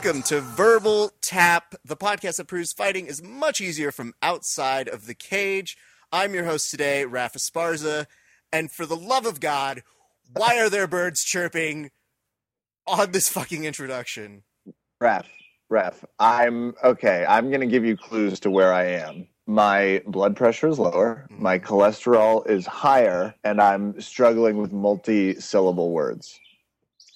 [0.00, 5.06] Welcome to Verbal Tap, the podcast that proves fighting is much easier from outside of
[5.06, 5.76] the cage.
[6.12, 8.06] I'm your host today, Raph Esparza,
[8.52, 9.82] and for the love of God,
[10.32, 11.90] why are there birds chirping
[12.86, 14.44] on this fucking introduction?
[15.00, 15.26] Ref,
[15.68, 17.26] ref, I'm okay.
[17.28, 19.26] I'm going to give you clues to where I am.
[19.48, 21.42] My blood pressure is lower, mm-hmm.
[21.42, 26.38] my cholesterol is higher, and I'm struggling with multi syllable words.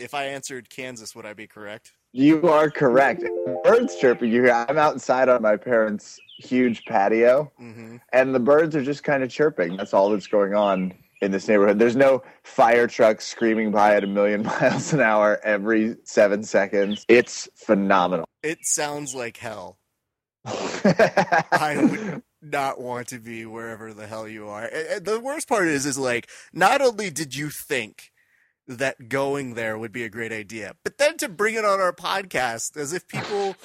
[0.01, 1.93] If I answered Kansas, would I be correct?
[2.13, 3.25] You are correct.
[3.65, 4.53] Birds chirping you hear.
[4.69, 7.97] I'm outside on my parents' huge patio, Mm-hmm.
[8.13, 9.77] and the birds are just kind of chirping.
[9.77, 11.79] That's all that's going on in this neighborhood.
[11.79, 17.05] There's no fire trucks screaming by at a million miles an hour every seven seconds.
[17.09, 18.27] It's phenomenal.
[18.43, 19.79] It sounds like hell.
[20.45, 24.65] I would not want to be wherever the hell you are.
[24.65, 28.11] And- the worst part is, is like, not only did you think
[28.67, 31.93] that going there would be a great idea, but then to bring it on our
[31.93, 33.57] podcast as if people,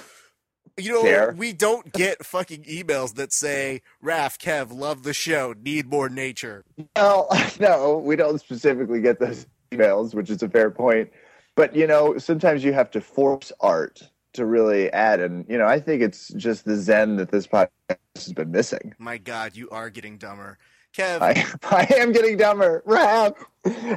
[0.78, 1.36] you know, Care.
[1.38, 6.66] we don't get fucking emails that say, Raph, Kev, love the show, need more nature.
[6.96, 7.28] Well,
[7.60, 11.12] no, we don't specifically get those emails, which is a fair point.
[11.56, 14.02] But you know, sometimes you have to force art
[14.34, 17.98] to really add, and you know, I think it's just the zen that this podcast
[18.16, 18.94] has been missing.
[19.00, 20.60] My God, you are getting dumber.
[20.98, 22.82] Kev, I, I am getting dumber.
[22.86, 23.38] Rap.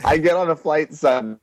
[0.04, 1.38] I get on a flight Sunday.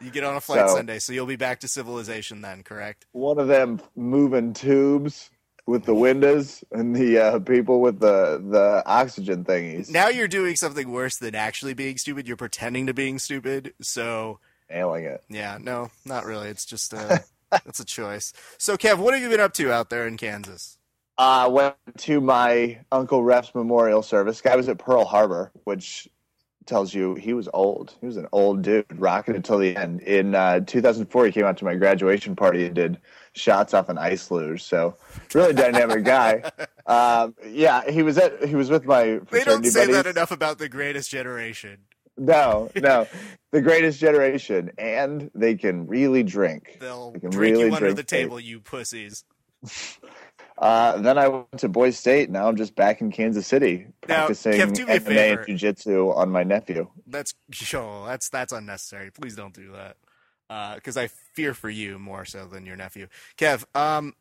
[0.00, 3.06] you get on a flight So- Sunday, so you'll be back to civilization then, correct?
[3.12, 5.30] One of them moving tubes
[5.66, 9.88] with the windows, and the uh, people with the the oxygen thingies.
[9.90, 12.28] Now you're doing something worse than actually being stupid.
[12.28, 13.72] You're pretending to being stupid.
[13.80, 15.24] So nailing it.
[15.30, 16.48] yeah, no, not really.
[16.48, 17.24] It's just a,
[17.66, 18.34] it's a choice.
[18.58, 20.73] So Kev, what have you been up to out there in Kansas?
[21.18, 24.40] Uh, went to my uncle Ref's memorial service.
[24.40, 26.08] Guy was at Pearl Harbor, which
[26.66, 27.94] tells you he was old.
[28.00, 30.00] He was an old dude, rocking until the end.
[30.00, 32.98] In uh, 2004, he came out to my graduation party and did
[33.32, 34.62] shots off an ice luge.
[34.62, 34.96] So,
[35.34, 36.50] really dynamic guy.
[36.86, 39.94] Um, yeah, he was at he was with my They don't say buddies.
[39.94, 41.78] that enough about the greatest generation.
[42.18, 43.06] No, no,
[43.52, 46.76] the greatest generation, and they can really drink.
[46.80, 49.24] They'll They can drink really you under drink the table, you pussies.
[50.56, 52.30] Uh, then I went to Boys State.
[52.30, 56.12] Now I'm just back in Kansas City Now, practicing Kev, do me MMA and jiu-jitsu
[56.12, 56.88] on my nephew.
[57.06, 59.10] That's sure, that's that's unnecessary.
[59.10, 59.96] Please don't do that.
[60.76, 63.64] Because I fear for you more so than your nephew, Kev.
[63.74, 64.14] Um,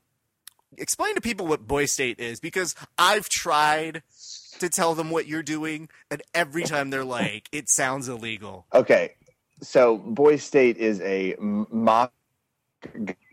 [0.76, 4.02] explain to people what Boy State is because I've tried
[4.58, 9.14] to tell them what you're doing, and every time they're like, "It sounds illegal." Okay,
[9.62, 12.12] so Boys State is a mock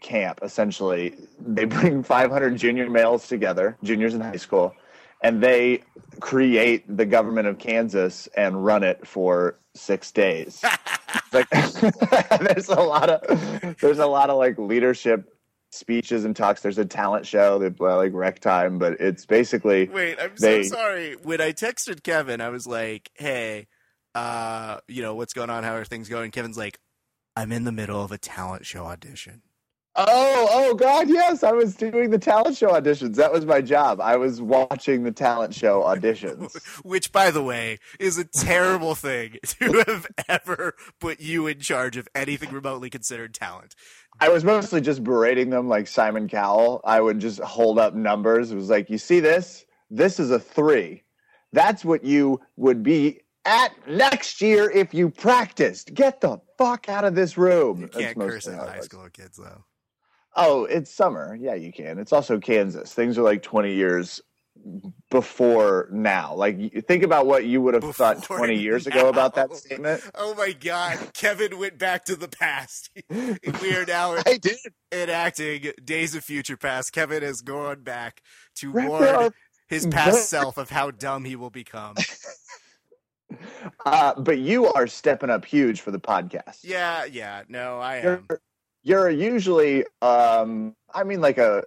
[0.00, 0.40] camp.
[0.42, 4.74] Essentially, they bring 500 junior males together, juniors in high school,
[5.22, 5.82] and they
[6.20, 10.62] create the government of Kansas and run it for six days.
[11.32, 15.36] like, there's a lot of there's a lot of like leadership
[15.72, 16.62] speeches and talks.
[16.62, 20.74] There's a talent show that like rec time, but it's basically Wait, I'm They- so
[20.76, 21.16] sorry.
[21.22, 23.68] When I texted Kevin, I was like, "Hey,
[24.14, 25.62] uh, you know what's going on?
[25.62, 26.78] How are things going?" Kevin's like,
[27.36, 29.42] "I'm in the middle of a talent show audition."
[29.96, 31.42] Oh, oh God, yes.
[31.42, 33.16] I was doing the talent show auditions.
[33.16, 34.00] That was my job.
[34.00, 36.56] I was watching the talent show auditions.
[36.84, 41.96] Which, by the way, is a terrible thing to have ever put you in charge
[41.96, 43.74] of anything remotely considered talent.
[44.20, 46.80] I was mostly just berating them like Simon Cowell.
[46.84, 48.52] I would just hold up numbers.
[48.52, 49.64] It was like, you see this?
[49.90, 51.02] This is a three.
[51.52, 55.94] That's what you would be at next year if you practiced.
[55.94, 57.80] Get the fuck out of this room.
[57.80, 59.64] You can't curse at high school kids, though.
[60.36, 61.36] Oh, it's summer.
[61.38, 61.98] Yeah, you can.
[61.98, 62.92] It's also Kansas.
[62.92, 64.20] Things are like 20 years
[65.10, 66.34] before now.
[66.34, 70.02] Like, think about what you would have thought Before 20 years ago about that statement.
[70.14, 72.90] Oh my God, Kevin went back to the past.
[73.10, 74.58] we are now I did.
[74.92, 76.92] enacting Days of Future Past.
[76.92, 78.22] Kevin has gone back
[78.56, 79.30] to Right, warn are-
[79.68, 81.94] his past self of how dumb he will become.
[83.86, 86.58] Uh, but you are stepping up huge for the podcast.
[86.64, 88.26] Yeah, yeah, no, I am.
[88.28, 88.40] you're
[88.82, 91.62] usually, um, I mean, like a,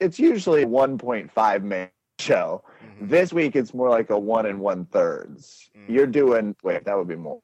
[0.00, 2.62] it's usually a 1.5 man show.
[2.82, 3.08] Mhm.
[3.08, 5.70] This week, it's more like a one and one thirds.
[5.76, 5.88] Mm.
[5.94, 7.40] You're doing, wait, that would be more.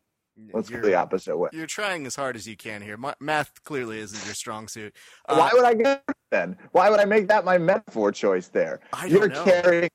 [0.55, 1.50] Let's go You're- the opposite way.
[1.52, 2.96] You're trying as hard as you can here.
[2.96, 4.96] Ma- math clearly isn't your strong suit.
[5.28, 6.56] Uh, Why would I get then?
[6.73, 8.81] Why would I make that my metaphor choice there?
[8.94, 9.44] I don't You're know.
[9.44, 9.90] carrying.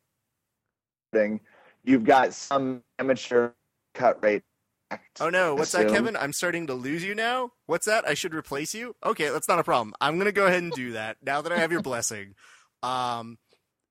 [1.83, 3.51] You've got some amateur
[3.93, 4.43] cut rate.
[5.19, 5.89] Oh no, what's that.
[5.89, 6.15] Kevin?
[6.15, 7.51] I'm starting to lose you now.
[7.65, 8.07] What's that?
[8.07, 8.95] I should replace you?
[9.05, 9.93] Okay, that's not a problem.
[10.01, 12.35] I'm gonna go ahead and do that now that I have your blessing.
[12.83, 13.37] Um,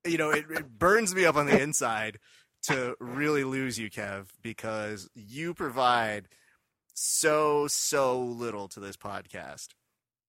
[0.04, 2.18] you know, it, it burns me up on the inside
[2.64, 6.28] to really lose you, Kev, because you provide
[6.94, 9.68] so so little to this podcast.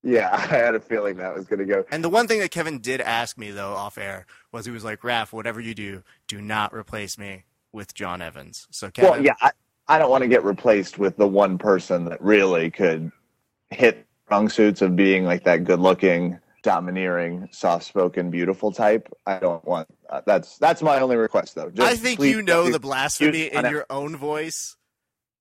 [0.03, 1.83] Yeah, I had a feeling that was going to go.
[1.91, 4.83] And the one thing that Kevin did ask me though off air was he was
[4.83, 9.23] like, "Raph, whatever you do, do not replace me with John Evans." So Kevin, Well,
[9.23, 9.51] yeah, I,
[9.87, 13.11] I don't want to get replaced with the one person that really could
[13.69, 19.07] hit wrong suits of being like that good-looking, domineering, soft-spoken, beautiful type.
[19.25, 19.87] I don't want.
[20.09, 21.69] Uh, that's that's my only request, though.
[21.69, 24.75] Just I think please you know the blasphemy in your own voice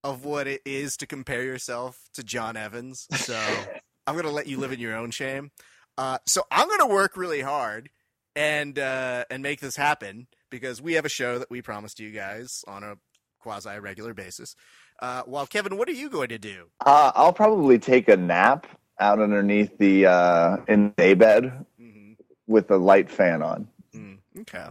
[0.02, 3.08] of what it is to compare yourself to John Evans.
[3.12, 3.41] So
[4.06, 5.50] I'm gonna let you live in your own shame.
[5.96, 7.88] Uh, so I'm gonna work really hard
[8.37, 12.11] and uh, and make this happen because we have a show that we promised you
[12.11, 12.96] guys on a
[13.44, 14.56] quasi regular basis.
[14.99, 16.70] Uh, while Kevin, what are you going to do?
[16.85, 18.67] Uh, I'll probably take a nap
[18.99, 22.12] out underneath the uh, in the day bed hmm
[22.46, 23.67] with a light fan on.
[23.94, 24.67] Mm, okay.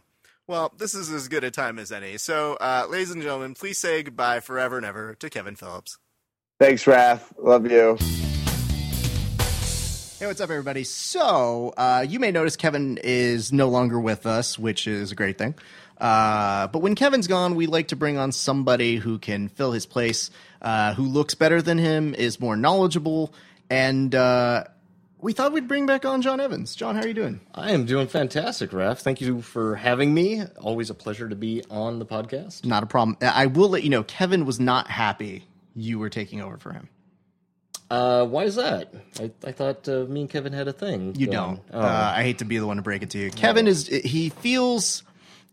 [0.45, 2.17] Well, this is as good a time as any.
[2.17, 5.97] So, uh, ladies and gentlemen, please say goodbye forever and ever to Kevin Phillips.
[6.59, 7.21] Thanks, Raph.
[7.39, 7.97] Love you.
[10.19, 10.83] Hey, what's up, everybody?
[10.83, 15.37] So, uh, you may notice Kevin is no longer with us, which is a great
[15.37, 15.55] thing.
[16.03, 19.85] Uh, but when Kevin's gone, we like to bring on somebody who can fill his
[19.85, 23.33] place, uh, who looks better than him, is more knowledgeable,
[23.69, 24.65] and uh,
[25.21, 26.75] we thought we'd bring back on John Evans.
[26.75, 27.39] John, how are you doing?
[27.55, 28.99] I am doing fantastic, Raph.
[28.99, 30.43] Thank you for having me.
[30.59, 32.65] Always a pleasure to be on the podcast.
[32.65, 33.15] Not a problem.
[33.21, 36.89] I will let you know, Kevin was not happy you were taking over for him.
[37.89, 38.93] Uh, why is that?
[39.21, 41.15] I, I thought uh, me and Kevin had a thing.
[41.15, 41.55] You going.
[41.55, 41.61] don't.
[41.71, 41.79] Oh.
[41.79, 43.31] Uh, I hate to be the one to break it to you.
[43.31, 45.03] Kevin is he feels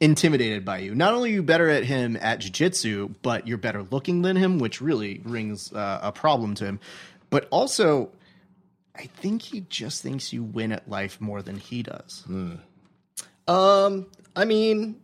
[0.00, 0.94] intimidated by you.
[0.94, 4.58] Not only are you better at him at jiu-jitsu, but you're better looking than him,
[4.58, 6.81] which really rings uh, a problem to him.
[7.29, 8.11] But also,
[8.97, 12.25] I think he just thinks you win at life more than he does.
[13.47, 15.00] um, I mean,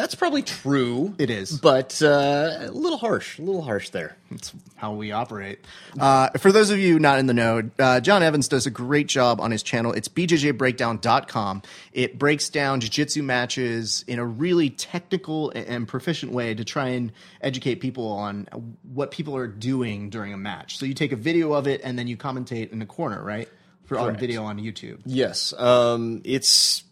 [0.00, 1.14] that's probably true.
[1.18, 1.58] It is.
[1.58, 3.38] but uh, a little harsh.
[3.38, 4.16] A little harsh there.
[4.30, 5.58] That's how we operate.
[5.98, 9.08] Uh, for those of you not in the know, uh, John Evans does a great
[9.08, 9.92] job on his channel.
[9.92, 11.62] It's bjjbreakdown.com.
[11.92, 17.12] It breaks down jiu-jitsu matches in a really technical and proficient way to try and
[17.42, 18.48] educate people on
[18.82, 20.78] what people are doing during a match.
[20.78, 23.48] So you take a video of it and then you commentate in the corner, right?
[23.84, 24.20] For on Correct.
[24.20, 25.00] video on YouTube.
[25.04, 25.52] Yes.
[25.58, 26.84] Um, it's,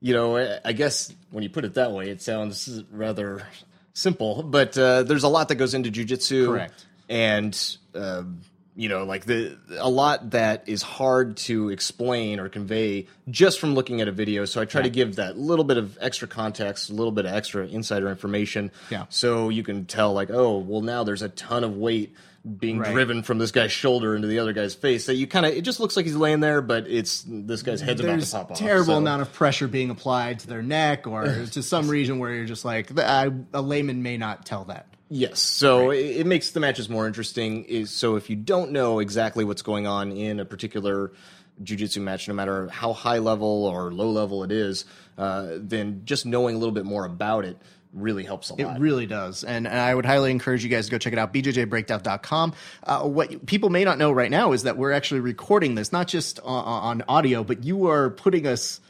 [0.00, 3.42] you know, I- guess when you put it that way, it sounds rather
[3.92, 6.46] simple, but uh, there's a lot that goes into jujitsu.
[6.46, 6.86] Correct.
[7.08, 8.40] And, um,
[8.76, 13.74] you know, like the a lot that is hard to explain or convey just from
[13.74, 14.46] looking at a video.
[14.46, 17.32] So I try to give that little bit of extra context, a little bit of
[17.32, 18.72] extra insider information.
[18.90, 19.04] Yeah.
[19.10, 22.14] So you can tell, like, oh, well, now there's a ton of weight
[22.58, 22.92] being Right.
[22.92, 25.04] driven from this guy's shoulder into the other guy's face.
[25.04, 27.80] So you kind of, it just looks like he's laying there, but it's this guy's
[27.80, 28.58] head's about to pop off.
[28.58, 32.34] terrible So- amount of pressure being applied to their neck or to some region where
[32.34, 34.86] you're just like, I, a layman may not tell that.
[35.08, 37.64] Yes, so it, it makes the matches more interesting.
[37.64, 41.12] Is so if you don't know exactly what's going on in a particular
[41.62, 44.84] jujitsu match, no matter how high level or low level it is,
[45.16, 47.58] uh, then just knowing a little bit more about it
[47.94, 48.76] really helps a lot.
[48.76, 49.44] It really does.
[49.44, 52.54] And, and I would highly encourage you guys to go check it out, bjjbreakdown.com.
[52.82, 56.08] Uh, what people may not know right now is that we're actually recording this, not
[56.08, 58.80] just on, on audio, but you are putting us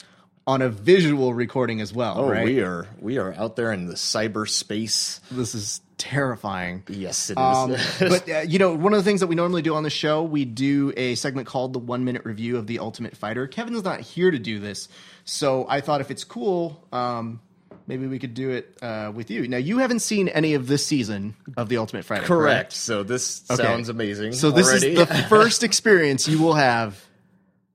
[0.47, 2.45] on a visual recording as well, oh, right?
[2.45, 5.21] we are we are out there in the cyberspace.
[5.31, 6.83] This is terrifying.
[6.89, 7.39] Yes, it is.
[7.39, 7.77] Um,
[8.09, 10.23] but uh, you know, one of the things that we normally do on the show,
[10.23, 13.47] we do a segment called the one minute review of the Ultimate Fighter.
[13.47, 14.89] Kevin's not here to do this,
[15.25, 17.41] so I thought if it's cool, um,
[17.87, 19.47] maybe we could do it uh, with you.
[19.49, 22.73] Now, you haven't seen any of this season of the Ultimate Fighter, correct.
[22.73, 23.63] So this Okay.
[23.63, 24.33] sounds amazing.
[24.33, 24.95] So this already.
[24.95, 27.03] is the first experience you will have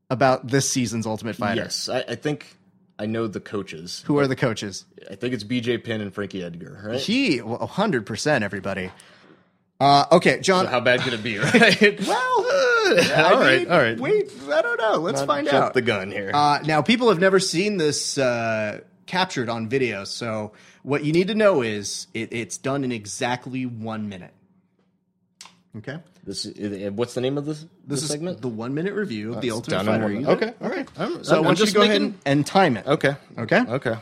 [0.10, 1.62] about this season's Ultimate Fighter.
[1.62, 2.56] yes, I, I think
[2.98, 4.04] I know the coaches.
[4.08, 4.86] Who are the coaches?
[5.10, 6.82] I think it's BJ Penn and Frankie Edgar.
[6.84, 7.00] Right?
[7.00, 8.92] He, well, hundred percent, everybody.
[9.80, 10.66] Uh, okay, John.
[10.66, 11.38] How bad could it be?
[11.40, 12.00] Right?
[12.08, 12.46] well,
[13.16, 14.00] all right, all right.
[14.00, 14.96] Wait, I don't know.
[14.98, 15.74] Let's Not find out.
[15.76, 16.32] the gun here.
[16.34, 20.52] Uh, now, people have never seen this uh, captured on video, so
[20.84, 24.34] what you need to know is it, it's done in exactly one minute.
[25.78, 28.42] Okay, This is, what's the name of this, this this is segment?
[28.42, 30.04] the one minute review of the Ultimate Fighter.
[30.04, 30.40] one You minute.
[30.40, 30.50] good?
[30.50, 30.90] Okay, all right.
[30.98, 32.88] I'm- So I I'm want you to just go ahead making- and time it.
[32.88, 33.16] Okay.
[33.38, 33.60] Okay.
[33.62, 33.96] Okay.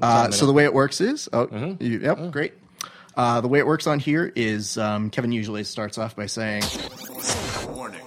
[0.00, 1.82] Uh, so the way it works is, oh, Mm-hmm.
[1.82, 2.54] you, yep, great.
[3.16, 6.62] Uh, the way it works on here is um, Kevin usually starts off by saying,
[7.68, 8.00] Warning.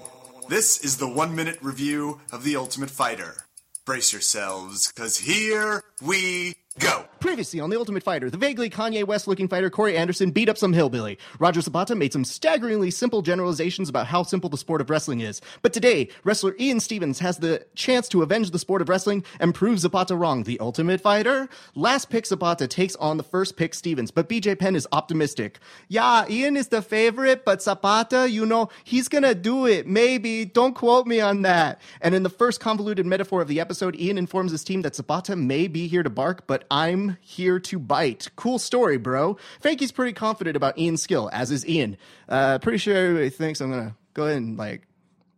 [0.50, 3.46] This is the one minute review of The Ultimate Fighter.
[3.90, 7.06] Brace yourselves, because here we go.
[7.20, 10.58] Previously on The Ultimate Fighter, the vaguely Kanye West looking fighter Corey Anderson beat up
[10.58, 11.18] some hillbilly.
[11.38, 15.42] Roger Zapata made some staggeringly simple generalizations about how simple the sport of wrestling is.
[15.62, 19.54] But today, wrestler Ian Stephens has the chance to avenge the sport of wrestling and
[19.54, 20.44] prove Zapata wrong.
[20.44, 21.50] The Ultimate Fighter?
[21.76, 25.60] Last pick Zapata takes on the first pick Stephens, but BJ Penn is optimistic.
[25.90, 29.88] Yeah, Ian is the favorite, but Zapata, you know, he's gonna do it.
[29.88, 30.46] Maybe.
[30.46, 31.82] Don't quote me on that.
[32.00, 35.36] And in the first convoluted metaphor of the episode, Ian informs his team that Zapata
[35.36, 38.30] may be here to bark, but I'm here to bite.
[38.36, 39.38] Cool story, bro.
[39.60, 41.98] Frankie's pretty confident about Ian's skill, as is Ian.
[42.28, 44.88] Uh, pretty sure everybody thinks I'm gonna go ahead and like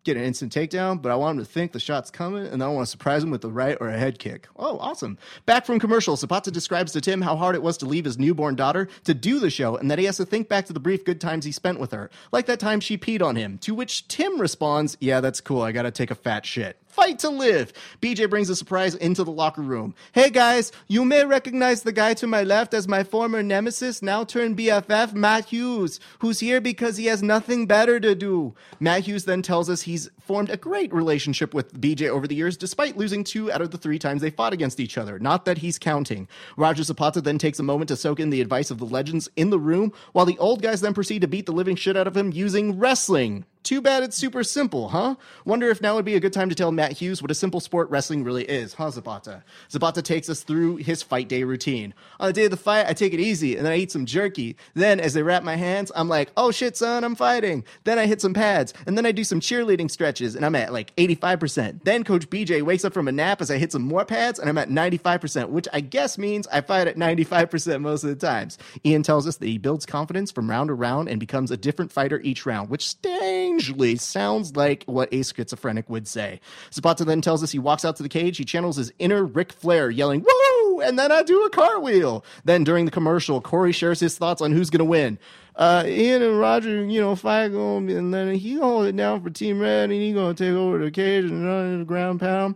[0.03, 2.67] get an instant takedown, but I want him to think the shot's coming, and I
[2.69, 4.47] want to surprise him with the right or a head kick.
[4.55, 5.17] Oh, awesome.
[5.45, 8.55] Back from commercial, Zapata describes to Tim how hard it was to leave his newborn
[8.55, 11.05] daughter to do the show, and that he has to think back to the brief
[11.05, 14.07] good times he spent with her, like that time she peed on him, to which
[14.07, 15.61] Tim responds, Yeah, that's cool.
[15.61, 16.77] I gotta take a fat shit.
[16.91, 17.71] Fight to live.
[18.01, 19.95] BJ brings a surprise into the locker room.
[20.11, 24.25] Hey guys, you may recognize the guy to my left as my former nemesis, now
[24.25, 28.53] turned BFF, Matt Hughes, who's here because he has nothing better to do.
[28.81, 32.57] Matt Hughes then tells us he's formed a great relationship with BJ over the years,
[32.57, 35.19] despite losing two out of the three times they fought against each other.
[35.19, 36.27] Not that he's counting.
[36.57, 39.49] Roger Zapata then takes a moment to soak in the advice of the legends in
[39.49, 42.15] the room, while the old guys then proceed to beat the living shit out of
[42.15, 43.45] him using wrestling.
[43.63, 45.15] Too bad it's super simple, huh?
[45.45, 47.59] Wonder if now would be a good time to tell Matt Hughes what a simple
[47.59, 49.43] sport wrestling really is, huh, Zapata?
[49.69, 51.93] Zapata takes us through his fight day routine.
[52.19, 54.07] On the day of the fight, I take it easy and then I eat some
[54.07, 54.57] jerky.
[54.73, 57.63] Then, as they wrap my hands, I'm like, oh shit, son, I'm fighting.
[57.83, 60.73] Then I hit some pads and then I do some cheerleading stretches and I'm at
[60.73, 61.83] like 85%.
[61.83, 64.49] Then Coach BJ wakes up from a nap as I hit some more pads and
[64.49, 68.57] I'm at 95%, which I guess means I fight at 95% most of the times.
[68.85, 71.91] Ian tells us that he builds confidence from round to round and becomes a different
[71.91, 76.41] fighter each round, which strangely sounds like what a schizophrenic would say.
[76.73, 79.53] Zapata then tells us he walks out to the cage, he channels his inner Ric
[79.53, 80.50] Flair, yelling, Woo!
[80.81, 82.23] And then I do a cartwheel.
[82.43, 85.19] Then during the commercial, Corey shares his thoughts on who's going to win.
[85.55, 89.29] Uh, Ian and Roger, you know, fight going, and then he hold it down for
[89.29, 92.55] Team Red, and he gonna take over the cage and run into the ground pound.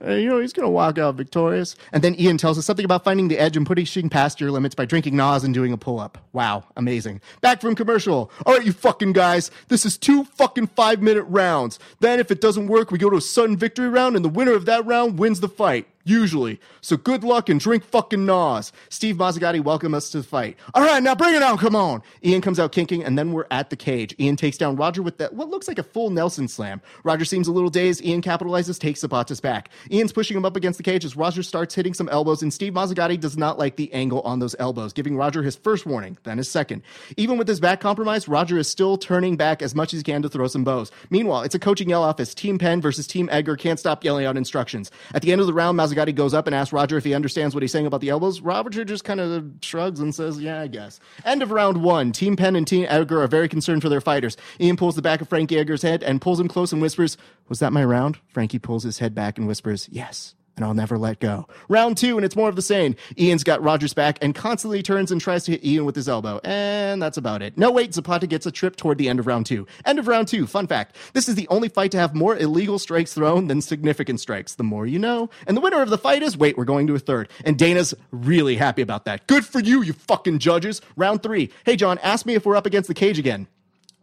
[0.00, 1.74] And, you know, he's going to walk out victorious.
[1.92, 4.74] And then Ian tells us something about finding the edge and pushing past your limits
[4.74, 6.18] by drinking NOS and doing a pull up.
[6.34, 7.22] Wow, amazing.
[7.40, 8.30] Back from commercial.
[8.44, 11.78] All right, you fucking guys, this is two fucking five minute rounds.
[12.00, 14.52] Then, if it doesn't work, we go to a sudden victory round, and the winner
[14.52, 15.88] of that round wins the fight.
[16.06, 16.60] Usually.
[16.82, 18.70] So good luck and drink fucking NOS.
[18.90, 20.56] Steve Mazzagatti welcome us to the fight.
[20.72, 21.58] All right, now bring it on.
[21.58, 22.00] Come on.
[22.24, 24.14] Ian comes out kinking, and then we're at the cage.
[24.20, 26.80] Ian takes down Roger with that what looks like a full Nelson slam.
[27.02, 28.04] Roger seems a little dazed.
[28.04, 29.68] Ian capitalizes, takes Zapata's back.
[29.90, 32.72] Ian's pushing him up against the cage as Roger starts hitting some elbows, and Steve
[32.72, 36.38] Mazzagatti does not like the angle on those elbows, giving Roger his first warning, then
[36.38, 36.82] his second.
[37.16, 40.22] Even with his back compromised, Roger is still turning back as much as he can
[40.22, 40.92] to throw some bows.
[41.10, 44.24] Meanwhile, it's a coaching yell off as Team Penn versus Team Edgar can't stop yelling
[44.24, 44.92] out instructions.
[45.12, 47.54] At the end of the round, Mazzagatti goes up and asks Roger if he understands
[47.54, 48.40] what he's saying about the elbows.
[48.40, 51.00] Roger just kind of shrugs and says, Yeah, I guess.
[51.24, 52.12] End of round one.
[52.12, 54.36] Team Penn and Team Edgar are very concerned for their fighters.
[54.60, 57.16] Ian pulls the back of Frankie Edgar's head and pulls him close and whispers,
[57.48, 58.18] Was that my round?
[58.28, 61.46] Frankie pulls his head back and whispers, Yes and I'll never let go.
[61.68, 62.96] Round two, and it's more of the same.
[63.18, 66.40] Ian's got Roger's back and constantly turns and tries to hit Ian with his elbow.
[66.44, 67.58] And that's about it.
[67.58, 69.66] No, wait, Zapata gets a trip toward the end of round two.
[69.84, 70.46] End of round two.
[70.46, 70.96] Fun fact.
[71.12, 74.54] This is the only fight to have more illegal strikes thrown than significant strikes.
[74.54, 75.30] The more you know.
[75.46, 77.28] And the winner of the fight is, wait, we're going to a third.
[77.44, 79.26] And Dana's really happy about that.
[79.26, 80.80] Good for you, you fucking judges.
[80.96, 81.50] Round three.
[81.64, 83.46] Hey, John, ask me if we're up against the cage again.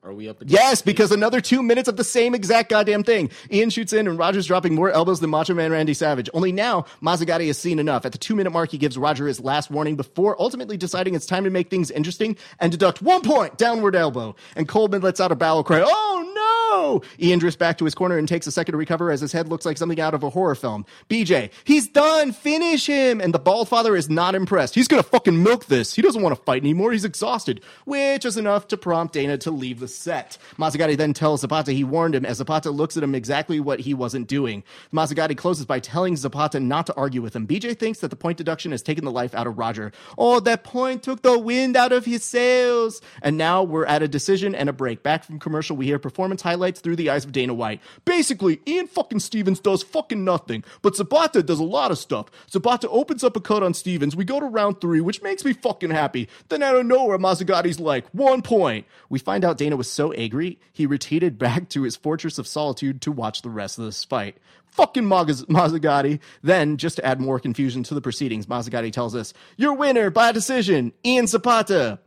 [0.05, 0.37] Are we up?
[0.45, 3.29] Yes, because another two minutes of the same exact goddamn thing.
[3.49, 6.29] Ian shoots in, and Roger's dropping more elbows than Macho Man Randy Savage.
[6.33, 8.05] Only now, Mazzagatti has seen enough.
[8.05, 11.25] At the two minute mark, he gives Roger his last warning before ultimately deciding it's
[11.25, 14.35] time to make things interesting and deduct one point downward elbow.
[14.57, 15.83] And Coleman lets out a battle cry.
[15.85, 16.32] Oh
[16.75, 16.83] Oh!
[16.83, 17.01] no!
[17.19, 19.49] Ian drifts back to his corner and takes a second to recover as his head
[19.49, 20.85] looks like something out of a horror film.
[21.09, 22.31] BJ, he's done.
[22.31, 23.21] Finish him.
[23.21, 24.75] And the bald father is not impressed.
[24.75, 25.93] He's gonna fucking milk this.
[25.93, 26.91] He doesn't want to fight anymore.
[26.91, 30.37] He's exhausted, which is enough to prompt Dana to leave the set.
[30.57, 33.93] Mazzagatti then tells Zapata he warned him as Zapata looks at him exactly what he
[33.93, 34.63] wasn't doing.
[34.91, 37.47] Mazzagatti closes by telling Zapata not to argue with him.
[37.47, 39.91] BJ thinks that the point deduction has taken the life out of Roger.
[40.17, 43.01] Oh, that point took the wind out of his sails.
[43.21, 45.03] And now we're at a decision and a break.
[45.03, 47.81] Back from commercial, we hear performance highlights through the eyes of Dana White.
[48.05, 52.27] Basically, Ian fucking Stephens does fucking nothing, but Zapata does a lot of stuff.
[52.49, 54.15] Zapata opens up a cut on Stephens.
[54.15, 56.27] We go to round three, which makes me fucking happy.
[56.49, 58.85] Then out of nowhere, Mazzagatti's like, one point.
[59.09, 63.01] We find out Dana was so angry, he retreated back to his fortress of solitude
[63.01, 64.37] to watch the rest of this fight.
[64.73, 66.19] Fucking Maz-.
[66.41, 70.31] Then, just to add more confusion to the proceedings, Mazzagatti tells us, Your winner by
[70.31, 71.99] decision, Ian Zapata.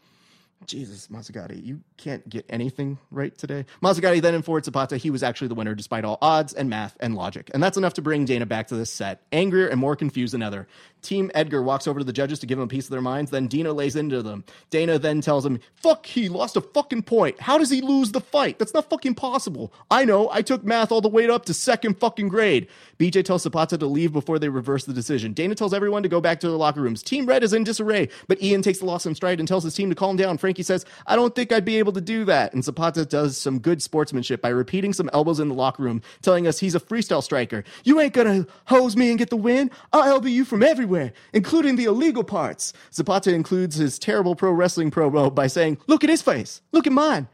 [0.65, 3.67] Jesus, Mazzagatti, you can't get anything right today.
[3.83, 7.15] Mazzagatti then informed Zapata he was actually the winner despite all odds and math and
[7.15, 7.51] logic.
[7.53, 10.43] And that's enough to bring Dana back to this set, angrier and more confused than
[10.43, 10.67] ever.
[11.07, 13.31] Team Edgar walks over to the judges to give them a piece of their minds.
[13.31, 14.45] Then Dino lays into them.
[14.71, 17.41] Dana then tells him, Fuck, he lost a fucking point.
[17.41, 18.59] How does he lose the fight?
[18.59, 19.73] That's not fucking possible.
[19.91, 20.29] I know.
[20.33, 22.67] I took math all the way up to second fucking grade.
[22.99, 25.33] BJ tells Zapata to leave before they reverse the decision.
[25.33, 27.03] Dana tells everyone to go back to their locker rooms.
[27.03, 29.75] Team Red is in disarray, but Ian takes the loss in stride and tells his
[29.75, 30.39] team to calm down.
[30.39, 32.53] Frankie says, I don't think I'd be able to do that.
[32.53, 36.47] And Zapata does some good sportsmanship by repeating some elbows in the locker room, telling
[36.47, 37.65] us he's a freestyle striker.
[37.85, 39.71] You ain't gonna hose me and get the win.
[39.93, 40.96] I'll elbow you from everywhere,
[41.33, 42.73] including the illegal parts.
[42.93, 46.63] Zapata includes his terrible pro wrestling promo by saying, Look at his face.
[46.73, 47.29] Look at mine.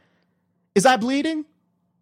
[0.75, 1.45] Is I bleeding?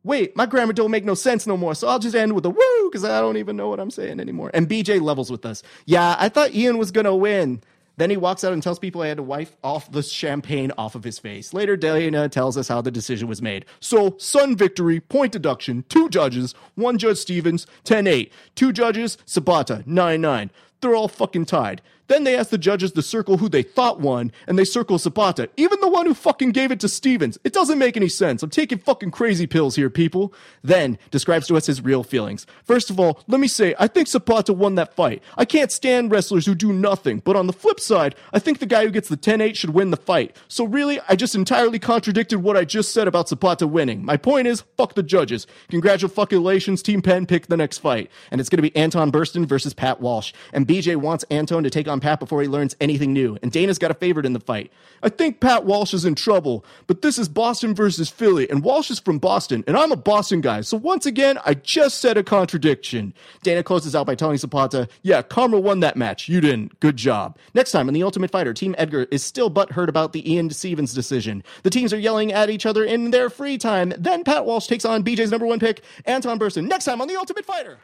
[0.02, 2.50] Wait, my grammar don't make no sense no more, so I'll just end with a
[2.50, 4.50] woo because I don't even know what I'm saying anymore.
[4.55, 5.62] And BJ levels with us.
[5.85, 7.62] Yeah, I thought Ian was gonna win.
[8.00, 10.95] Then he walks out and tells people I had to wipe off the champagne off
[10.95, 11.52] of his face.
[11.52, 13.67] Later, Dana tells us how the decision was made.
[13.79, 18.33] So, Sun victory, point deduction, two judges, one Judge Stephens, 10 8.
[18.55, 20.50] Two judges, Zapata, 9 9.
[20.80, 21.82] They're all fucking tied.
[22.11, 25.49] Then they ask the judges to circle who they thought won, and they circle Zapata,
[25.57, 27.38] even the one who fucking gave it to Stephens.
[27.45, 28.43] It doesn't make any sense.
[28.43, 30.35] I'm taking fucking crazy pills here, people.
[30.61, 32.49] Then describes to us his real feelings.
[32.64, 35.23] First of all, let me say, I think Zapata won that fight.
[35.38, 38.67] I can't stand wrestlers who do nothing, but on the flip side, I think the
[38.67, 40.37] guy who gets the 10 8 should win the fight.
[40.49, 44.05] So really, I just entirely contradicted what I just said about Zapata winning.
[44.05, 45.47] My point is, fuck the judges.
[45.69, 48.11] Congratulations, Team Penn picked the next fight.
[48.33, 50.33] And it's going to be Anton Berzin versus Pat Walsh.
[50.52, 53.38] And BJ wants Anton to take on Pat before he learns anything new.
[53.42, 54.73] And Dana's got a favorite in the fight.
[55.02, 58.90] I think Pat Walsh is in trouble, but this is Boston versus Philly, and Walsh
[58.90, 60.61] is from Boston, and I'm a Boston guy.
[60.61, 63.14] So once again, I just said a contradiction.
[63.42, 66.28] Dana closes out by telling Zapata, yeah, Karma won that match.
[66.28, 66.78] You didn't.
[66.80, 67.38] Good job.
[67.54, 70.92] Next time on The Ultimate Fighter, Team Edgar is still butthurt about the Ian Stephens
[70.92, 71.42] decision.
[71.62, 73.95] The teams are yelling at each other in their free time.
[73.97, 76.69] Then Pat Walsh takes on BJ's number one pick, Anton Berzin.
[76.69, 77.78] Next time on The Ultimate Fighter.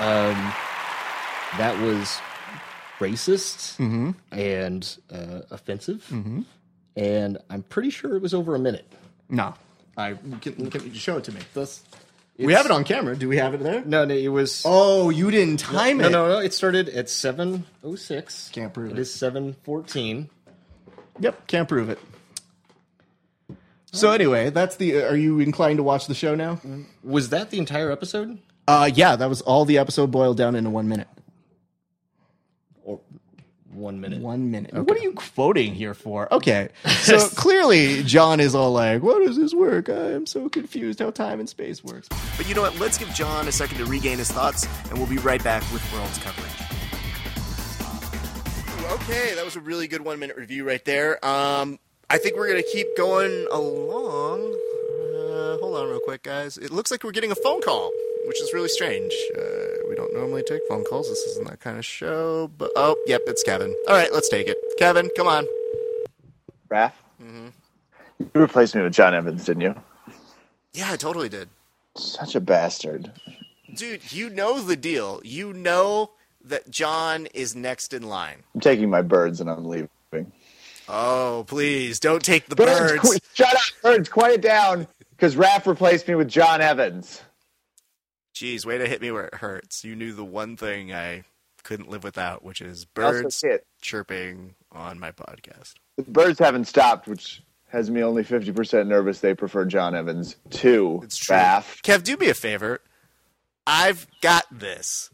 [0.00, 0.52] Um,
[1.58, 2.18] that was
[2.98, 3.78] racist
[4.32, 6.04] and uh, offensive,
[6.96, 8.90] and I'm pretty sure it was over a minute.
[9.28, 9.54] No.
[9.96, 11.40] I can, can you show it to me.
[11.52, 11.82] This,
[12.38, 13.14] we have it on camera.
[13.14, 13.84] Do we have it there?
[13.84, 14.62] No, no, it was.
[14.64, 16.10] Oh, you didn't time no, it.
[16.10, 16.38] No, no, no.
[16.40, 18.48] It started at seven oh six.
[18.50, 19.00] Can't prove It it.
[19.00, 20.30] is seven fourteen.
[21.18, 21.98] Yep, can't prove it.
[23.92, 25.02] So anyway, that's the.
[25.02, 26.60] Are you inclined to watch the show now?
[27.04, 28.38] Was that the entire episode?
[28.70, 31.08] Uh, yeah, that was all the episode boiled down into one minute.
[32.84, 33.00] Or
[33.72, 34.20] one minute?
[34.20, 34.72] One minute.
[34.72, 36.32] What are you quoting here for?
[36.32, 39.88] Okay, so clearly John is all like, "What does this work?
[39.88, 42.78] I am so confused how time and space works." But you know what?
[42.78, 45.82] Let's give John a second to regain his thoughts, and we'll be right back with
[45.92, 46.46] World's coverage.
[48.92, 51.24] Okay, that was a really good one minute review right there.
[51.26, 54.54] Um, I think we're gonna keep going along.
[55.14, 56.56] Uh, hold on, real quick, guys.
[56.56, 57.90] It looks like we're getting a phone call,
[58.26, 59.12] which is really strange.
[59.36, 59.40] Uh,
[59.88, 61.08] we don't normally take phone calls.
[61.08, 62.48] This isn't that kind of show.
[62.58, 63.74] But oh, yep, it's Kevin.
[63.88, 64.58] All right, let's take it.
[64.78, 65.46] Kevin, come on.
[66.70, 66.92] Raph,
[68.18, 69.74] you replaced me with John Evans, didn't you?
[70.72, 71.48] Yeah, I totally did.
[71.96, 73.10] Such a bastard.
[73.74, 75.20] Dude, you know the deal.
[75.24, 76.12] You know
[76.44, 78.44] that John is next in line.
[78.54, 79.88] I'm taking my birds and I'm leaving.
[80.88, 83.00] Oh, please don't take the Birds, birds.
[83.02, 87.20] qu- shut up, birds, quiet down, because Raph replaced me with John Evans.
[88.40, 89.84] Jeez, way to hit me where it hurts.
[89.84, 91.24] You knew the one thing I
[91.62, 93.44] couldn't live without, which is birds
[93.82, 95.74] chirping on my podcast.
[95.98, 101.00] The birds haven't stopped, which has me only 50% nervous they prefer John Evans to
[101.02, 101.36] It's true.
[101.36, 101.82] Raph.
[101.82, 102.80] Kev, do me a favor.
[103.66, 105.10] I've got this.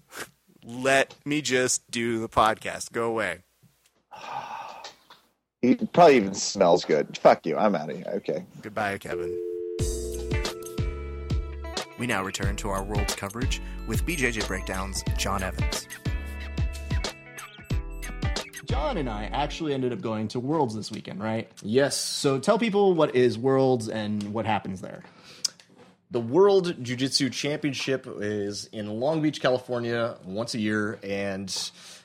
[0.65, 2.93] Let me just do the podcast.
[2.93, 3.39] Go away.
[5.63, 7.19] He probably even smells good.
[7.19, 7.57] Fuck you.
[7.57, 8.07] I'm out of here.
[8.17, 8.45] Okay.
[8.63, 9.37] Goodbye, Kevin.
[11.99, 15.89] We now return to our world's coverage with BJJ Breakdowns, John Evans.
[18.67, 21.51] John and I actually ended up going to Worlds this weekend, right?
[21.63, 21.97] Yes.
[21.97, 25.03] So tell people what is Worlds and what happens there.
[26.11, 31.49] The World Jiu Jitsu Championship is in Long Beach, California, once a year, and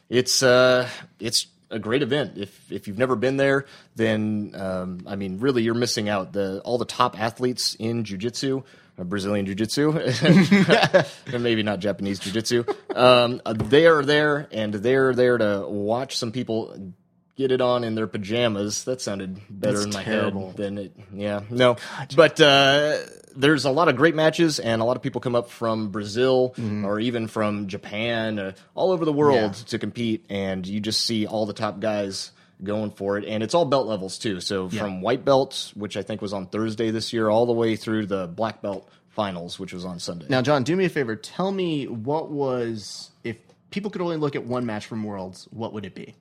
[0.10, 0.88] it's uh,
[1.20, 2.34] it's a great event.
[2.38, 6.34] If if you've never been there, then um, I mean, really, you're missing out.
[6.34, 8.60] The all the top athletes in Jiu Jitsu.
[8.60, 8.64] uh,
[9.06, 9.92] Brazilian Jiu Jitsu,
[11.34, 12.64] and maybe not Japanese Jiu Jitsu.
[12.96, 16.94] Um, uh, they are there, and they're there to watch some people
[17.38, 18.84] get it on in their pajamas.
[18.84, 20.48] That sounded better That's in my terrible.
[20.48, 20.92] head than it.
[21.14, 21.78] Yeah, no,
[22.16, 22.98] but uh,
[23.36, 26.54] there's a lot of great matches, and a lot of people come up from Brazil
[26.84, 29.66] or even from Japan, uh, all over the world Yeah.
[29.68, 32.32] to compete, and you just see all the top guys
[32.64, 34.40] going for it, and it's all belt levels too.
[34.40, 37.76] So from white belt, which I think was on Thursday this year, all the way
[37.76, 40.26] through the black belt finals, which was on Sunday.
[40.30, 41.16] Now, John, do me a favor.
[41.16, 43.38] Tell me what was if
[43.70, 46.16] people could only look at one match from Worlds, what would it be,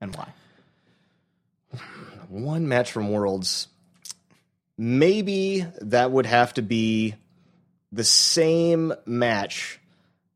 [0.00, 0.28] and why?
[2.28, 3.68] one match from Worlds,
[4.76, 7.14] maybe that would have to be
[7.92, 9.80] the same match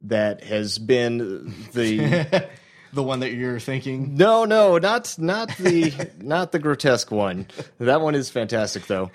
[0.03, 2.49] that has been the
[2.93, 4.17] The one that you're thinking.
[4.17, 7.47] no no not not the not the grotesque one.
[7.79, 9.11] That one is fantastic though.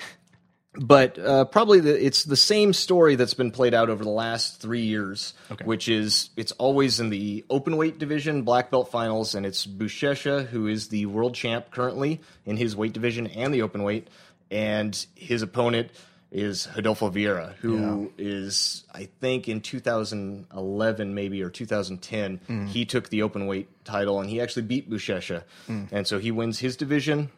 [0.77, 4.59] But uh, probably the, it's the same story that's been played out over the last
[4.61, 5.33] three years,
[5.63, 10.47] which is it's always in the open weight division, black belt finals, and it's Buchecha
[10.47, 14.09] who is the world champ currently in his weight division and the open weight,
[14.51, 15.91] and his opponent
[16.35, 23.21] is Rodolfo Vieira, who is I think in 2011 maybe or 2010 he took the
[23.23, 25.43] open weight title and he actually beat Buchecha,
[25.91, 27.29] and so he wins his division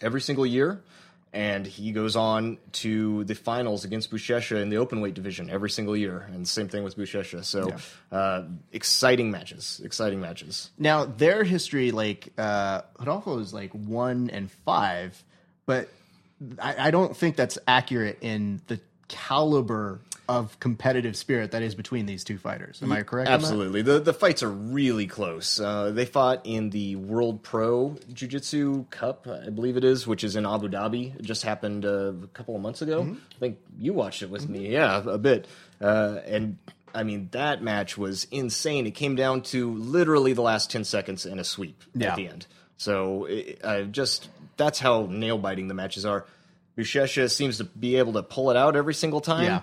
[0.00, 0.82] every single year.
[1.34, 5.70] And he goes on to the finals against Buchecha in the open weight division every
[5.70, 6.28] single year.
[6.30, 7.42] And same thing with Buchecha.
[7.46, 7.70] So
[8.14, 9.80] uh, exciting matches.
[9.82, 10.68] Exciting matches.
[10.76, 15.24] Now, their history, like uh, Rodolfo is like one and five,
[15.64, 15.88] but
[16.60, 22.06] I, I don't think that's accurate in the caliber of competitive spirit that is between
[22.06, 22.80] these two fighters.
[22.82, 23.28] Am I correct?
[23.28, 23.82] Absolutely.
[23.82, 25.60] The the fights are really close.
[25.60, 30.24] Uh, they fought in the World Pro Jiu Jitsu Cup, I believe it is, which
[30.24, 31.16] is in Abu Dhabi.
[31.16, 33.02] It just happened uh, a couple of months ago.
[33.02, 33.14] Mm-hmm.
[33.14, 34.68] I think you watched it with me.
[34.68, 35.46] Yeah, a bit.
[35.80, 36.56] Uh, and
[36.94, 38.86] I mean, that match was insane.
[38.86, 42.10] It came down to literally the last 10 seconds and a sweep Yeah.
[42.10, 42.46] at the end.
[42.76, 46.26] So it, uh, just that's how nail biting the matches are.
[46.76, 49.44] Buchecha seems to be able to pull it out every single time.
[49.44, 49.60] Yeah.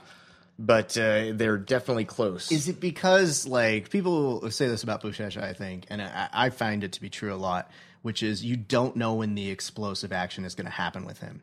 [0.58, 2.52] But uh, they're definitely close.
[2.52, 6.84] Is it because like people say this about Buchecha, I think, and I, I find
[6.84, 7.72] it to be true a lot,
[8.02, 11.42] which is you don't know when the explosive action is going to happen with him.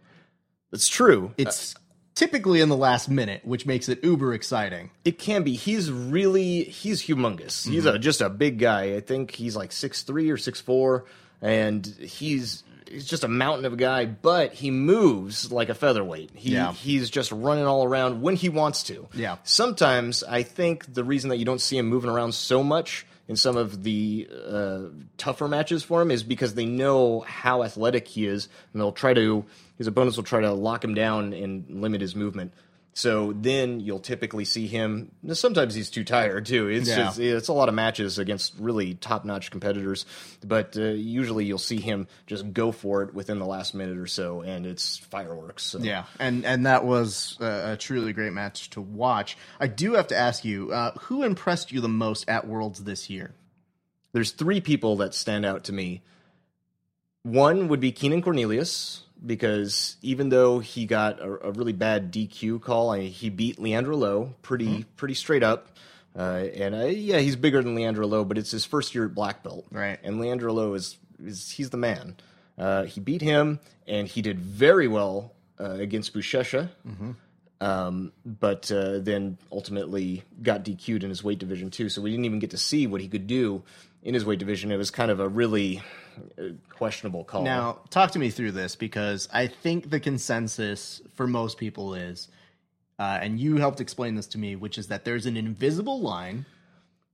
[0.70, 1.32] It's true.
[1.38, 1.74] It's
[2.14, 4.90] typically in the last minute, which makes it uber exciting.
[5.04, 5.54] It can be.
[5.54, 7.66] He's really he's humongous.
[7.66, 8.96] He's a just a big guy.
[8.96, 11.04] I think he's like six three or six four,
[11.40, 14.04] and he's he's just a mountain of a guy.
[14.06, 16.30] But he moves like a featherweight.
[16.34, 16.72] He Yeah.
[16.72, 19.08] he's just running all around when he wants to.
[19.14, 19.36] Yeah.
[19.44, 23.34] Sometimes I think the reason that you don't see him moving around so much in
[23.36, 24.78] some of the uh,
[25.18, 29.14] tougher matches for him is because they know how athletic he is, and they'll try
[29.14, 29.44] to
[29.78, 32.52] his opponents will try to lock him down and limit his movement.
[32.96, 35.12] So then you'll typically see him.
[35.34, 36.68] Sometimes he's too tired too.
[36.68, 36.96] It's Yeah.
[36.96, 40.06] just it's a lot of matches against really top notch competitors,
[40.42, 44.06] but uh, usually you'll see him just go for it within the last minute or
[44.06, 45.62] so, and it's fireworks.
[45.64, 45.78] So.
[45.80, 49.36] Yeah, and and that was a, a truly great match to watch.
[49.60, 53.10] I do have to ask you, uh, who impressed you the most at Worlds this
[53.10, 53.34] year?
[54.12, 56.00] there's three people that stand out to me.
[57.24, 62.62] One would be Keenan Cornelius because even though he got a, a really bad DQ
[62.62, 65.68] call, I, he beat Leandro Lo pretty pretty straight up.
[66.16, 69.14] Uh, and uh, yeah, he's bigger than Leandro Lo, but it's his first year at
[69.14, 69.66] black belt.
[69.70, 69.98] Right.
[70.02, 72.16] And Leandro Lo is, is he's the man.
[72.56, 76.70] Uh, he beat him, and he did very well uh, against Buchecha.
[77.60, 81.88] Um, but uh, then ultimately got DQ'd in his weight division too.
[81.88, 83.62] So we didn't even get to see what he could do
[84.02, 84.70] in his weight division.
[84.72, 85.82] It was kind of a really
[86.70, 87.42] questionable call.
[87.44, 92.28] Now, talk to me through this because I think the consensus for most people is,
[92.98, 96.46] uh, and you helped explain this to me, which is that there's an invisible line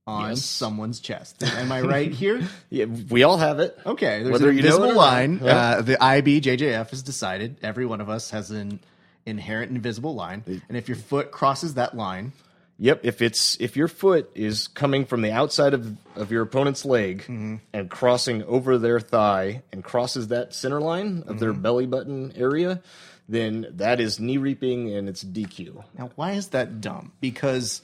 [0.05, 0.43] on Yes.
[0.43, 1.41] someone's chest.
[1.57, 2.41] Am I right here?
[2.69, 3.77] yeah, we all have it.
[3.85, 4.97] Okay, there's Whether an you know invisible or not.
[4.97, 5.39] line.
[5.41, 8.79] Uh, the IBJJF has decided every one of us has an
[9.25, 12.33] inherent invisible line, and if your foot crosses that line,
[12.79, 13.01] Yep.
[13.03, 17.23] If it's if your foot is coming from the outside of of your opponent's leg
[17.71, 22.81] and crossing over their thigh and crosses that center line of their belly button area,
[23.29, 25.83] then that is knee reaping and it's DQ.
[25.97, 27.11] Now, why is that dumb?
[27.21, 27.81] Because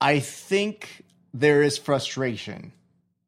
[0.00, 2.72] I think there is frustration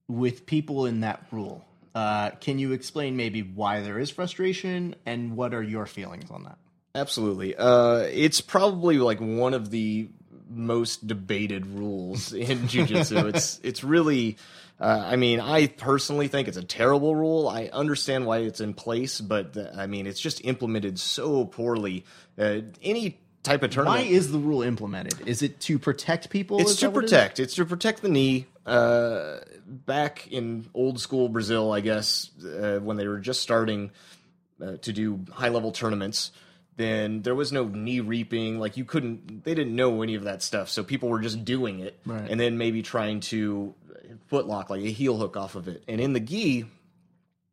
[0.08, 1.64] with people in that rule.
[1.94, 6.44] Uh, can you explain maybe why there is frustration and what are your feelings on
[6.44, 6.58] that?
[6.94, 7.56] Absolutely.
[7.56, 10.08] Uh, it's probably like one of the
[10.48, 13.28] most debated rules in jiu-jitsu.
[13.28, 14.36] it's it's really
[14.80, 17.48] uh, I mean, I personally think it's a terrible rule.
[17.48, 22.06] I understand why it's in place, but uh, I mean, it's just implemented so poorly.
[22.38, 24.06] Uh, any type of tournament.
[24.06, 25.28] Why is the rule implemented?
[25.28, 26.60] Is it to protect people?
[26.60, 27.40] it's Is to what it protect.
[27.40, 28.46] It's to protect the knee.
[28.64, 33.90] Uh, back in old school Brazil, I guess, uh, when they were just starting
[34.62, 36.30] uh, to do high level tournaments,
[36.76, 38.58] then there was no knee reaping.
[38.58, 40.68] Like you couldn't, they didn't know any of that stuff.
[40.68, 42.30] So people were just doing it, Right.
[42.30, 43.74] and then maybe trying to
[44.30, 45.82] footlock like a heel hook off of it.
[45.88, 46.64] And in the gi,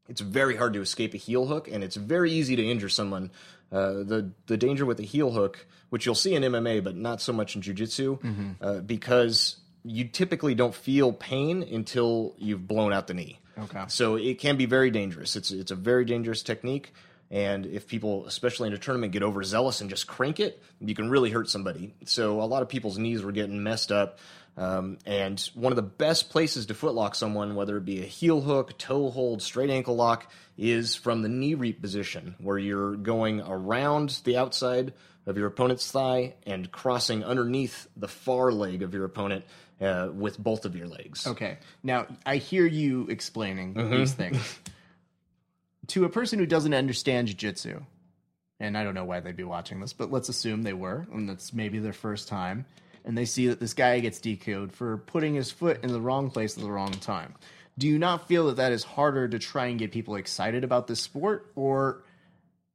[0.08, 3.32] it's very hard to escape a heel hook, and it's very easy to injure someone.
[3.72, 7.20] Uh, the the danger with a heel hook, which you'll see in MMA, but not
[7.22, 13.08] so much in jujitsu, uh, because you typically don't feel pain until you've blown out
[13.08, 13.40] the knee.
[13.60, 13.84] Okay.
[13.90, 15.36] So it can be very dangerous.
[15.36, 16.94] It's it's a very dangerous technique.
[17.30, 21.10] And if people, especially in a tournament, get overzealous and just crank it, you can
[21.10, 21.94] really hurt somebody.
[22.06, 24.20] So a lot of people's knees were getting messed up.
[24.56, 28.42] Um, and one of the best places to footlock someone, whether it be a heel
[28.42, 33.42] hook, toe hold, straight ankle lock, is from the knee reap position, where you're going
[33.42, 34.94] around the outside
[35.28, 39.46] of your opponent's thigh and crossing underneath the far leg of your opponent
[39.80, 41.28] uh, with both of your legs.
[41.28, 41.58] Okay.
[41.84, 43.92] Now, I hear you explaining Mm-hmm.
[43.92, 44.60] these things.
[45.88, 47.82] to a person who doesn't understand jiu-jitsu,
[48.60, 51.30] and I don't know why they'd be watching this, but let's assume they were, and
[51.30, 52.66] that's maybe their first time,
[53.06, 56.30] and they see that this guy gets DQ'd for putting his foot in the wrong
[56.30, 57.36] place at the wrong time.
[57.78, 60.88] Do you not feel that that is harder to try and get people excited about
[60.88, 62.04] this sport, or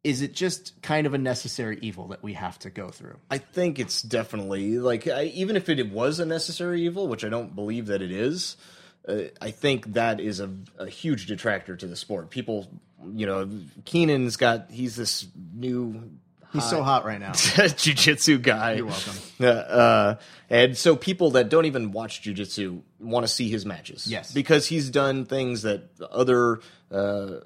[0.04, 3.18] is it just kind of a necessary evil that we have to go through?
[3.30, 7.28] I think it's definitely like I, even if it was a necessary evil, which I
[7.28, 8.56] don't believe that it is.
[9.06, 12.30] Uh, I think that is a, a huge detractor to the sport.
[12.30, 12.68] People,
[13.14, 13.48] you know,
[13.84, 16.10] Keenan's got he's this new
[16.52, 17.32] He's so hot right now.
[17.32, 18.74] jiu-jitsu guy.
[18.74, 19.14] You're welcome.
[19.40, 20.14] Uh, uh,
[20.50, 24.06] and so people that don't even watch jiu-jitsu want to see his matches.
[24.06, 24.34] Yes.
[24.34, 26.60] Because he's done things that other
[26.90, 27.36] uh,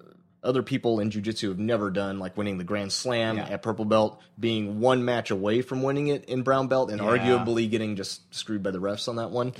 [0.42, 3.44] other people in jiu-jitsu have never done, like winning the Grand Slam Yeah.
[3.48, 7.06] at purple belt, being one match away from winning it in brown belt, and Yeah.
[7.06, 9.54] arguably getting just screwed by the refs on that one.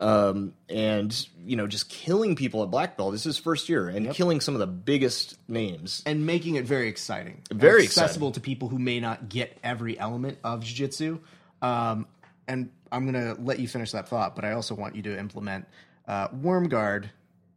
[0.00, 3.12] Um, and you know, just killing people at black belt.
[3.12, 6.02] This is his first year, and killing some of the biggest names.
[6.04, 10.38] and making it very exciting, Very accessible to people who may not get every element
[10.42, 11.20] of jiu-jitsu.
[11.62, 12.06] Um,
[12.48, 15.66] and I'm gonna let you finish that thought, but I also want you to implement
[16.08, 17.10] uh, Worm Guard.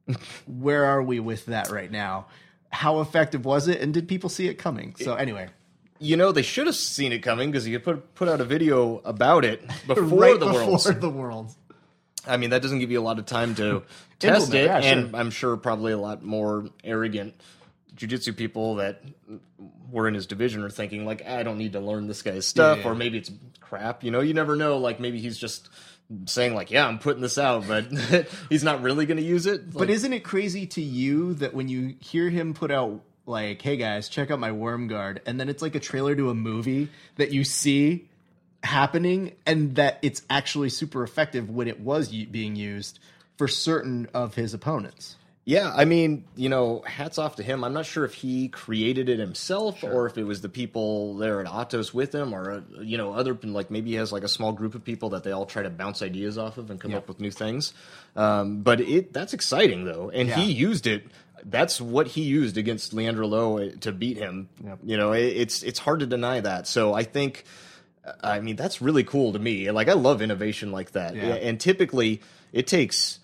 [0.47, 2.28] Where are we with that right now?
[2.69, 4.95] How effective was it, and did people see it coming?
[4.97, 5.47] So anyway,
[6.00, 9.00] You know, they should have seen it coming because you put put out a video
[9.04, 10.84] about it before right the before Worlds.
[11.00, 11.52] the world.
[12.28, 13.84] I mean, that doesn't give you a lot of time to
[14.20, 15.20] test it, yeah, and sure.
[15.20, 17.36] I'm sure probably a lot more arrogant
[17.96, 19.02] jujitsu people that
[19.90, 22.78] were in his division are thinking like, I don't need to learn this guy's stuff,
[22.78, 22.90] Yeah, yeah.
[22.90, 24.04] or maybe it's crap.
[24.04, 24.78] You know, you never know.
[24.78, 25.70] Like maybe he's just
[26.26, 27.86] saying like, yeah, I'm putting this out, but
[28.50, 29.74] he's not really going to use it.
[29.74, 33.76] But isn't it crazy to you that when you hear him put out like, "Hey
[33.78, 36.90] guys, check out my Worm Guard," and then it's like a trailer to a movie
[37.16, 38.08] that you see
[38.63, 43.00] happening, and that it's actually super effective when it was being used
[43.38, 45.15] for certain of his opponents.
[45.46, 47.63] Yeah, I mean, you know, hats off to him.
[47.63, 51.39] I'm not sure if he created it himself or if it was the people there
[51.39, 54.28] at Atos with him or, uh, you know, other, like maybe he has like a
[54.28, 56.93] small group of people that they all try to bounce ideas off of and come
[56.93, 57.74] up with new things.
[58.17, 60.10] Um, but it that's exciting though.
[60.10, 61.06] And he used it.
[61.46, 64.50] That's what he used against Leandro Lo to beat him.
[64.84, 66.67] You know, it, it's it's hard to deny that.
[66.67, 67.46] So I think,
[68.24, 69.70] I mean, that's really cool to me.
[69.72, 71.15] Like I love innovation like that.
[71.15, 71.24] Yeah.
[71.36, 72.22] And typically
[72.54, 73.20] it takes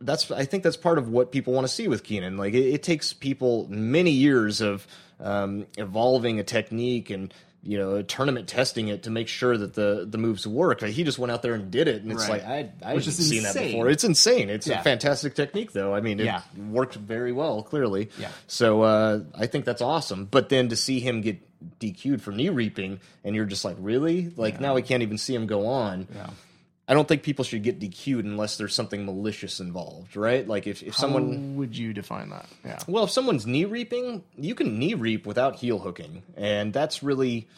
[0.00, 2.36] that's I think that's part of what people want to see with Keenan.
[2.36, 4.86] Like it, it takes people many years of
[5.20, 10.06] um, evolving a technique and you know tournament testing it to make sure that the
[10.08, 10.82] the moves work.
[10.82, 12.42] Like, he just went out there and did it, and it's Right.
[12.42, 12.58] like I
[12.90, 13.88] I Which haven't is seen that before.
[13.88, 14.50] It's insane.
[14.50, 14.80] It's Yeah.
[14.80, 15.92] a fantastic technique, though.
[15.94, 16.42] I mean, it Yeah.
[16.70, 18.10] worked very well, clearly.
[18.20, 18.28] Yeah.
[18.46, 20.26] So uh, I think that's awesome.
[20.26, 21.38] But then to see him get
[21.80, 24.32] DQ'd for knee reaping, and you're just like, really?
[24.36, 26.08] Like now we can't even see him go on.
[26.14, 26.30] Yeah.
[26.88, 30.46] I don't think people should get DQ'd unless there's something malicious involved, right?
[30.46, 32.46] Like if, if someone would you define that?
[32.64, 32.78] Yeah.
[32.86, 36.22] well, if someone's knee reaping, you can knee reap without heel hooking.
[36.36, 37.48] And that's really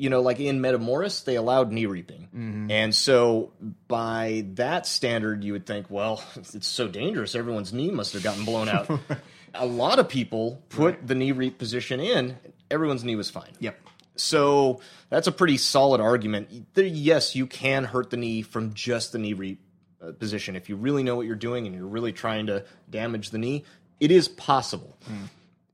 [0.00, 2.22] you know, like in Metamoris, they allowed knee reaping.
[2.34, 2.70] Mm-hmm.
[2.70, 3.52] And so
[3.86, 8.44] by that standard, you would think, well, it's so dangerous, everyone's knee must have gotten
[8.46, 8.90] blown out.
[9.54, 12.38] A lot of people put the knee reap position in,
[12.70, 13.52] everyone's knee was fine.
[13.58, 13.78] Yep.
[14.16, 16.48] So that's a pretty solid argument.
[16.76, 19.58] Yes, you can hurt the knee from just the knee
[20.02, 20.56] uh, position.
[20.56, 23.64] If you really know what you're doing and you're really trying to damage the knee,
[23.98, 24.96] it is possible.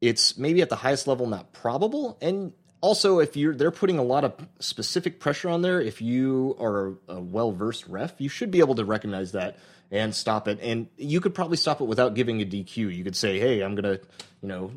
[0.00, 4.02] It's maybe at the highest level not probable, and also if you're they're putting a
[4.02, 5.80] lot of specific pressure on there.
[5.80, 9.58] If you are a, a well versed ref, you should be able to recognize that
[9.90, 10.58] and stop it.
[10.60, 12.94] And you could probably stop it without giving a DQ.
[12.94, 13.98] You could say, "Hey, I'm gonna,
[14.42, 14.72] you know."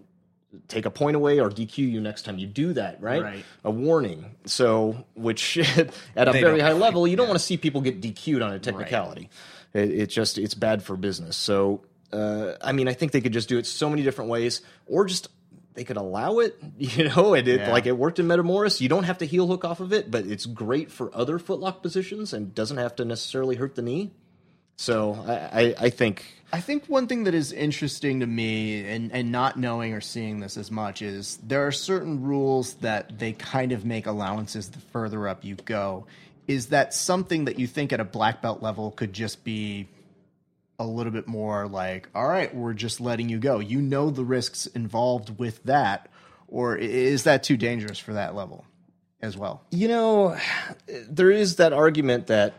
[0.67, 3.21] Take a point away or DQ you next time you do that, right?
[3.21, 3.45] Right.
[3.63, 4.25] A warning.
[4.45, 5.57] So, which
[6.15, 8.53] at a They very high level, you don't want to see people get DQ'd on
[8.53, 9.29] a technicality.
[9.73, 11.37] It, it just it's bad for business.
[11.37, 11.81] So,
[12.11, 15.05] uh, I mean, I think they could just do it so many different ways, or
[15.05, 15.27] just
[15.75, 16.57] they could allow it.
[16.79, 17.71] You know, and it Yeah.
[17.71, 18.81] like it worked in Metamoris.
[18.81, 21.81] You don't have to heel hook off of it, but it's great for other footlock
[21.83, 24.11] positions and doesn't have to necessarily hurt the knee.
[24.79, 29.11] So I, I, I think I think one thing that is interesting to me, and,
[29.11, 33.33] and not knowing or seeing this as much, is there are certain rules that they
[33.33, 36.07] kind of make allowances the further up you go.
[36.47, 39.89] Is that something that you think at a black belt level could just be
[40.79, 43.59] a little bit more like, all right, we're just letting you go?
[43.59, 46.09] You know the risks involved with that,
[46.47, 48.63] or is that too dangerous for that level
[49.21, 49.61] as well?
[49.71, 50.37] You know,
[50.87, 52.53] there is that argument that,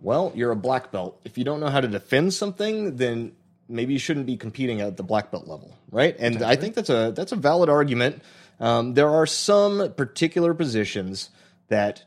[0.00, 1.20] well, you're a black belt.
[1.24, 3.32] If you don't know how to defend something, then
[3.68, 6.16] maybe you shouldn't be competing at the black belt level, right?
[6.18, 8.22] And I think that's a that's a valid argument.
[8.58, 11.30] Um, there are some particular positions
[11.68, 12.04] that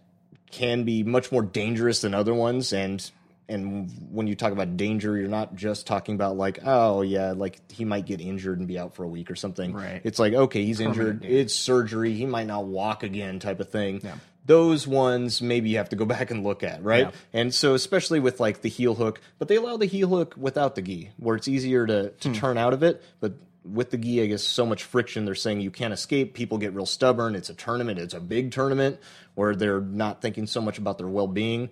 [0.52, 3.10] can be much more dangerous than other ones, and
[3.50, 7.60] and when you talk about danger, you're not just talking about like, oh yeah, like
[7.72, 9.74] he might get injured and be out for a week or something.
[9.74, 10.02] Right.
[10.04, 11.38] It's like, okay, he's injured, danger.
[11.38, 14.02] it's surgery, he might not walk again, type of thing.
[14.46, 17.06] Those ones maybe you have to go back and look at, right?
[17.06, 17.12] Yeah.
[17.40, 20.76] And so especially with like the heel hook, but they allow the heel hook without
[20.76, 22.34] the gi, where it's easier to, to Hmm.
[22.36, 23.02] turn out of it.
[23.20, 26.34] But with the gi, I guess so much friction, they're saying you can't escape.
[26.34, 27.36] People get real stubborn.
[27.36, 28.00] It's a tournament.
[28.00, 29.00] It's a big tournament
[29.36, 31.70] where they're not thinking so much about their well being.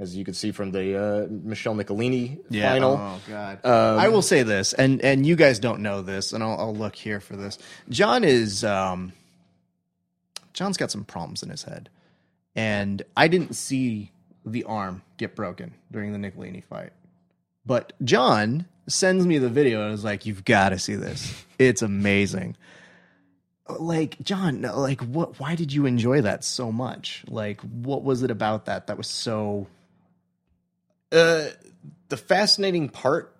[0.00, 2.96] As you can see from the uh, Michelle Nicolini final.
[3.00, 3.60] Oh God.
[3.64, 6.96] I will say this, and and you guys don't know this, and I'll, I'll look
[6.96, 7.58] here for this.
[7.88, 9.12] John is um,
[10.52, 11.90] John's got some problems in his head,
[12.54, 14.12] and I didn't see
[14.44, 16.92] the arm get broken during the Nicolini fight,
[17.64, 21.44] but John sends me the video and is like, "You've got to see this.
[21.58, 22.56] It's amazing."
[23.68, 25.40] Like John, like what?
[25.40, 27.24] Why did you enjoy that so much?
[27.28, 29.66] Like, what was it about that that was so?
[31.10, 31.46] Uh,
[32.08, 33.34] the fascinating part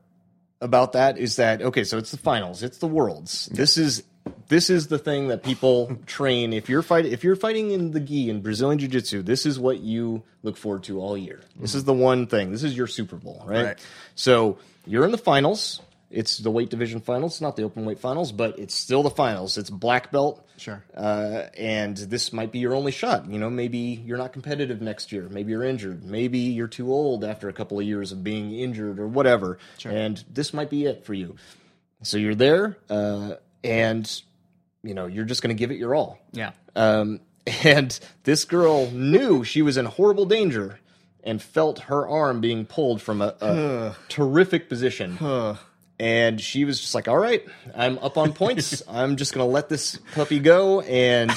[0.60, 3.46] about that is that okay, so it's the finals, it's the worlds.
[3.52, 4.02] This is
[4.48, 6.52] this is the thing that people train.
[6.52, 9.58] If you're fight, if you're fighting in the gi in Brazilian Jiu Jitsu, this is
[9.58, 11.40] what you look forward to all year.
[11.58, 12.52] This is the one thing.
[12.52, 13.64] This is your Super Bowl, right?
[13.64, 13.86] Right.
[14.14, 15.80] So you're in the finals.
[16.10, 19.58] It's the weight division finals, not the open weight finals, but it's still the finals.
[19.58, 20.46] It's black belt.
[20.58, 20.84] Sure.
[20.96, 23.28] Uh, and this might be your only shot.
[23.28, 25.26] You know, maybe you're not competitive next year.
[25.28, 26.04] Maybe you're injured.
[26.04, 29.58] Maybe you're too old after a couple of years of being injured or whatever.
[29.92, 31.34] And this might be it for you.
[32.02, 33.34] So you're there, uh,
[33.64, 34.22] and
[34.82, 36.18] you know you're just going to give it your all.
[36.32, 36.52] Yeah.
[36.76, 37.20] Um,
[37.64, 40.78] and this girl knew she was in horrible danger
[41.22, 45.16] and felt her arm being pulled from a, a terrific position.
[45.98, 48.82] And she was just like, "All right, I'm up on points.
[48.88, 51.30] I'm just going to let this puppy go." And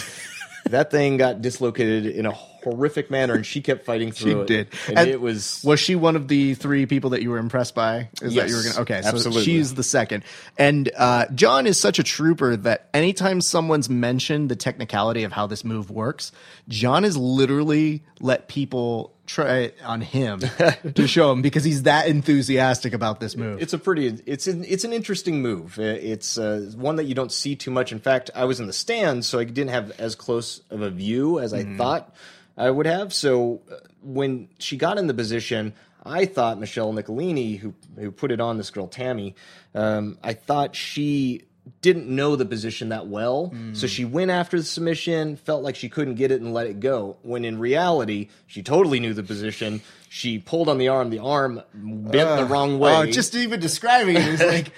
[0.65, 2.31] that thing got dislocated in a
[2.63, 4.47] horrific manner, and she kept fighting She through it.
[4.47, 4.67] did.
[4.87, 7.75] and, And it was Was she one of the three people that you were impressed
[7.75, 8.09] by?
[8.21, 9.01] Is that you were gonna okay?
[9.01, 9.43] So absolutely.
[9.43, 10.23] she's the second.
[10.57, 15.47] And uh, John is such a trooper that anytime someone's mentioned the technicality of how
[15.47, 16.31] this move works,
[16.67, 20.39] John has literally let people try it on him
[20.95, 23.61] to show him because he's that enthusiastic about this move.
[23.61, 25.77] It's a pretty it's an it's an interesting move.
[25.77, 27.91] Uh, It's uh, one that you don't see too much.
[27.91, 30.89] In fact, I was in the stands, so I didn't have as close of a
[30.89, 32.15] view as I thought
[32.57, 33.13] I would have.
[33.13, 35.73] So uh, when she got in the position,
[36.05, 39.35] I thought Michelle Nicolini, who who put it on this girl Tammy,
[39.75, 41.43] um, I thought she
[41.81, 43.51] didn't know the position that well.
[43.73, 43.89] So mm.
[43.89, 47.17] she went after the submission, felt like she couldn't get it and let it go.
[47.21, 49.81] When in reality, she totally knew the position.
[50.09, 52.95] She pulled on the arm, the arm bent the wrong way.
[52.95, 54.71] Oh, just even describing it, it was like,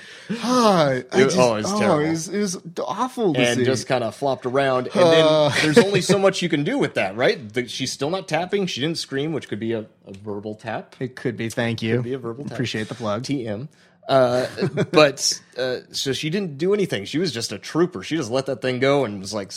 [0.44, 2.06] oh, just, oh, it was oh, terrible.
[2.06, 3.66] It was, it was awful to and see.
[3.66, 4.88] just kind of flopped around.
[4.88, 7.54] And then there's only so much you can do with that, right?
[7.54, 8.66] The, she's still not tapping.
[8.66, 10.96] She didn't scream, which could be a, a verbal tap.
[11.00, 11.50] it could be.
[11.50, 12.02] Thank you.
[12.02, 12.54] be a verbal tap.
[12.54, 13.24] Appreciate the plug.
[13.24, 13.68] TM.
[14.10, 14.48] Uh,
[14.92, 17.06] but uh, so she didn't do anything.
[17.06, 18.02] She was just a trooper.
[18.02, 19.52] She just let that thing go and was like,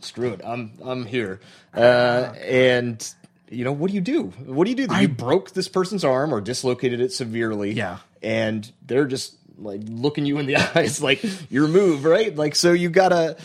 [0.00, 1.40] "Screw it, I'm I'm here."
[1.74, 3.14] Uh, and
[3.50, 4.24] you know what do you do?
[4.46, 4.94] What do you do?
[4.96, 7.72] you broke this person's arm or dislocated it severely.
[7.72, 7.98] Yeah.
[8.22, 12.34] and they're just like looking you in the eyes, like your move, right?
[12.34, 13.36] Like so, you gotta.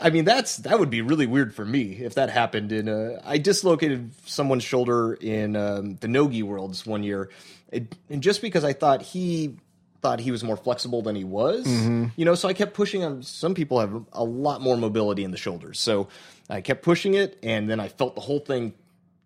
[0.00, 2.70] I mean, that's that would be really weird for me if that happened.
[2.70, 7.30] In a, I dislocated someone's shoulder in um, the Nogi Worlds one year,
[7.72, 9.56] it, and just because I thought he
[10.02, 11.66] thought he was more flexible than he was,
[12.16, 13.22] you know, so I kept pushing him.
[13.22, 16.08] Some people have a lot more mobility in the shoulders, so
[16.48, 18.74] I kept pushing it, and then I felt the whole thing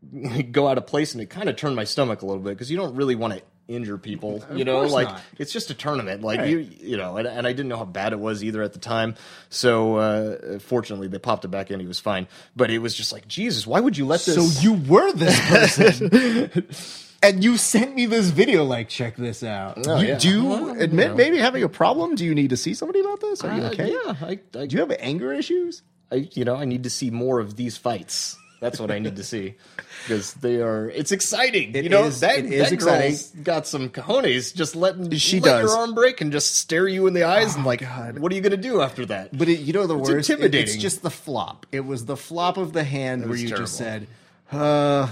[0.52, 2.70] go out of place, and it kind of turned my stomach a little bit because
[2.70, 5.22] you don't really want to injure people, you know, like not.
[5.38, 8.12] it's just a tournament, like you, you know, and, and I didn't know how bad
[8.12, 9.14] it was either at the time.
[9.48, 12.28] So uh, fortunately, they popped it back in; he was fine.
[12.54, 14.34] But it was just like, Jesus, why would you let this?
[14.34, 16.66] So you were this person.
[17.24, 19.86] and you sent me this video like check this out.
[19.86, 20.18] Oh, you, yeah.
[20.18, 21.16] Do you Well, you admit know.
[21.16, 22.14] maybe having a problem?
[22.14, 23.42] Do you need to see somebody about this?
[23.42, 23.90] Are you Uh, okay?
[23.90, 25.82] yeah, I, I, Do you have anger issues?
[26.12, 28.36] I, you know, I need to see more of these fights.
[28.60, 29.56] That's what I need to see
[30.04, 30.88] because they are.
[30.88, 31.74] It's exciting.
[31.74, 33.10] It you know is- that, it is that exciting.
[33.10, 34.54] girl's got some cojones.
[34.54, 35.70] Just letting She let does.
[35.70, 38.18] your arm break and just stare you in the eyes and like, God.
[38.20, 39.36] what are you gonna do after that?
[39.36, 40.30] But it, you know the It's worst.
[40.30, 40.74] It- intimidating.
[40.74, 41.66] it's just the flop.
[41.72, 44.06] It was the flop of the hand where was you just said,
[44.50, 45.08] "Uh,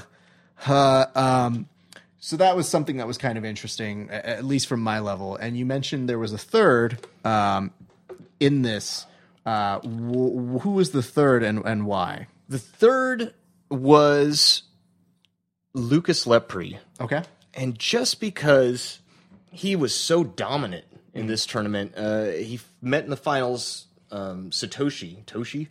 [0.66, 1.66] uh." Um,
[2.24, 5.34] so that was something that was kind of interesting, at least from my level.
[5.34, 7.72] And you mentioned there was a third um,
[8.38, 9.06] in this.
[9.44, 12.28] Uh, wh- who was the third, and and why?
[12.48, 13.34] The third
[13.68, 14.62] was
[15.74, 16.78] Lucas Lepri.
[17.00, 17.22] Okay.
[17.54, 19.00] and just because
[19.50, 24.50] he was so dominant in this tournament, uh, he f- met in the finals um,
[24.50, 25.66] Satoshi Toshi.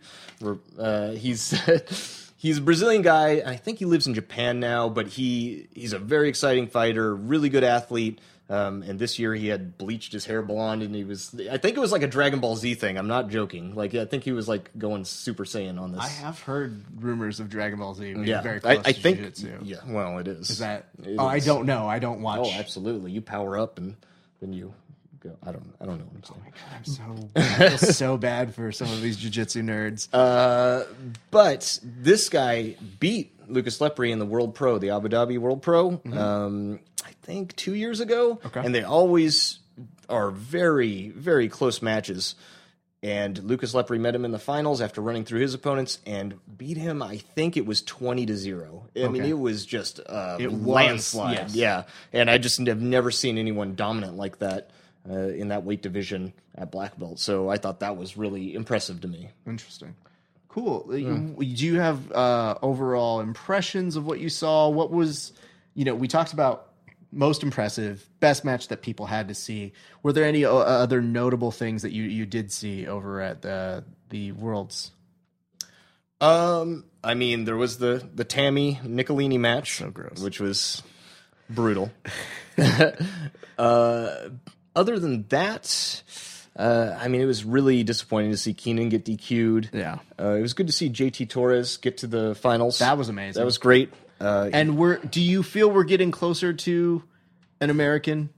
[0.78, 1.50] Uh, he's
[2.42, 3.40] he's a Brazilian guy.
[3.46, 7.48] I think he lives in Japan now, but he he's a very exciting fighter, really
[7.48, 8.20] good athlete.
[8.50, 11.34] Um, and this year he had bleached his hair blonde, and he was.
[11.50, 12.98] I think it was like a Dragon Ball Z thing.
[12.98, 13.74] I'm not joking.
[13.74, 16.02] Like I think he was like going Super Saiyan on this.
[16.02, 19.00] I have heard rumors of Dragon Ball Z being yeah, very I, close I to
[19.00, 19.18] think.
[19.18, 19.58] Jiu-Jitsu.
[19.62, 20.50] Yeah, well, it is.
[20.50, 20.88] Is that?
[21.02, 21.86] It oh, I don't know.
[21.86, 22.40] I don't watch.
[22.42, 23.12] Oh, absolutely.
[23.12, 23.96] You power up and
[24.40, 24.74] then you
[25.22, 25.36] go.
[25.42, 25.74] I don't.
[25.80, 26.52] I don't know what I'm saying.
[26.76, 30.08] I'm so I feel so bad for some of these jiu-jitsu nerds.
[30.12, 30.84] Uh,
[31.30, 36.00] but this guy beat Lucas Lepri in the World Pro, the Abu Dhabi World Pro.
[36.12, 38.40] Um, I think two years ago.
[38.46, 38.60] Okay.
[38.64, 39.58] And they always
[40.08, 42.34] are very, very close matches.
[43.04, 46.76] And Lucas Lepri met him in the finals after running through his opponents and beat
[46.76, 47.02] him.
[47.02, 48.86] I think it was twenty to zero.
[48.96, 51.34] I mean, it was just a It was, landslide.
[51.36, 51.54] yes.
[51.56, 54.70] Yeah, and I just have never seen anyone dominant like that
[55.08, 57.18] uh, in that weight division at black belt.
[57.18, 59.30] So I thought that was really impressive to me.
[59.46, 59.94] Interesting.
[60.48, 60.86] Cool.
[60.96, 64.68] You- Do you have uh, overall impressions of what you saw?
[64.68, 65.32] What was,
[65.74, 66.68] you know, we talked about
[67.10, 69.72] most impressive, best match that people had to see.
[70.02, 73.84] Were there any uh, other notable things that you, you did see over at the
[74.10, 74.92] the Worlds?
[76.20, 79.86] Um, I mean, there was the the Tammy Nicolini match, So
[80.20, 80.82] which was
[81.50, 81.90] brutal.
[83.58, 84.14] uh,
[84.74, 86.02] other than that,
[86.56, 89.70] uh, I mean, it was really disappointing to see Keenan get DQ'd.
[89.72, 89.98] Yeah.
[90.18, 92.78] uh, it was good to see JT Torres get to the finals.
[92.78, 93.40] That was amazing.
[93.40, 93.92] That was great.
[94.20, 97.02] Uh, And we're do you feel we're getting closer to
[97.60, 98.30] an American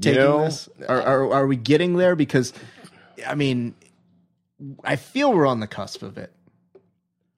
[0.00, 0.68] taking know, this?
[0.88, 2.16] Are, are are we getting there?
[2.16, 2.52] Because
[3.26, 3.74] I mean,
[4.82, 6.32] I feel we're on the cusp of it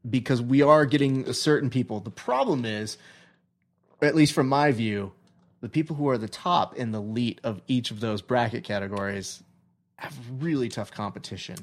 [0.09, 2.01] because we are getting certain people.
[2.01, 2.99] The problem is,
[4.01, 5.13] at least from my view,
[5.63, 9.43] the people who are the top in the elite of each of those bracket categories
[9.97, 11.57] have really tough competition.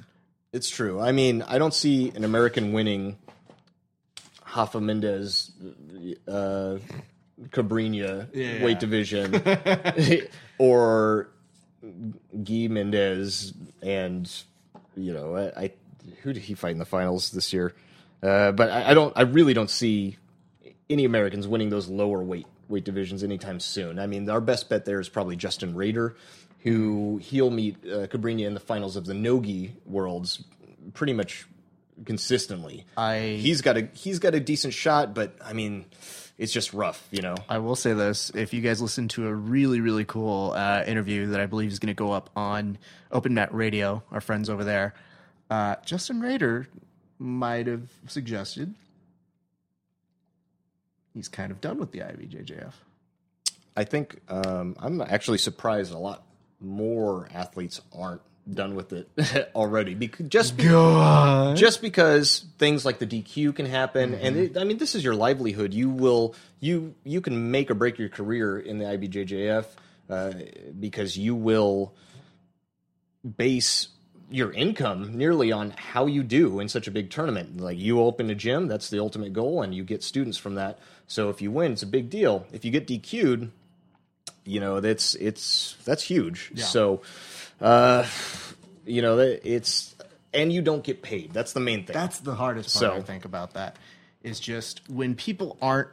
[0.52, 1.00] It's true.
[1.00, 3.18] I mean, I don't see an American winning
[4.56, 5.52] Rafa Mendes,
[6.28, 6.78] uh,
[7.52, 8.64] Cabrinha Yeah.
[8.64, 9.36] weight division,
[10.58, 11.30] or
[11.84, 14.32] Guy Mendes, and
[14.98, 15.72] you know, I, I
[16.24, 17.76] who did he fight in the finals this year?
[18.24, 19.14] Uh, but I, I don't.
[19.16, 20.18] I really don't see
[20.90, 24.00] any Americans winning those lower weight weight divisions anytime soon.
[24.00, 26.16] I mean, our best bet there is probably Justin Rader,
[26.60, 30.44] who he'll meet uh, Cabrinha in the finals of the Nogi Worlds
[30.94, 31.46] pretty much
[32.06, 32.86] consistently.
[32.98, 35.86] I- he's got a he's got a decent shot, but I mean,
[36.38, 37.36] it's just rough, you know.
[37.50, 41.28] I will say this: if you guys listen to a really, really cool uh, interview
[41.28, 42.78] that I believe is going to go up on
[43.12, 44.94] Open Mat Radio, our friends over there,
[45.50, 46.68] uh, Justin Rader
[47.18, 48.74] might have suggested
[51.14, 52.74] he's kind of done with the IBJJF.
[53.76, 56.24] I think um, I'm actually surprised a lot
[56.60, 58.22] more athletes aren't
[58.54, 59.94] done with it already.
[59.94, 64.96] Because just just because things like the DQ can happen and it, I mean this
[64.96, 65.74] is your livelihood.
[65.74, 69.66] You will you you can make or break your career in the IBJJF
[70.10, 70.34] uh,
[70.80, 71.94] because you will
[73.38, 73.90] base
[74.32, 77.60] your income nearly on how you do in such a big tournament.
[77.60, 80.80] Like you open a gym, that's the ultimate goal, and you get students from that.
[81.08, 82.46] So if you win, it's a big deal.
[82.52, 83.52] If you get DQ'd,
[84.46, 86.52] you know that's it's that's huge.
[86.56, 87.02] So,
[87.62, 88.06] uh,
[88.86, 89.96] you know it's
[90.34, 91.34] and you don't get paid.
[91.34, 91.94] That's the main thing.
[91.94, 93.78] That's the hardest part So- I think about that
[94.22, 95.88] is just when people aren't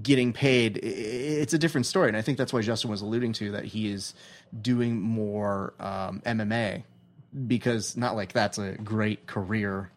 [0.00, 3.52] getting paid, it's a different story, and I think that's why Justin was alluding to
[3.52, 4.14] that he is
[4.60, 6.84] doing more um, MMA
[7.46, 9.90] because not like that's a great career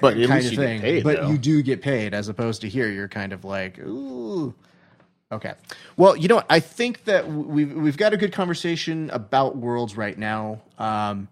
[0.00, 1.04] but kind of thing, paid.
[1.04, 1.30] but though.
[1.30, 2.90] you do get paid as opposed to here.
[2.90, 4.54] You're kind of like, ooh.
[5.30, 5.54] Okay.
[5.96, 6.46] Well, you know what?
[6.48, 10.62] I think that we've we've got a good conversation about worlds right now.
[10.78, 11.28] Um,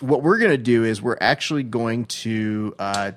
[0.00, 3.12] what we're gonna do is we're actually going to uh,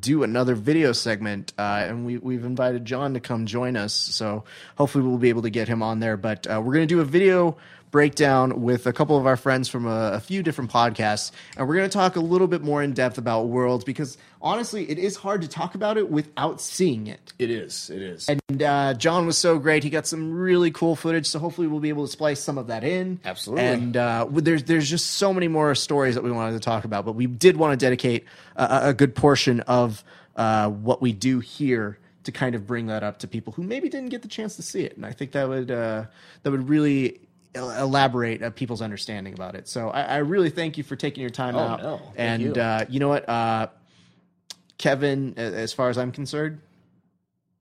[0.00, 3.94] do another video segment, uh, and we we've invited John to come join us.
[3.94, 4.44] So
[4.76, 6.18] hopefully we'll be able to get him on there.
[6.18, 7.56] But uh, we're gonna do a video
[7.92, 11.76] breakdown with a couple of our friends from a, a few different podcasts, and we're
[11.76, 15.14] going to talk a little bit more in depth about Worlds because honestly, it is
[15.14, 17.32] hard to talk about it without seeing it.
[17.38, 17.90] It is.
[17.90, 18.28] It is.
[18.28, 21.26] And uh, John was so great; he got some really cool footage.
[21.26, 23.20] So hopefully, we'll be able to splice some of that in.
[23.24, 23.64] Absolutely.
[23.64, 27.04] And uh, there's there's just so many more stories that we wanted to talk about,
[27.04, 28.24] but we did want to dedicate
[28.56, 30.02] a, a good portion of
[30.34, 33.88] uh, what we do here to kind of bring that up to people who maybe
[33.88, 34.96] didn't get the chance to see it.
[34.96, 36.04] And I think that would uh,
[36.42, 37.20] that would really
[37.54, 39.68] elaborate uh, people's understanding about it.
[39.68, 41.82] So I, I really thank you for taking your time Oh, out.
[41.82, 41.96] no.
[41.98, 42.52] Thank and you.
[42.62, 43.66] Uh, you know what, uh,
[44.78, 46.60] Kevin, as far as I'm concerned,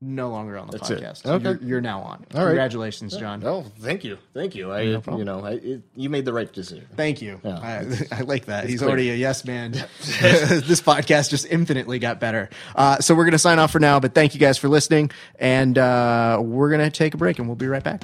[0.04, 1.00] no longer on the That's it.
[1.00, 1.26] podcast.
[1.28, 1.44] Okay.
[1.44, 2.26] You're, you're now on.
[2.34, 2.48] All right.
[2.48, 3.44] Congratulations, John.
[3.46, 4.72] Oh, thank you, thank you.
[4.74, 5.20] I, problem.
[5.20, 6.88] you know, I, it, you made the right decision.
[6.96, 7.40] Thank you.
[7.44, 7.60] Yeah.
[7.60, 7.86] I,
[8.18, 8.68] I like that.
[8.68, 8.90] He's clear.
[8.90, 9.72] already a yes man.
[10.00, 12.50] this podcast just infinitely got better.
[12.76, 15.12] Uh, so we're going to sign off for now, but thank you guys for listening.
[15.38, 18.04] And uh, we're going to take a break and we'll be right back.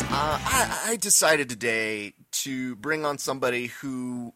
[0.00, 4.34] Guys, uh, I, I decided today to bring on somebody who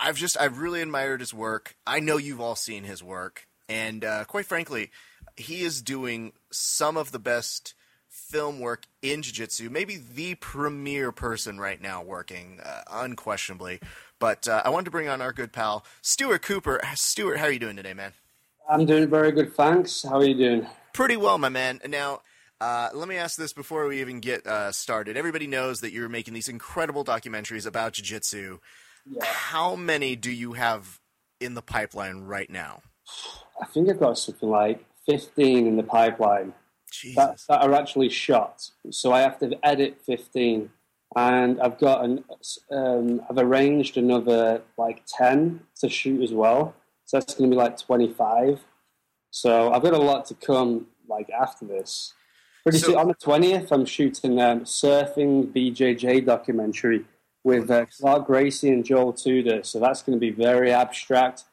[0.00, 1.76] I've just I've really admired his work.
[1.86, 4.90] I know you've all seen his work, and uh, quite frankly,
[5.36, 7.74] he is doing some of the best
[8.08, 9.70] film work in jiu-jitsu.
[9.70, 13.80] Maybe the premier person right now working, uh, unquestionably.
[14.18, 16.80] But uh, I wanted to bring on our good pal Stuart Cooper.
[16.94, 18.12] Stuart, how are you doing today, man?
[18.68, 20.02] I'm doing very good, thanks.
[20.02, 20.66] How are you doing?
[20.92, 21.80] Pretty well, my man.
[21.88, 22.20] Now,
[22.60, 25.16] uh, let me ask this before we even get uh, started.
[25.16, 28.58] Everybody knows that you're making these incredible documentaries about jiu-jitsu.
[29.22, 31.00] How many do you have
[31.40, 32.82] in the pipeline right now?
[33.60, 36.52] I think I've got something like 15 in the pipeline
[37.16, 38.70] that, that are actually shot.
[38.90, 40.70] So I have to edit 15.
[41.16, 42.24] And I've got an,
[42.70, 46.74] um, I've arranged another like 10 to shoot as well.
[47.06, 48.60] So that's going to be like 25.
[49.30, 52.12] So I've got a lot to come like after this.
[52.68, 57.04] Pretty So- soon, on the 20th, I'm shooting um, surfing BJJ documentary
[57.42, 59.62] with uh, Clark Gracie and Joel Tudor.
[59.62, 61.44] So that's going to be very abstract,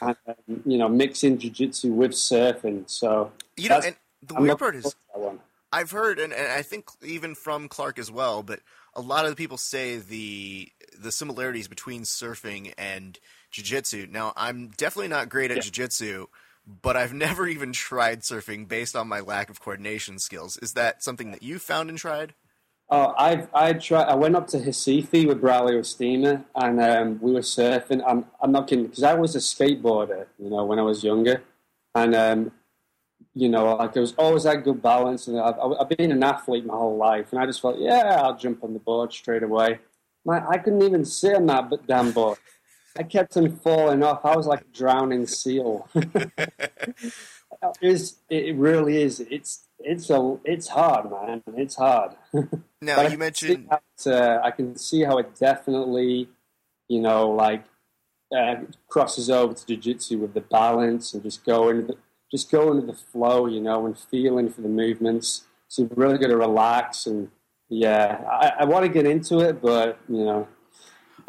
[0.00, 2.88] and um, you know, mixing jiu-jitsu with surfing.
[2.88, 4.94] So You know, and the I'm weird part is.
[5.72, 8.60] I've heard, and, and I think even from Clark as well, but
[8.94, 10.68] a lot of the people say the
[11.00, 13.18] the similarities between surfing and
[13.50, 14.06] jiu-jitsu.
[14.10, 15.62] Now, I'm definitely not great at Yeah.
[15.62, 16.26] jiu-jitsu,
[16.66, 20.56] but I've never even tried surfing based on my lack of coordination skills.
[20.58, 22.34] Is that something that you found and tried?
[22.92, 24.08] Oh, I've I tried.
[24.08, 28.02] I went up to Recife with Braulio Estima, and um, we were surfing.
[28.04, 31.42] I'm I'm not kidding because I was a skateboarder, you know, when I was younger,
[31.94, 32.52] and um,
[33.34, 36.66] you know, like I was always had good balance, and I've, I've been an athlete
[36.66, 39.78] my whole life, and I just felt, yeah, I'll jump on the board straight away.
[40.24, 42.38] My, I couldn't even sit on that damn board.
[42.98, 44.24] I kept on falling off.
[44.24, 45.88] I was like a drowning seal.
[45.94, 46.44] it,
[47.80, 49.20] is, it really is.
[49.20, 51.42] It's it's a it's hard, man.
[51.56, 52.12] It's hard.
[52.82, 56.30] Now, But I you mentioned it, uh, I can see how it definitely,
[56.88, 57.64] you know, like
[58.34, 58.54] uh,
[58.88, 61.96] crosses over to jiu-jitsu with the balance and just going, the,
[62.30, 65.44] just going with the flow, you know, and feeling for the movements.
[65.68, 67.30] So you've really got to relax and
[67.68, 70.48] yeah, I, I want to get into it, but you know,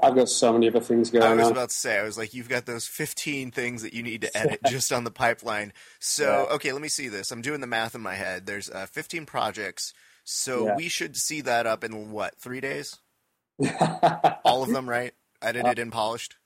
[0.03, 1.31] I've got so many other things going on.
[1.31, 1.51] I was on.
[1.51, 4.37] about to say, I was like, you've got those 15 things that you need to
[4.37, 5.73] edit just on the pipeline.
[5.99, 6.55] So, Yeah.
[6.55, 7.31] okay, let me see this.
[7.31, 8.45] I'm doing the math in my head.
[8.45, 9.93] There's uh, 15 projects.
[10.23, 10.75] So Yeah.
[10.75, 12.97] we should see that up in what, three days?
[14.43, 15.13] All of them, right?
[15.41, 16.37] Edited and polished?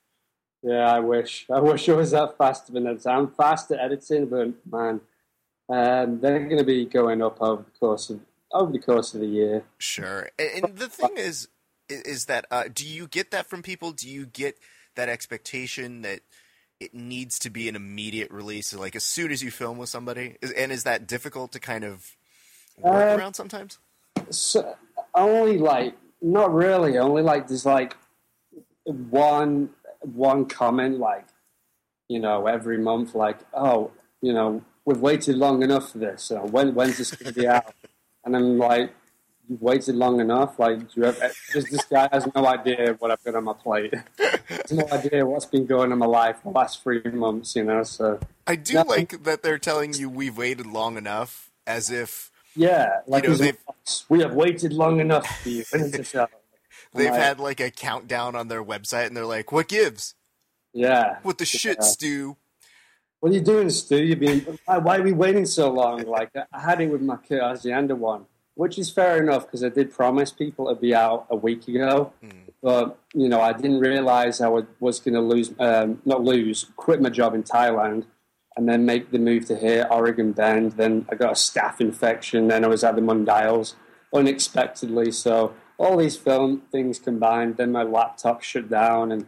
[0.62, 1.46] Yeah, I wish.
[1.54, 3.10] I wish I was that fast of an editor.
[3.10, 5.00] I'm fast at editing, but man,
[5.68, 8.20] um, they're going to be going up over the course of
[8.52, 9.64] over the course of the year.
[9.78, 10.30] Sure.
[10.38, 11.48] And, and the thing is,
[11.88, 13.92] is, that uh, do you get that from people?
[13.92, 14.58] Do you get
[14.94, 16.20] that expectation that
[16.80, 20.36] it needs to be an immediate release, like as soon as you film with somebody?
[20.42, 22.16] Is, and is that difficult to kind of
[22.78, 23.78] work Uh, around sometimes?
[24.30, 24.76] So,
[25.14, 26.98] only like not really.
[26.98, 27.96] Only like there's like
[28.84, 29.70] one
[30.00, 31.26] one comment like
[32.08, 33.90] you know every month like oh
[34.22, 36.24] you know we've waited long enough for this.
[36.24, 37.74] So when when's this going to be out?
[38.24, 38.92] And I'm like.
[39.48, 40.58] You've waited long enough.
[40.58, 41.18] Like, do you have,
[41.52, 43.94] just this guy has no idea what I've got on my plate.
[44.18, 47.54] has no idea what's been going on in my life the last three months.
[47.54, 48.82] You know, so I do No.
[48.82, 53.58] like that they're telling you we've waited long enough, as if yeah, like know, they've-
[54.08, 55.64] we have waited long enough for you.
[55.72, 56.26] And it's just, I'm
[56.94, 60.14] they've like, had like a countdown on their website, and they're like, "What gives?
[60.72, 61.18] yeah.
[61.22, 61.86] What the shit, Yeah.
[61.86, 62.36] Stu?"
[63.20, 64.02] What are you doing, Stu?
[64.04, 66.02] You've been why, why are we waiting so long?
[66.02, 68.26] Like I had it with my Kurt Osiander one.
[68.56, 72.12] Which is fair enough because I did promise people it'd be out a week ago.
[72.62, 76.66] But you know, I didn't realize I would, was going to lose, um, not lose,
[76.76, 78.06] quit my job in Thailand,
[78.56, 80.72] and then make the move to here, Oregon Bend.
[80.72, 82.48] Then I got a staph infection.
[82.48, 83.74] Then I was at the Mundials
[84.12, 85.12] unexpectedly.
[85.12, 87.58] So all these film things combined.
[87.58, 89.26] Then my laptop shut down, and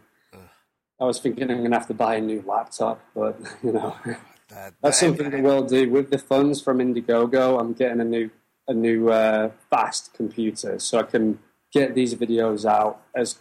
[0.99, 2.99] I was thinking I'm going to have to buy a new laptop.
[3.15, 7.59] But you know, That, that's that- something that we'll do with the funds from Indiegogo.
[7.59, 8.31] I'm getting a new
[8.69, 11.39] a new uh, fast computer so I can
[11.73, 13.39] get these videos out as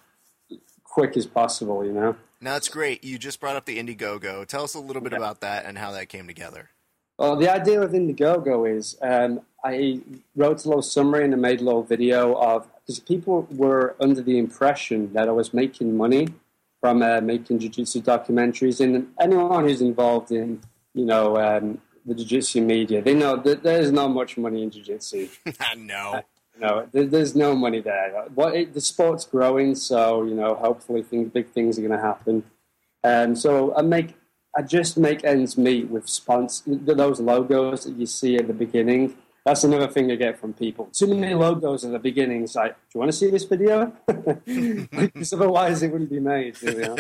[0.83, 1.85] quick as possible.
[1.85, 2.17] You know.
[2.41, 3.05] Now that's great.
[3.05, 4.47] You just brought up the Indiegogo.
[4.47, 6.71] Tell us a little bit about that and how that came together.
[7.19, 10.01] Well, the idea of Indiegogo is um, I
[10.37, 14.23] wrote a little summary and I made a little video of because people were under
[14.23, 16.29] the impression that I was making money
[16.81, 20.61] from uh, making jiu-jitsu documentaries, and anyone who's involved in
[20.95, 25.29] you know um, the jiu-jitsu media, they know that there's not much money in jiu-jitsu.
[25.77, 26.23] no.
[26.61, 28.25] No, there, there's no money there.
[28.35, 32.05] What it, the sport's growing, so you know, hopefully, things, big things are going to
[32.05, 32.43] happen.
[33.05, 34.17] Um, so I make,
[34.57, 36.65] I just make ends meet with sponsors.
[36.67, 39.15] Those logos that you see at the beginning.
[39.45, 40.87] That's another thing I get from people.
[40.93, 42.43] Too many logos at the beginning.
[42.43, 43.93] It's like, do you want to see this video?
[44.07, 46.61] because otherwise, it wouldn't be made.
[46.61, 46.97] You know?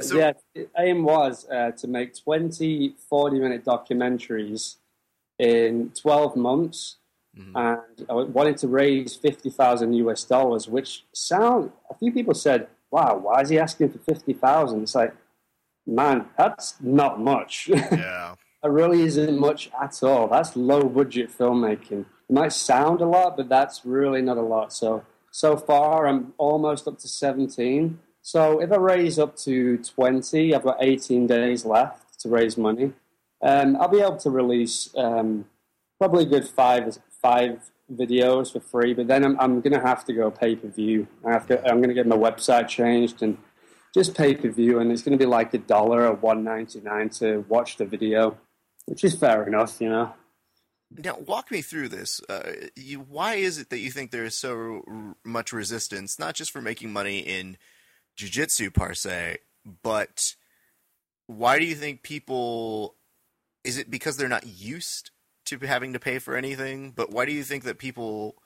[0.00, 4.76] So- yeah, the aim was uh, to make 20 40 minute documentaries
[5.38, 6.96] in 12 months
[7.54, 13.16] and I wanted to raise 50,000 US dollars, which sound, a few people said, wow,
[13.16, 14.82] why is he asking for 50,000?
[14.82, 15.14] It's like,
[15.86, 17.68] man, that's not much.
[17.92, 18.34] Yeah.
[18.60, 20.26] That really isn't much at all.
[20.26, 22.00] That's low budget filmmaking.
[22.28, 24.72] It might sound a lot, but that's really not a lot.
[24.72, 28.00] So, so far, I'm almost up to 17.
[28.28, 32.92] So, if I raise up to 20, I've got 18 days left to raise money.
[33.40, 35.46] Um, I'll be able to release um,
[35.98, 40.04] probably a good five five videos for free, but then I'm, I'm going to have
[40.04, 41.08] to go pay per view.
[41.24, 43.38] I'm going to get my website changed and
[43.94, 46.82] just pay per view, and it's going to be like a dollar or one ninety
[46.82, 48.36] nine to watch the video,
[48.84, 50.12] which is fair enough, you know.
[50.90, 52.20] Now, walk me through this.
[52.28, 56.34] Uh, you, why is it that you think there is so r- much resistance, not
[56.34, 57.56] just for making money in
[58.18, 59.38] jujitsu per se,
[59.82, 60.34] but
[61.26, 62.96] why do you think people?
[63.64, 65.10] Is it because they're not used
[65.46, 66.92] to having to pay for anything?
[66.94, 68.36] But why do you think that people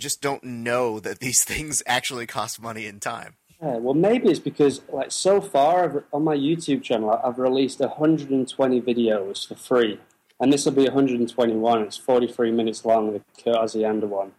[0.00, 3.36] just don't know that these things actually cost money and time?
[3.62, 7.80] Yeah, well, maybe it's because, like, so far I've, on my YouTube channel, I've released
[7.80, 9.98] 120 videos for free,
[10.38, 11.82] and this will be 121.
[11.82, 14.32] It's 43 minutes long, the Kurt Osiander one.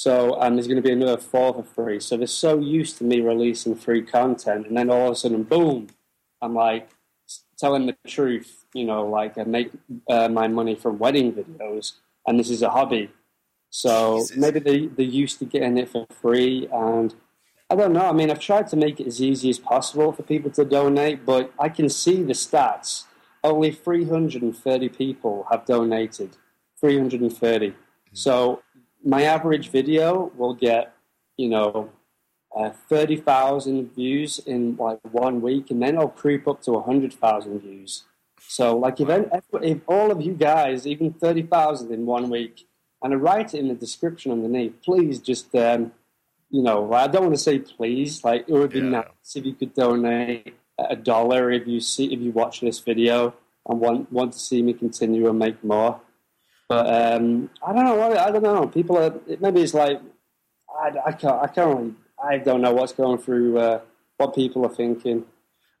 [0.00, 2.00] So, and there's going to be another four for free.
[2.00, 5.42] So they're so used to me releasing free content, and then all of a sudden,
[5.42, 5.88] boom,
[6.40, 6.88] I'm like
[7.58, 8.64] telling the truth.
[8.72, 9.72] You know, like I make
[10.08, 11.96] uh, my money from wedding videos,
[12.26, 13.10] and this is a hobby.
[13.68, 14.38] So Jesus.
[14.38, 17.14] maybe they they're used to getting it for free, and
[17.68, 18.08] I don't know.
[18.08, 21.26] I mean, I've tried to make it as easy as possible for people to donate,
[21.26, 23.04] but I can see the stats.
[23.44, 26.38] Only 330 people have donated.
[26.80, 27.74] 330.
[28.12, 28.62] So
[29.04, 30.92] my average video will get,
[31.36, 31.90] you know,
[32.56, 38.04] uh, 30,000 views in like one week, and then it'll creep up to 100,000 views.
[38.40, 39.08] So, like, if,
[39.62, 42.66] if all of you guys, even 30,000 in one week,
[43.02, 45.92] and I write it in the description underneath, please just, um,
[46.50, 49.04] you know, I don't want to say please, like, it would be Yeah.
[49.04, 53.34] nice if you could donate a dollar if you see if you watch this video
[53.68, 56.00] and want want to see me continue and make more.
[56.70, 58.16] But um, I don't know.
[58.16, 58.68] I don't know.
[58.68, 60.00] People are maybe it's like
[60.72, 61.42] I, I can't.
[61.42, 61.76] I can't.
[61.76, 63.80] Really, I don't know what's going through uh,
[64.18, 65.24] what people are thinking.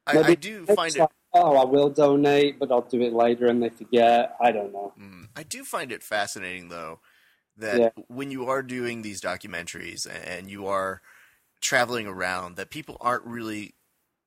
[0.04, 0.98] I, I do find it.
[0.98, 4.34] like, oh, I will donate, but I'll do it later, and they forget.
[4.40, 4.92] I don't know.
[5.00, 5.28] Mm.
[5.36, 6.98] I do find it fascinating, though,
[7.56, 7.90] that Yeah.
[8.08, 11.02] when you are doing these documentaries and you are
[11.60, 13.74] traveling around, that people aren't really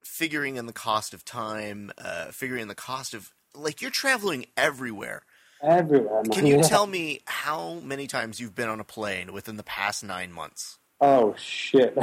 [0.06, 4.46] figuring in the cost of time, uh, figuring in the cost of like you're traveling
[4.56, 5.24] everywhere.
[5.64, 6.22] Everywhere.
[6.24, 6.32] Man.
[6.32, 6.62] Can you Yeah.
[6.68, 10.78] tell me how many times you've been on a plane within the past nine months?
[11.02, 11.94] Oh shit!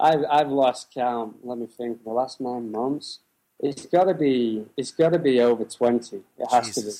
[0.00, 1.36] I've I've lost count.
[1.44, 2.04] Let me think.
[2.04, 3.20] The last nine months,
[3.58, 6.18] it's got to be it's got to be over twenty.
[6.38, 6.90] It has to be.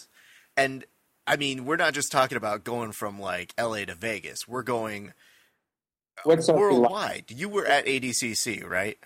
[0.57, 0.85] And
[1.27, 4.49] I mean, we're not just talking about going from like LA to Vegas.
[4.49, 5.12] We're going
[6.24, 7.24] talking like- worldwide.
[7.29, 8.99] You were at ADCC, right?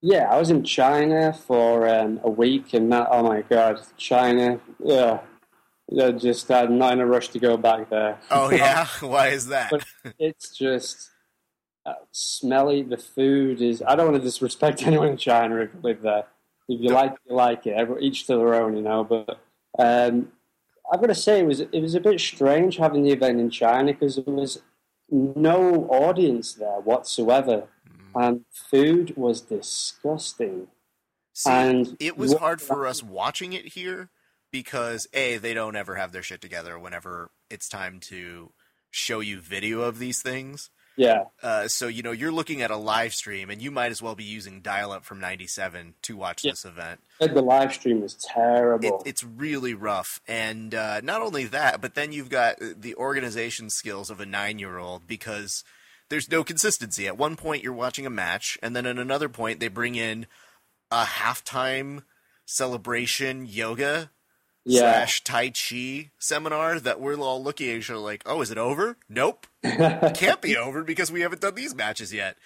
[0.00, 4.60] Yeah, I was in China for um, a week, and that, oh my god, China,
[4.84, 5.20] yeah,
[5.88, 8.18] yeah, just I'm not in a rush to go back there.
[8.30, 8.86] Oh yeah.
[9.00, 9.70] Why is that?
[9.70, 9.84] But
[10.18, 11.10] it's just
[11.86, 12.82] uh, smelly.
[12.82, 13.82] The food is.
[13.86, 16.24] I don't want to disrespect anyone in China if you live there.
[16.68, 17.72] If you like, it, you like it.
[17.72, 19.04] Every, each to their own, you know.
[19.04, 19.38] But
[19.78, 20.32] um,
[20.90, 23.50] I've got to say it was it was a bit strange having the event in
[23.50, 24.62] China because there was
[25.10, 27.64] no audience there whatsoever,
[28.14, 28.26] Mm.
[28.28, 30.68] and food was disgusting.
[31.34, 34.08] See, And it was hard for us watching it here
[34.64, 38.52] because a they don't ever have their shit together whenever it's time to
[38.92, 40.70] show you video of these things.
[40.96, 44.00] Yeah, Uh, so you know you're looking at a live stream, and you might as
[44.00, 46.52] well be using dial-up from '97 to watch Yeah.
[46.52, 47.00] this event.
[47.18, 49.02] the live stream It, terrible.
[49.04, 54.08] it's really rough, and uh, not only that, but then you've got the organization skills
[54.08, 55.64] of a nine-year-old because
[56.10, 57.08] there's no consistency.
[57.08, 60.28] At one point, you're watching a match, and then at another point, they bring in
[60.92, 62.04] a halftime
[62.46, 64.10] celebration yoga
[64.64, 68.50] yeah, slash tai chi seminar that we're all looking at each other like, oh, is
[68.50, 68.96] it over?
[69.08, 72.36] Nope, it can't be over because we haven't done these matches yet.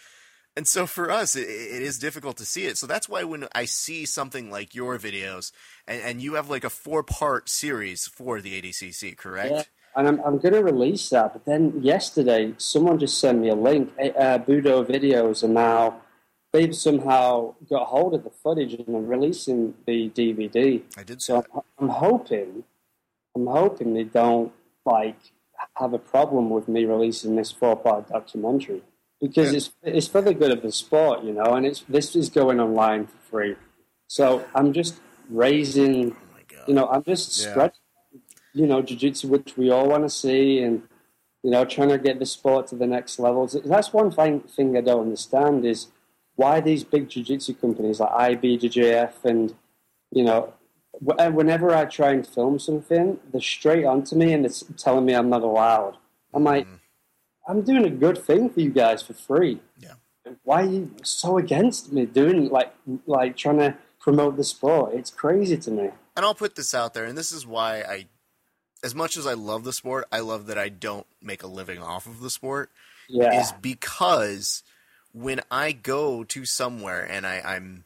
[0.57, 2.77] And so for us, it, it is difficult to see it.
[2.77, 5.53] So that's why when I see something like your videos,
[5.87, 9.53] and, and you have like a four part series for the ADCC, correct?
[9.53, 9.63] Yeah.
[9.95, 11.33] and I'm, I'm going to release that.
[11.33, 13.93] But then yesterday, someone just sent me a link.
[14.01, 16.01] Uh, Budo Videos are now
[16.53, 20.83] they've somehow got hold of the footage and are releasing the DVD.
[20.97, 22.65] I did So I'm, I'm hoping,
[23.37, 24.53] I'm hoping they don't
[24.85, 25.19] like
[25.75, 28.83] have a problem with me releasing this four-part documentary
[29.21, 29.57] because Yeah.
[29.59, 32.61] it's it's for the good of the sport, you know, and it's this is going
[32.61, 33.57] online for free.
[34.07, 37.51] So I'm just raising, Oh you know, I'm just Yeah.
[37.51, 37.79] spreading,
[38.55, 40.83] you know, jiu-jitsu, which we all want to see, and
[41.43, 43.57] you know, trying to get the sport to the next levels.
[43.65, 45.89] That's one thing thing I don't understand is
[46.39, 49.55] why these big jiu-jitsu companies like IBJJF and
[50.13, 50.55] you know,
[51.19, 55.15] uh, whenever I try and film something, they're straight onto me and it's telling me
[55.15, 55.97] I'm not allowed.
[56.33, 56.67] I'm like,
[57.49, 59.61] I'm doing a good thing for you guys for free.
[59.81, 59.95] Yeah.
[60.45, 62.73] Why are you so against me doing like
[63.07, 64.95] like trying to promote the sport?
[64.95, 65.91] It's crazy to me.
[66.17, 68.07] and I'll put this out there, and this is why I,
[68.85, 71.83] as much as I love the sport, I love that I don't make a living
[71.83, 72.71] off of the sport.
[73.09, 73.41] Yeah.
[73.41, 74.63] is because
[75.13, 77.85] when I go to somewhere and I, I'm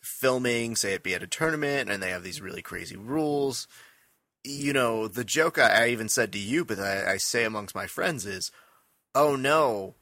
[0.00, 3.66] filming, say it be at a tournament, and they have these really crazy rules,
[4.44, 7.74] you know, the joke I, I even said to you, but I, I say amongst
[7.74, 8.50] my friends is,
[9.14, 9.94] oh no,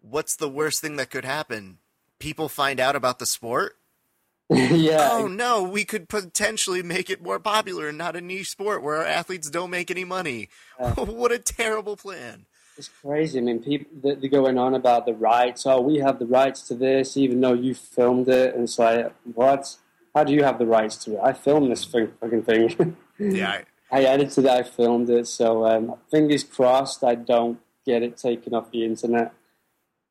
[0.00, 1.78] what's the worst thing that could happen?
[2.18, 3.76] People find out about the sport?
[4.50, 5.08] yeah.
[5.12, 8.96] Oh no, we could potentially make it more popular and not a niche sport where
[8.96, 10.48] our athletes don't make any money.
[10.94, 12.46] what a terrible plan.
[12.76, 13.38] It's crazy.
[13.38, 15.64] I mean, people they're going on about the rights.
[15.64, 18.54] Oh, we have the rights to this, even though you filmed it.
[18.54, 19.76] And it's like, what?
[20.14, 21.20] How do you have the rights to it?
[21.22, 22.96] I filmed this thing, fucking thing.
[23.18, 23.64] Yeah, I,
[23.98, 24.50] I edited it.
[24.50, 25.28] I filmed it.
[25.28, 29.32] So um, fingers crossed, I don't get it taken off the internet.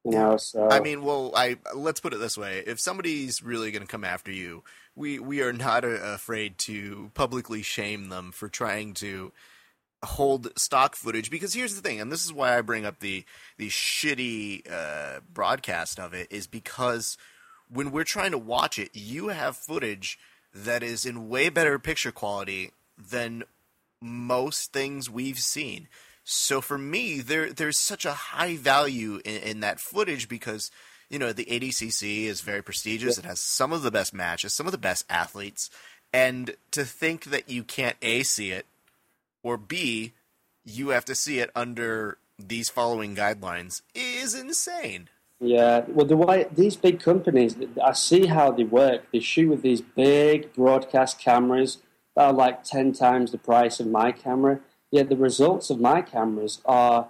[0.06, 0.38] You know.
[0.38, 3.88] So I mean, well, I let's put it this way: if somebody's really going to
[3.88, 4.64] come after you,
[4.96, 9.34] we we are not uh, afraid to publicly shame them for trying to
[10.04, 11.30] hold stock footage.
[11.30, 13.26] Because here's the thing, and this is why I bring up the
[13.58, 17.18] the shitty uh, broadcast of it, is because
[17.70, 20.20] when we're trying to watch it, you have footage
[20.54, 23.44] that is in way better picture quality than
[24.02, 25.88] most things we've seen.
[26.24, 30.72] So for me, there there's such a high value in, in that footage because
[31.10, 33.18] you know the ADCC is very prestigious.
[33.18, 35.70] It has some of the best matches, some of the best athletes,
[36.14, 38.66] and to think that you can't a see it
[39.44, 40.14] or b
[40.66, 45.10] you have to see it under these following guidelines is insane.
[45.40, 49.12] Yeah, well, the way these big companies, I see how they work.
[49.12, 51.80] They shoot with these big broadcast cameras
[52.16, 54.62] that are like ten times the price of my camera.
[54.90, 57.10] Yet the results of my cameras are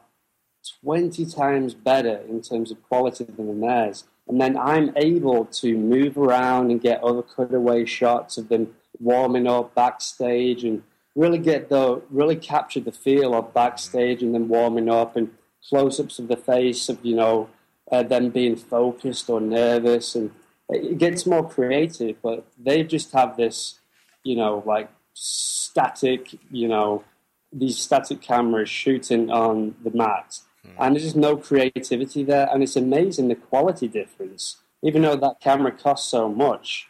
[0.82, 4.06] twenty times better in terms of quality than theirs.
[4.28, 9.48] And then I'm able to move around and get other cutaway shots of them warming
[9.48, 10.82] up backstage and
[11.16, 15.32] really get the really capture the feel of backstage and then warming up and
[15.70, 17.49] close-ups of the face of you know
[17.91, 20.16] uh, them being focused or nervous.
[20.16, 20.32] And
[20.70, 23.80] it gets more creative but they just have this
[24.24, 27.03] you know like static you know
[27.51, 30.39] these static cameras shooting on the mat.
[30.80, 34.57] And there's just no creativity there and it's amazing the quality difference.
[34.82, 36.88] Even though that camera costs so much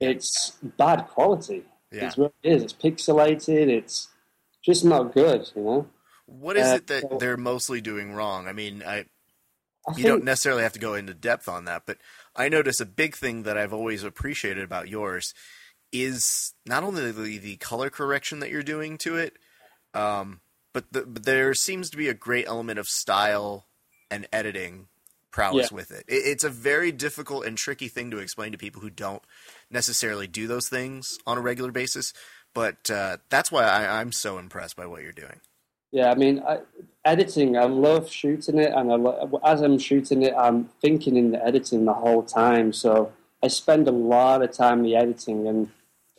[0.00, 1.62] it's bad quality
[1.92, 2.06] Yeah.
[2.06, 4.08] it's what it is it's pixelated it's
[4.64, 5.88] just not good you know
[6.26, 8.46] What is Uh, it that so- they're mostly doing wrong?
[8.48, 9.04] I mean, I
[9.86, 11.98] I you think, don't necessarily have to go into depth on that, but
[12.36, 15.34] I notice a big thing that I've always appreciated about yours
[15.90, 19.36] is not only the, the color correction that you're doing to it,
[19.92, 20.40] um,
[20.72, 23.66] but, the, but there seems to be a great element of style
[24.10, 24.86] and editing
[25.32, 25.76] prowess Yeah.
[25.76, 26.04] with it.
[26.06, 26.14] it.
[26.14, 29.22] It's a very difficult and tricky thing to explain to people who don't
[29.70, 32.12] necessarily do those things on a regular basis.
[32.54, 35.40] but uh, that's why I, I'm so impressed by what you're doing.
[35.90, 36.58] Yeah, I mean, I,
[37.04, 41.32] editing, I love shooting it, and I lo- as I'm shooting it, I'm thinking in
[41.32, 42.74] the editing the whole time.
[42.74, 43.10] So
[43.42, 45.70] I spend a lot of time in the editing, and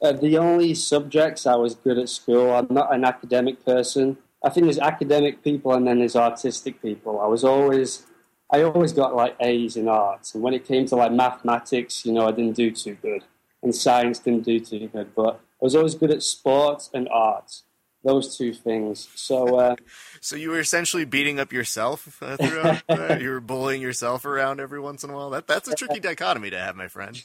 [0.01, 2.51] uh, the only subjects I was good at school.
[2.51, 4.17] I'm not an academic person.
[4.43, 7.21] I think there's academic people, and then there's artistic people.
[7.21, 8.07] I was always,
[8.53, 12.13] I always got like A's in arts, and when it came to like mathematics, you
[12.13, 13.23] know, I didn't do too good,
[13.63, 17.61] and science didn't do too good, but I was always good at sports and art
[18.03, 19.07] those two things.
[19.15, 19.75] So, uh,
[20.21, 22.83] so you were essentially beating up yourself uh, throughout.
[22.89, 25.31] uh, you were bullying yourself around every once in a while.
[25.31, 27.23] That that's a tricky dichotomy to have, my friend.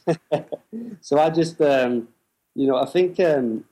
[1.03, 2.09] so I just, um,
[2.55, 3.65] you know, I think um,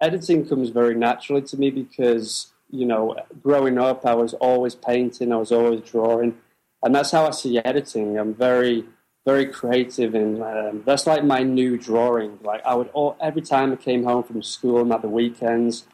[0.00, 5.32] editing comes very naturally to me because you know, growing up, I was always painting,
[5.32, 6.36] I was always drawing,
[6.84, 8.18] and that's how I see editing.
[8.18, 8.84] I'm very
[9.26, 13.72] very creative and um, that's like my new drawing like i would all, every time
[13.72, 15.86] i came home from school and at the weekends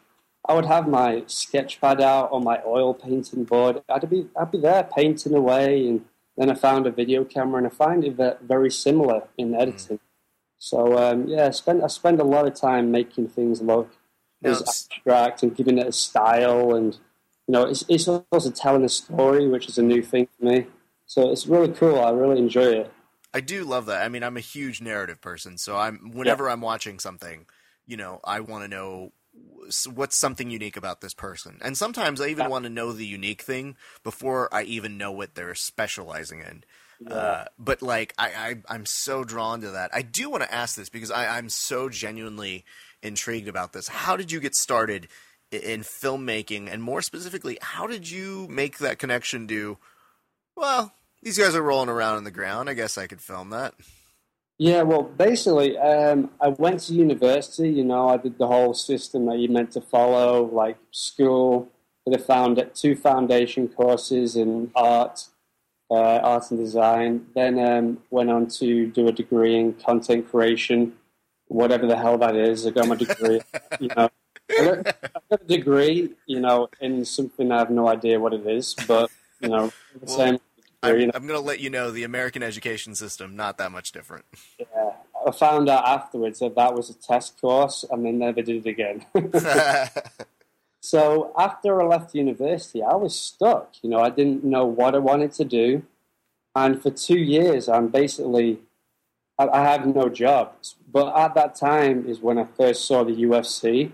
[0.45, 3.83] I would have my sketch pad out on my oil painting board.
[3.87, 7.67] I'd be I'd be there painting away, and then I found a video camera, and
[7.67, 9.55] I find it very similar in hmm.
[9.55, 9.97] editing.
[9.97, 10.01] Mm.
[10.57, 13.91] So um, yeah, I spend I spend a lot of time making things look
[14.43, 16.95] as abstract and giving it a style, and
[17.47, 20.65] you know, it's it's also telling a story, which is a new thing for me.
[21.11, 21.99] So it's really cool.
[21.99, 22.93] I really enjoy it.
[23.33, 24.01] I do love that.
[24.01, 26.53] I mean, I'm a huge narrative person, so I'm whenever yeah.
[26.53, 27.47] I'm watching something,
[27.85, 29.11] you know, I want to know
[29.93, 33.41] what's something unique about this person and sometimes i even want to know the unique
[33.41, 36.65] thing before i even know what they're specializing in
[36.99, 37.15] yeah.
[37.15, 40.75] uh, but like I, I am so drawn to that i do want to ask
[40.75, 42.65] this because I, i'm so genuinely
[43.01, 45.07] intrigued about this how did you get started
[45.49, 49.77] in, in filmmaking and more specifically how did you make that connection to
[50.57, 53.73] well these guys are rolling around in the ground i guess i could film that
[54.61, 57.67] yeah, well, basically, um, I went to university.
[57.67, 61.67] You know, I did the whole system that you meant to follow, like school.
[62.05, 65.25] Did a found two foundation courses in art,
[65.89, 67.25] uh, art and design.
[67.33, 70.93] Then um, went on to do a degree in content creation,
[71.47, 72.67] whatever the hell that is.
[72.67, 73.41] I got my degree.
[73.79, 74.11] you know,
[74.47, 76.11] I got, I got, a degree.
[76.27, 79.09] You know, in something I have no idea what it is, but
[79.39, 80.39] you know, the well, same
[80.83, 84.25] I'm, I'm going to let you know the American education system not that much different.
[84.59, 84.93] Yeah,
[85.25, 88.69] I found out afterwards that that was a test course, and they never did it
[88.69, 89.05] again.
[90.81, 93.75] so after I left university, I was stuck.
[93.83, 95.83] You know, I didn't know what I wanted to do,
[96.55, 98.59] and for two years, I'm basically
[99.37, 100.53] I, I have no job.
[100.91, 103.91] But at that time is when I first saw the UFC,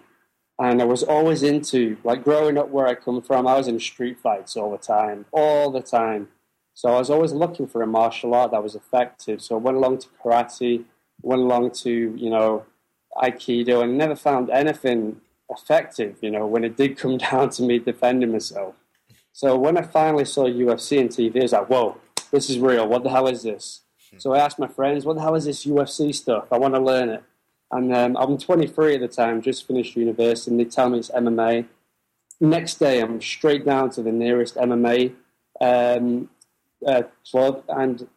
[0.58, 3.46] and I was always into like growing up where I come from.
[3.46, 6.30] I was in street fights all the time, all the time
[6.78, 9.42] so I was always looking for a martial art that was effective.
[9.42, 10.84] So I went along to karate,
[11.24, 12.68] went along to, you know,
[13.16, 15.20] Aikido, and never found anything
[15.50, 18.76] effective, you know, when it did come down to me defending myself.
[19.34, 21.98] So when I finally saw UFC on TV, I was like, whoa,
[22.30, 22.88] this is real.
[22.88, 23.82] What the hell is this?
[24.20, 26.46] So I asked my friends, what the hell is this UFC stuff?
[26.52, 27.24] I want to learn it.
[27.72, 31.10] And um, I'm 23 at the time, just finished university, and they tell me it's
[31.10, 31.66] MMA.
[32.40, 35.16] Next day, I'm straight down to the nearest MMA
[35.60, 36.30] um,
[36.86, 38.08] uh, club, and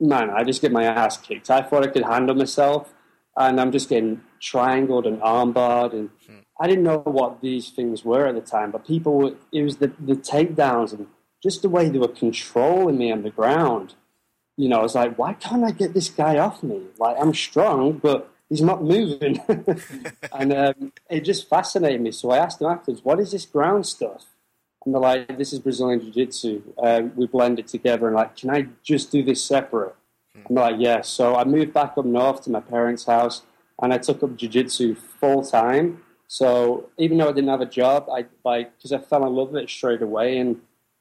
[0.00, 1.50] man, I just get my ass kicked.
[1.50, 2.92] I thought I could handle myself,
[3.36, 6.38] and I'm just getting triangled and armbarred, and hmm.
[6.60, 8.70] I didn't know what these things were at the time.
[8.70, 11.06] But people, were, it was the the takedowns and
[11.42, 13.94] just the way they were controlling me on the ground.
[14.56, 16.82] You know, I was like, why can't I get this guy off me?
[16.98, 19.40] Like, I'm strong, but he's not moving.
[20.32, 22.10] and um, it just fascinated me.
[22.10, 24.24] So I asked him afterwards, what is this ground stuff?
[24.86, 26.62] And they're like, "This is Brazilian Jiu-Jitsu.
[26.78, 29.94] Uh, we blend it together." And like, "Can I just do this separate?"
[30.48, 31.00] I'm like, "Yes." Yeah.
[31.02, 33.42] So I moved back up north to my parents' house,
[33.82, 36.02] and I took up Jiu-Jitsu full time.
[36.28, 39.50] So even though I didn't have a job, I like because I fell in love
[39.50, 40.60] with it straight away, and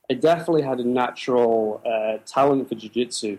[0.09, 3.38] I definitely had a natural uh, talent for Jiu-Jitsu.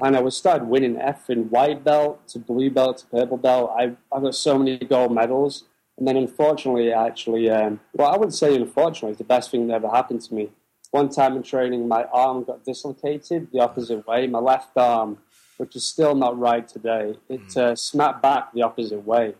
[0.00, 3.72] And I was started winning F in white belt to blue belt to purple belt.
[3.76, 5.64] I I got so many gold medals
[6.02, 9.88] and then unfortunately, actually, um, well, I wouldn't say unfortunately, the best thing that ever
[9.88, 10.50] happened to me.
[10.90, 14.26] One time in training, my arm got dislocated the opposite way.
[14.26, 15.18] My left arm,
[15.58, 17.60] which is still not right today, it hmm.
[17.60, 19.36] uh, snapped back the opposite way.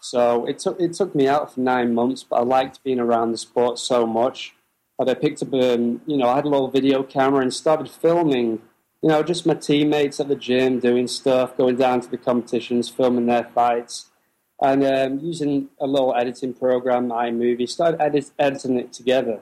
[0.00, 3.32] So it took it took me out for nine months, but I liked being around
[3.32, 4.54] the sport so much
[4.98, 7.90] that I picked up, um, you know, I had a little video camera and started
[7.90, 8.62] filming,
[9.02, 12.88] you know, just my teammates at the gym doing stuff, going down to the competitions,
[12.88, 14.09] filming their fights
[14.62, 19.40] and um, using a little editing program, iMovie, started edit, editing it together.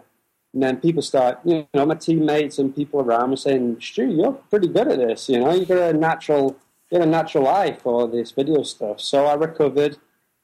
[0.55, 4.33] And then people start, you know, my teammates and people around me saying, "Stu, you're
[4.33, 5.29] pretty good at this.
[5.29, 6.57] You know, you've got a natural,
[6.91, 9.99] you got a natural eye for this video stuff." So I recovered,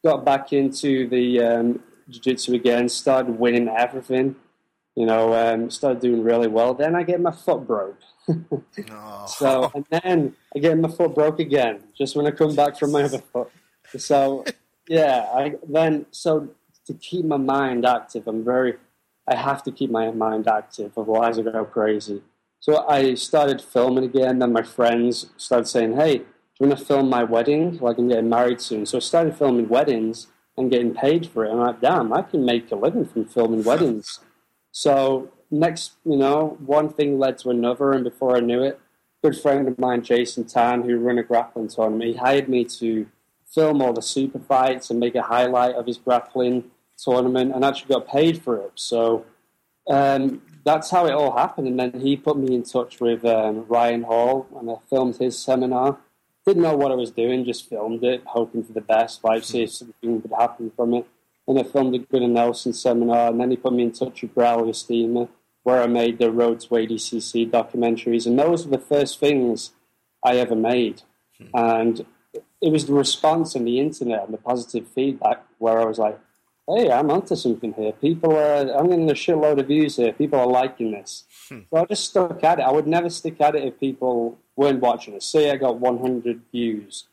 [0.05, 4.37] got back into the um, jiu-jitsu again, started winning everything.
[4.95, 6.75] You know, um, started doing really well.
[6.75, 7.99] Then I get my foot broke.
[8.91, 9.27] Oh.
[9.27, 12.93] So and then I get my foot broke again, just when I come back from
[12.93, 13.51] my other foot.
[13.97, 14.45] So
[14.89, 16.49] yeah, I then so
[16.87, 18.75] to keep my mind active, I'm very
[19.27, 22.23] I have to keep my mind active, otherwise I go crazy.
[22.61, 24.39] So I started filming again.
[24.39, 26.25] Then my friends started saying, "Hey, do
[26.61, 27.79] you want to film my wedding?
[27.79, 31.51] Like I'm getting married soon." So I started filming weddings and getting paid for it.
[31.51, 34.21] And I'm like, "Damn, I can make a living from filming weddings."
[34.73, 38.81] So next, you know, one thing led to another, and before I knew it,
[39.23, 43.07] good friend of mine, Jason Tan, who run a grappling tournament, he hired me to
[43.55, 46.65] film all the super fights and make a highlight of his grappling
[46.97, 48.73] tournament, and actually got paid for it.
[48.75, 49.25] So
[49.89, 51.69] um, that's how it all happened.
[51.69, 55.39] And then he put me in touch with um, Ryan Hall, and I filmed his
[55.39, 55.99] seminar.
[56.47, 59.63] Didn't know what I was doing, just filmed it, hoping for the best, like see
[59.63, 61.07] if something would happen from it.
[61.47, 64.35] And I filmed a Gunnar Nelson seminar, and then he put me in touch with
[64.35, 65.29] Braulio Estima,
[65.63, 68.27] where I made the Road to ADCC documentaries.
[68.27, 69.73] And those were the first things
[70.23, 71.03] I ever made.
[71.55, 72.07] And
[72.65, 76.19] it was the response on the internet and the positive feedback where I was like,
[76.67, 77.93] hey, I'm onto something here.
[77.93, 80.15] People are, I'm getting a shitload of views here.
[80.15, 81.25] People are liking this.
[81.51, 81.61] Hmm.
[81.69, 82.63] So I just stuck at it.
[82.63, 85.23] I would never stick at it if people weren't watching it.
[85.23, 87.07] Say I got 100 views.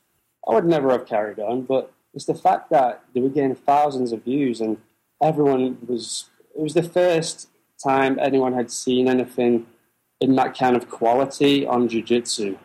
[0.47, 4.13] I would never have carried on, but it's the fact that they were getting thousands
[4.13, 4.77] of views and
[5.21, 7.49] everyone was, it was the first
[7.83, 9.65] time anyone had seen anything
[10.21, 12.57] in that kind of quality on jiu-jitsu.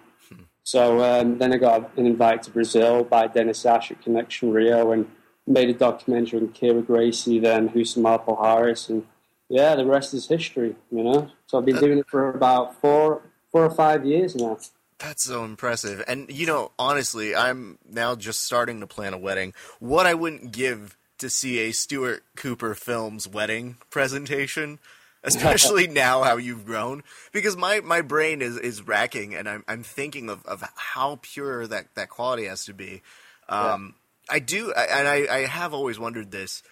[0.67, 4.91] So um, then I got an invite to Brazil by Dennis Ash at Connection Rio
[4.91, 5.09] and
[5.47, 9.07] made a documentary on Kyra Gracie, then Husam Harris, and
[9.49, 11.31] yeah, the rest is history, you know.
[11.47, 14.59] So I've been doing it for about four, four or five years now.
[14.99, 16.03] That's so impressive.
[16.09, 19.55] And you know, honestly, I'm now just starting to plan a wedding.
[19.79, 24.81] What I wouldn't give to see a Stuart Cooper Films wedding presentation,
[25.25, 27.03] especially now how you've grown,
[27.33, 31.67] because my, my brain is, is racking, and I'm I'm thinking of, of how pure
[31.67, 33.03] that, that quality has to be.
[33.49, 33.95] Um,
[34.29, 36.63] I do, and I, I have always wondered this.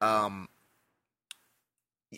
[0.00, 0.48] Um,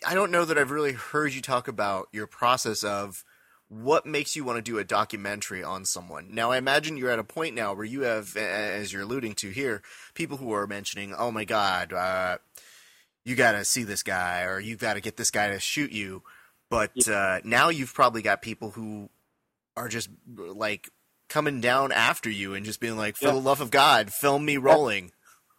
[0.07, 3.25] I don't know that I've really heard you talk about your process of
[3.69, 6.29] what makes you want to do a documentary on someone.
[6.33, 9.51] Now, I imagine you're at a point now where you have, as you're alluding to
[9.51, 9.83] here,
[10.15, 12.39] people who are mentioning, "Oh my God, uh,
[13.25, 15.93] you got to see this guy," or "You got to get this guy to shoot
[15.93, 16.23] you."
[16.69, 19.11] But uh, now you've probably got people who
[19.77, 20.91] are just like
[21.29, 23.33] coming down after you and just being like, "For Yeah.
[23.33, 25.13] the love of God, film me rolling."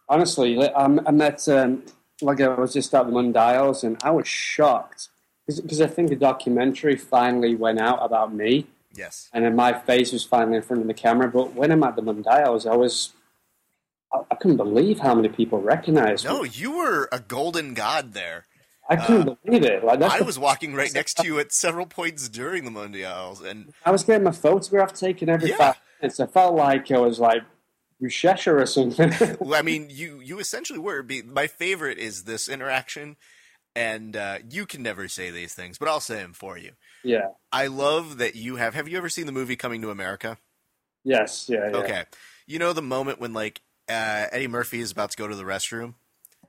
[0.08, 1.84] Honestly, I'm- I met, um,
[2.20, 5.08] like I was just at the Mundials, and I was shocked
[5.46, 9.28] because I think the documentary finally went out about me, Yes.
[9.32, 11.28] and then my face was finally in front of the camera.
[11.28, 13.12] But when I'm at the Mundials, I was,
[14.30, 16.30] I, couldn't believe how many people recognized me.
[16.30, 18.46] No, you were a golden god there.
[18.90, 19.84] I couldn't believe it.
[19.84, 23.42] Like I the was walking right next to you at several points during the Mundials,
[23.42, 25.56] and I was getting my photograph taken every Yeah.
[25.56, 26.20] five minutes.
[26.20, 27.42] I felt like I was like
[28.02, 29.12] Buchecha or something.
[29.40, 31.02] well, I mean, you you essentially were.
[31.02, 33.16] Be, my favorite is this interaction,
[33.76, 36.72] and uh, you can never say these things, but I'll say them for you.
[37.04, 37.28] yeah.
[37.52, 38.74] I love that you have.
[38.74, 40.36] Have you ever seen the movie Coming to America?
[41.04, 41.46] Yes.
[41.48, 41.70] Yeah.
[41.70, 41.76] Yeah.
[41.78, 42.04] Okay,
[42.46, 45.44] you know the moment when like uh, Eddie Murphy is about to go to the
[45.44, 45.94] restroom.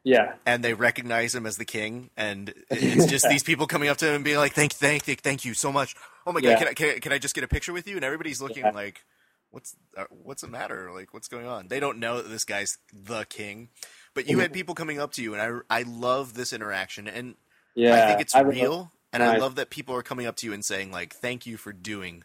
[0.06, 0.34] Yeah.
[0.46, 4.08] And they recognize him as the king, and it's just these people coming up to
[4.08, 5.96] him and being like, "Thank, thank, thank, thank you so much.
[6.28, 6.58] Oh my god, Yeah.
[6.60, 8.66] can I, can I, can I just get a picture with you?" And everybody's looking
[8.66, 8.72] Yeah.
[8.72, 9.06] like,
[9.52, 10.92] "What's, uh, what's the matter?
[10.94, 13.70] Like, what's going on?" They don't know that this guy's the king,
[14.14, 17.36] but you had people coming up to you, and I, I love this interaction, and
[17.76, 18.04] Yeah.
[18.04, 20.52] I think it's remember- real, and I love that people are coming up to you
[20.54, 22.24] and saying like, "Thank you for doing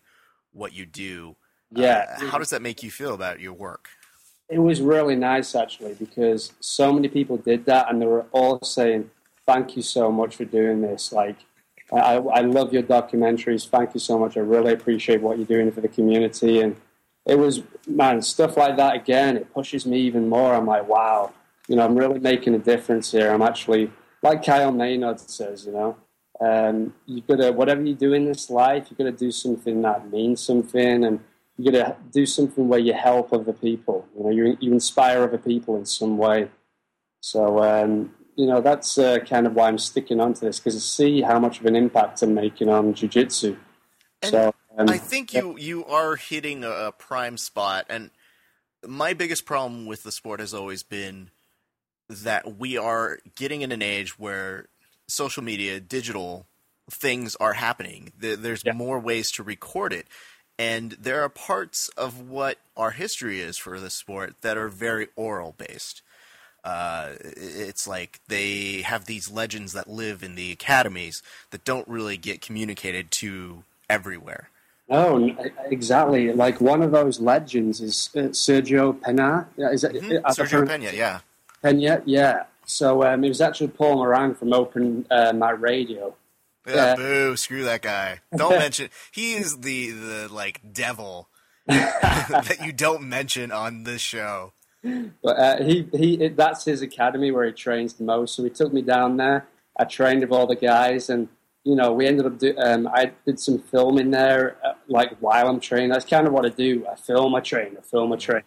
[0.52, 1.36] what you do."
[1.70, 2.16] Yeah.
[2.20, 3.90] Uh, how does that make you feel about your work?
[4.48, 8.62] It was really nice actually because so many people did that and they were all
[8.62, 9.10] saying,
[9.46, 11.36] "Thank you so much for doing this." Like,
[11.92, 13.68] I, I love your documentaries.
[13.68, 14.36] Thank you so much.
[14.36, 16.60] I really appreciate what you're doing for the community.
[16.60, 16.76] And
[17.26, 19.36] it was man stuff like that again.
[19.36, 20.54] It pushes me even more.
[20.54, 21.32] I'm like, wow,
[21.68, 23.30] you know, I'm really making a difference here.
[23.30, 23.90] I'm actually
[24.22, 25.96] like Kyle Maynard says, you know.
[26.40, 30.40] Um, you gotta whatever you do in this life, you gotta do something that means
[30.40, 31.20] something, and
[31.58, 34.06] you gotta do something where you help other people.
[34.16, 36.48] You know, you you inspire other people in some way.
[37.20, 40.76] So um, you know that's uh, kind of why I'm sticking on to this because
[40.76, 43.56] I see how much of an impact I'm making on jiu-jitsu.
[44.22, 48.10] And so um, I think you you are hitting a, a prime spot, and
[48.86, 51.30] my biggest problem with the sport has always been
[52.08, 54.68] that we are getting in an age where
[55.08, 56.46] social media, digital
[56.90, 58.12] things are happening.
[58.16, 58.72] There's Yeah.
[58.72, 60.06] more ways to record it,
[60.58, 65.08] and there are parts of what our history is for the sport that are very
[65.16, 66.02] oral based.
[66.64, 72.16] uh, it's like they have these legends that live in the academies that don't really
[72.16, 74.50] get communicated to everywhere.
[74.90, 75.34] No,
[75.70, 76.32] exactly.
[76.32, 79.46] Like one of those legends is uh, Sergio Pena.
[79.56, 80.20] Yeah, Is Mhm.
[80.24, 81.20] I- I Sergio Pena, yeah.
[81.62, 82.02] Pena?
[82.04, 82.44] Yeah.
[82.66, 86.14] So um, it was actually Paul Moran from Open uh, My Radio.
[86.74, 87.36] Yeah, boo!
[87.36, 88.20] Screw that guy.
[88.34, 88.90] Don't mention.
[89.12, 91.28] He is the the like devil
[91.66, 94.52] that you don't mention on this show.
[94.82, 98.34] But uh, he he it, that's his academy where he trains the most.
[98.34, 99.46] So he took me down there.
[99.78, 101.28] I trained with all the guys, and
[101.64, 102.38] you know we ended up.
[102.38, 105.90] Do, um, I did some filming there, uh, like while I'm training.
[105.90, 106.86] That's kind of what I do.
[106.86, 108.42] I film, I train, I film, I train.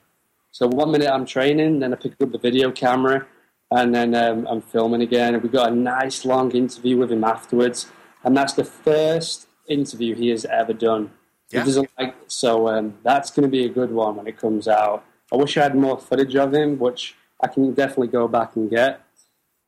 [0.51, 3.25] So one minute I'm training, then I pick up the video camera,
[3.71, 5.33] and then um, I'm filming again.
[5.33, 7.91] And we got a nice long interview with him afterwards,
[8.23, 11.11] and that's the first interview he has ever done.
[11.49, 11.65] He Yeah.
[11.65, 15.03] doesn't like so um, that's going to be a good one when it comes out.
[15.31, 18.69] I wish I had more footage of him, which I can definitely go back and
[18.69, 19.01] get,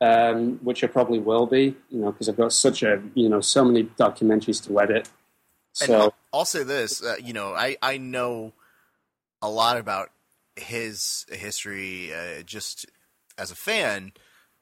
[0.01, 3.41] um, which I probably will be, you know, because I've got such a, you know,
[3.41, 5.09] so many documentaries to edit.
[5.81, 8.53] And So I'll, I'll say this, uh, you know, I, I know
[9.41, 10.11] a lot about
[10.55, 12.85] his history uh, just
[13.37, 14.11] as a fan.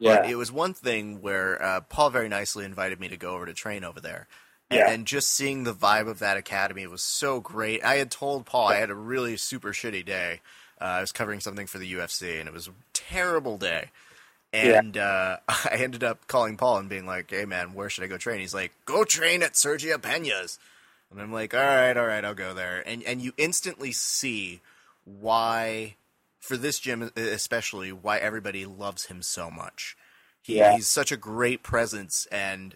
[0.01, 3.35] But yeah, it was one thing where uh, Paul very nicely invited me to go
[3.35, 4.27] over to train over there.
[4.71, 4.89] Yeah.
[4.89, 7.83] And just seeing the vibe of that academy was so great.
[7.83, 10.39] I had told Paul I had a really super shitty day.
[10.79, 13.91] Uh, I was covering something for the UFC, and it was a terrible day.
[14.53, 18.07] And uh, I ended up calling Paul and being like, "Hey, man, where should I
[18.07, 20.57] go train?" He's like, "Go train at Sergio Pena's."
[21.11, 24.61] And I'm like, "All right, all right, I'll go there." And and you instantly see
[25.05, 25.95] why,
[26.41, 29.95] for this gym especially, why everybody loves him so much.
[30.41, 30.75] He, Yeah.
[30.75, 32.75] He's such a great presence, and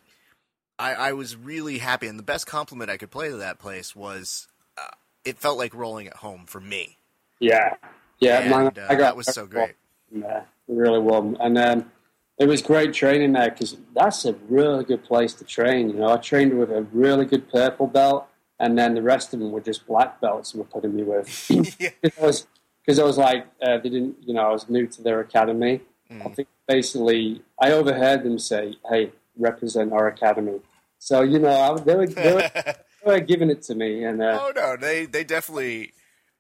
[0.77, 2.07] I, I was really happy.
[2.07, 4.47] And the best compliment I could play to that place was,
[4.77, 4.91] uh,
[5.25, 6.99] it felt like rolling at home for me.
[7.39, 7.73] yeah,
[8.19, 8.39] yeah.
[8.41, 9.73] and man, uh, I got that was so great.
[10.11, 11.35] Yeah, really was.
[11.39, 11.91] And um,
[12.37, 15.89] it was great training there because that's a really good place to train.
[15.89, 18.27] You know, I trained with a really good purple belt,
[18.59, 21.49] and then the rest of them were just black belts who were putting me with.
[21.79, 21.89] yeah.
[22.21, 22.45] Was,
[22.85, 25.81] because I was like, uh, they didn't, you know, I was new to their academy.
[26.23, 30.59] I think basically I overheard them say, "Hey, represent our academy."
[30.99, 32.75] So you know, I, they were they were, they
[33.05, 35.93] were giving it to me, and uh, Oh no, they they definitely.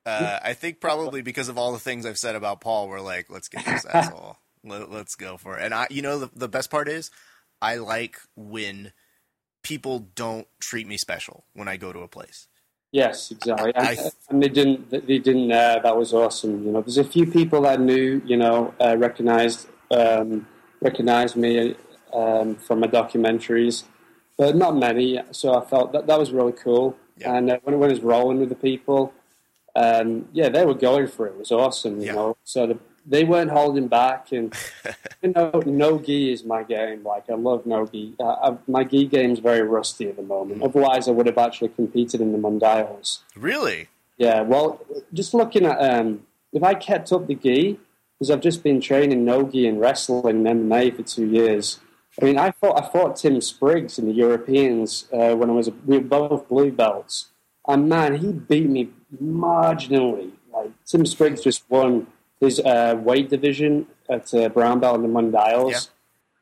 [0.05, 3.25] Uh, I think probably because of all the things I've said about Paul, we're like,
[3.31, 4.37] let's get this asshole.
[4.63, 5.63] Let, let's go for it.
[5.63, 7.09] And I, you know, the, the best part is,
[7.59, 8.93] I like when
[9.63, 12.47] people don't treat me special when I go to a place.
[12.95, 13.71] Yes, exactly.
[13.75, 14.89] And, I- and they didn't.
[14.89, 15.51] They didn't.
[15.51, 16.63] Uh, that was awesome.
[16.65, 18.21] You know, there's a few people that knew.
[18.25, 20.47] You know, uh, recognized um,
[20.81, 21.75] recognized me
[22.13, 23.83] um, from my documentaries,
[24.37, 25.19] but not many.
[25.31, 26.95] So I felt that that was really cool.
[27.17, 27.35] Yeah.
[27.35, 29.13] And uh, when, when I was rolling with the people,
[29.75, 31.31] um, yeah, they were going for it.
[31.31, 31.99] It was awesome.
[31.99, 32.15] You Yeah.
[32.15, 34.31] know, so the, they weren't holding back.
[34.31, 34.53] And
[35.21, 37.03] you know, no gi is my game.
[37.03, 38.15] Like I love no gi.
[38.19, 40.63] Uh, my gi game's very rusty at the moment.
[40.63, 43.19] Otherwise, I would have actually competed in the Mundials.
[43.35, 43.87] Really?
[44.17, 47.79] Yeah, well, just looking at um, if I kept up the gi,
[48.17, 51.79] because I've just been training no gi and wrestling and MMA for two years.
[52.21, 55.69] I mean, I fought I fought Tim Spriggs in the Europeans uh, when I was
[55.85, 57.27] we were both blue belts,
[57.67, 58.89] and man, he beat me
[59.21, 60.31] marginally.
[60.53, 62.07] Like Tim Spriggs just won
[62.39, 65.71] his uh, weight division at uh, brown belt in the Mundials.
[65.71, 65.79] Yeah.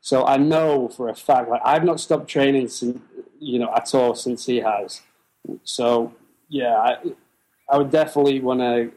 [0.00, 3.00] So I know for a fact, like I've not stopped training since
[3.40, 5.00] you know at all since he has.
[5.62, 6.14] So
[6.48, 6.96] yeah, I,
[7.68, 8.92] I would definitely want to.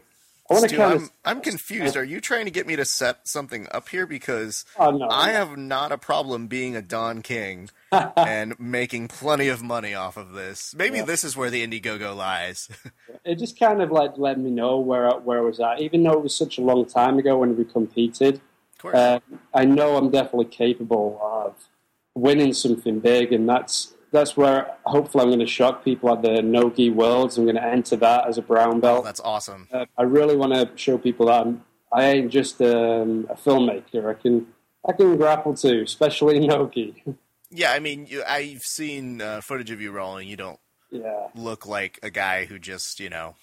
[0.49, 1.09] I want Stu, I'm.
[1.25, 1.97] I'm confused.
[1.97, 4.05] Are you trying to get me to set something up here?
[4.05, 5.07] Because Oh no!
[5.09, 10.15] I have not a problem being a Don King and making plenty of money off
[10.15, 10.73] of this.
[10.73, 11.05] Maybe Yeah.
[11.05, 12.69] this is where the Indiegogo lies.
[13.25, 16.03] it just kind of like let me know where I- where I was at, even
[16.03, 18.35] though it was such a long time ago when we competed.
[18.35, 18.95] of course.
[18.95, 19.19] Uh,
[19.53, 21.55] I know I'm definitely capable of
[22.15, 26.41] winning something big, and that's that's where hopefully I'm going to shock people at the
[26.41, 27.37] Nogi Worlds.
[27.37, 29.03] I'm going to enter that as a brown oh, belt.
[29.05, 29.67] that's awesome.
[29.71, 34.09] uh, I really want to show people that I'm, I ain't just um, a filmmaker.
[34.09, 34.47] I can
[34.87, 37.03] I can grapple too, especially Nogi.
[37.49, 40.27] Yeah, I mean, you, I've seen uh, footage of you rolling.
[40.27, 40.59] You don't
[40.91, 43.35] yeah, look like a guy who just, you know.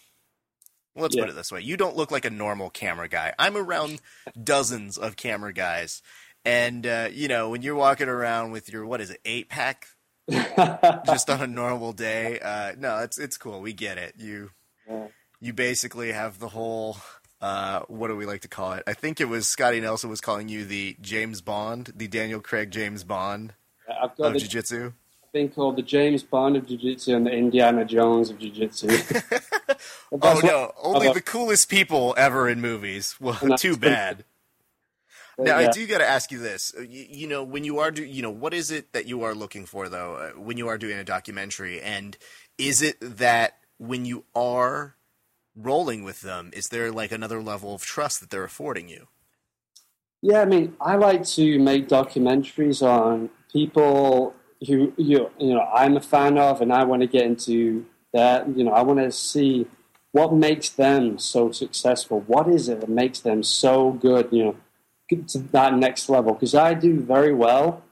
[0.97, 1.23] Let's Yeah.
[1.23, 3.35] put it this way: you don't look like a normal camera guy.
[3.39, 4.01] I'm around
[4.41, 6.03] dozens of camera guys,
[6.45, 9.89] and uh, you know, when you're walking around with your what is it, eight pack,
[11.07, 12.39] just on a normal day.
[12.41, 13.61] Uh, no, it's it's cool.
[13.61, 14.15] We get it.
[14.19, 14.51] You
[14.89, 15.09] Yeah.
[15.41, 16.97] you basically have the whole.
[17.41, 18.83] Uh, what do we like to call it?
[18.87, 22.71] I think it was Scotty Nelson was calling you the James Bond, the Daniel Craig
[22.71, 23.53] James Bond
[23.87, 24.93] I've got of the jiu-jitsu.
[25.31, 28.89] thing called the James Bond of Jiu Jitsu and the Indiana Jones of Jiu Jitsu.
[30.23, 30.73] Oh no!
[30.81, 33.17] Only the coolest people ever in movies.
[33.21, 34.25] Well, too bad.
[35.37, 36.73] But Now I do got to ask you this.
[36.77, 39.23] Uh, You, you know, when you are do, you know, what is it that you
[39.23, 42.17] are looking for though uh, when you are doing a documentary and
[42.59, 44.97] is it that when you are
[45.57, 49.09] rolling with them is there like another level of trust that they're affording you?
[50.23, 54.35] Yeah, I mean, I like to make documentaries on people
[54.67, 58.49] who you you know I'm a fan of, and I want to get into that.
[58.57, 59.67] You know, I want to see
[60.13, 62.21] what makes them so successful.
[62.27, 64.29] What is it that makes them so good?
[64.33, 64.57] You know,
[65.09, 67.83] to that next level because I do very well.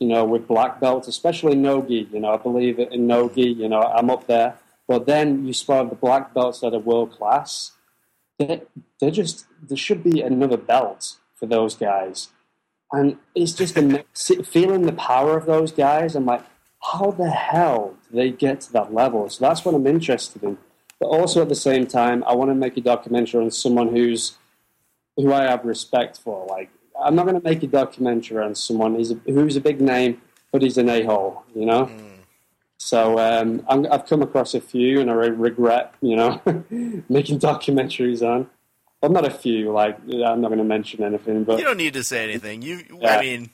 [0.00, 2.08] You know, with black belts, especially nogi.
[2.12, 3.42] You know, I believe in nogi.
[3.52, 4.58] You know, I'm up there.
[4.88, 7.72] But then you spot the black belts that are world class.
[8.38, 8.62] They're,
[8.98, 12.28] they're just there should be another belt for those guys.
[12.90, 13.78] And it's just
[14.12, 16.16] see- feeling the power of those guys.
[16.16, 16.44] I'm like,
[16.82, 19.28] how the hell do they get to that level?
[19.30, 20.58] So that's what I'm interested in.
[20.98, 24.36] But also at the same time, I want to make a documentary on someone who's
[25.16, 26.46] who I have respect for.
[26.46, 26.70] Like,
[27.02, 30.20] I'm not going to make a documentary on someone who's a, who's a big name,
[30.50, 31.44] but he's an a hole.
[31.54, 31.90] You know.
[32.78, 36.42] So um, I'm, I've come across a few, and I regret, you know,
[37.08, 38.50] making documentaries on.
[39.00, 39.72] Well, not a few.
[39.72, 42.62] Like I'm not going to mention anything, but You don't need to say anything.
[42.62, 43.16] You Yeah.
[43.16, 43.50] I mean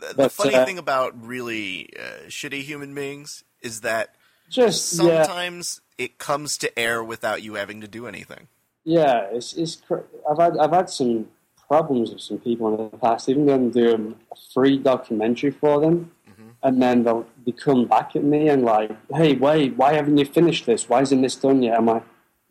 [0.00, 4.14] the, the funny uh, thing about really uh, shitty human beings is that
[4.48, 8.48] just yeah, sometimes it comes to air without you having to do anything.
[8.90, 9.28] Yeah.
[9.32, 9.76] It's it's.
[9.76, 11.28] cr- I've had I've had some
[11.68, 13.28] problems with some people in the past.
[13.28, 16.50] Even going to do a free documentary for them, mm-hmm.
[16.64, 20.24] and then they'll they come back at me and like, "Hey, wait, why haven't you
[20.24, 20.88] finished this?
[20.88, 22.04] Why isn't this done yet?" I'm like,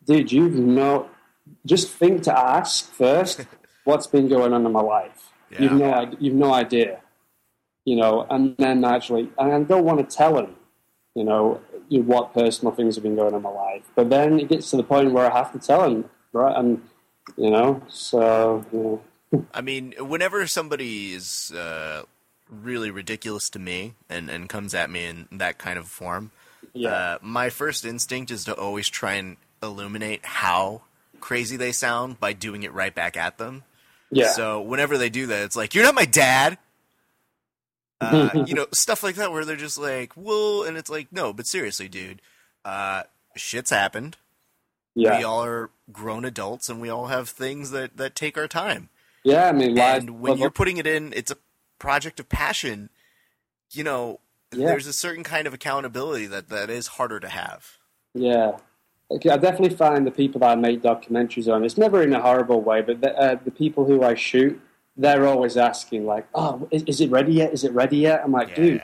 [0.06, 1.10] "Dude, you've no.
[1.66, 3.46] Just think to ask first
[3.84, 5.30] what's been going on in my life.
[5.58, 7.00] You've no you've no idea,
[7.84, 8.26] you know.
[8.30, 10.56] And then actually, and I don't want to tell them,
[11.14, 13.84] you know, you- what personal things have been going on in my life.
[13.96, 16.56] But then it gets to the point where I have to tell them, right?
[16.56, 16.82] And
[17.36, 19.02] you know, so you
[19.32, 22.02] know, I mean, whenever somebody is uh,
[22.48, 26.30] really ridiculous to me and, and comes at me in that kind of form,
[26.72, 30.82] yeah, uh, my first instinct is to always try and illuminate how
[31.20, 33.62] crazy they sound by doing it right back at them.
[34.10, 36.58] yeah, So whenever they do that, it's like, "You're not my dad."
[38.02, 41.34] Uh, you know, stuff like that, where they're just like, "Well," and it's like, "No,
[41.34, 42.22] but seriously, dude,
[42.64, 43.02] uh,
[43.36, 44.16] shit's happened.
[45.00, 48.48] Yeah, We all are grown adults, and we all have things that that take our
[48.48, 48.88] time."
[49.24, 49.48] yeah.
[49.48, 51.36] I mean, and when you're putting it in, it's a
[51.78, 52.90] project of passion.
[53.72, 54.20] You know,
[54.52, 54.66] Yeah.
[54.66, 57.78] there's a certain kind of accountability that that is harder to have.
[58.14, 58.56] Yeah.
[59.12, 62.60] I definitely find the people that I make documentaries on, it's never in a horrible
[62.60, 64.60] way, but the, uh, the people who I shoot,
[64.96, 67.52] they're always asking, like, oh, is, is it ready yet?
[67.52, 68.22] Is it ready yet?
[68.24, 68.82] I'm like, dude,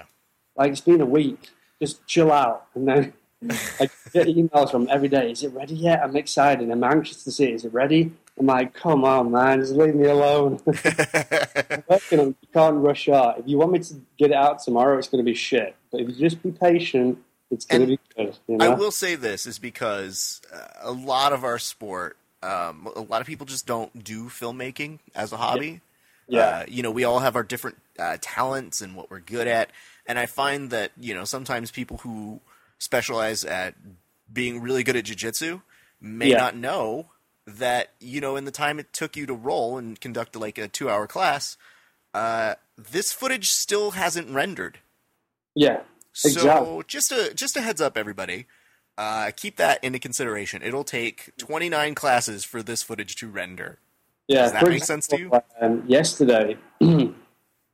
[0.56, 1.50] like, it's been a week.
[1.80, 2.66] Just chill out.
[2.74, 3.12] And then
[3.50, 6.02] I get emails from every day, is it ready yet?
[6.02, 6.70] I'm excited.
[6.70, 7.54] I'm anxious to see it.
[7.54, 8.12] Is it ready?
[8.38, 10.60] I'm like, come on, man, just leave me alone.
[10.66, 13.38] I'm working on, you can't rush out.
[13.38, 15.74] If you want me to get it out tomorrow, it's going to be shit.
[15.90, 17.18] But if you just be patient,
[17.50, 18.38] it's going to be good.
[18.46, 23.00] You I will say this is because uh, a lot of our sport, um, a
[23.00, 25.80] lot of people just don't do filmmaking as a hobby.
[26.28, 26.40] Yeah.
[26.40, 29.70] Uh, you know, we all have our different uh, talents and what we're good at,
[30.06, 32.40] and I find that you know sometimes people who
[32.78, 33.74] specialize at
[34.32, 35.62] being really good at jujitsu
[36.00, 36.38] may Yeah.
[36.38, 37.10] not know
[37.46, 40.66] that you know in the time it took you to roll and conduct like a
[40.68, 41.56] two-hour class,
[42.12, 44.78] uh, this footage still hasn't rendered.
[45.54, 45.82] Yeah.
[46.12, 46.82] So Exactly.
[46.88, 48.46] just a just a heads up, everybody.
[48.98, 50.62] Uh, keep that into consideration.
[50.62, 53.78] It'll take 29 classes for this footage to render.
[54.26, 55.30] Yeah, Does that make sense to you?
[55.60, 56.56] Um, yesterday,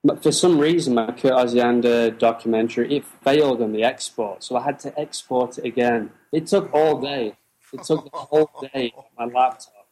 [0.05, 4.63] but for some reason, my Kurt Osiander documentary it failed on the export, so I
[4.63, 6.11] had to export it again.
[6.33, 7.37] It took all day.
[7.73, 9.87] It took the whole day on my laptop.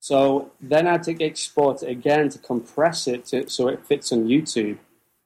[0.00, 4.12] So then I had to export it again to compress it to, so it fits
[4.12, 4.78] on YouTube.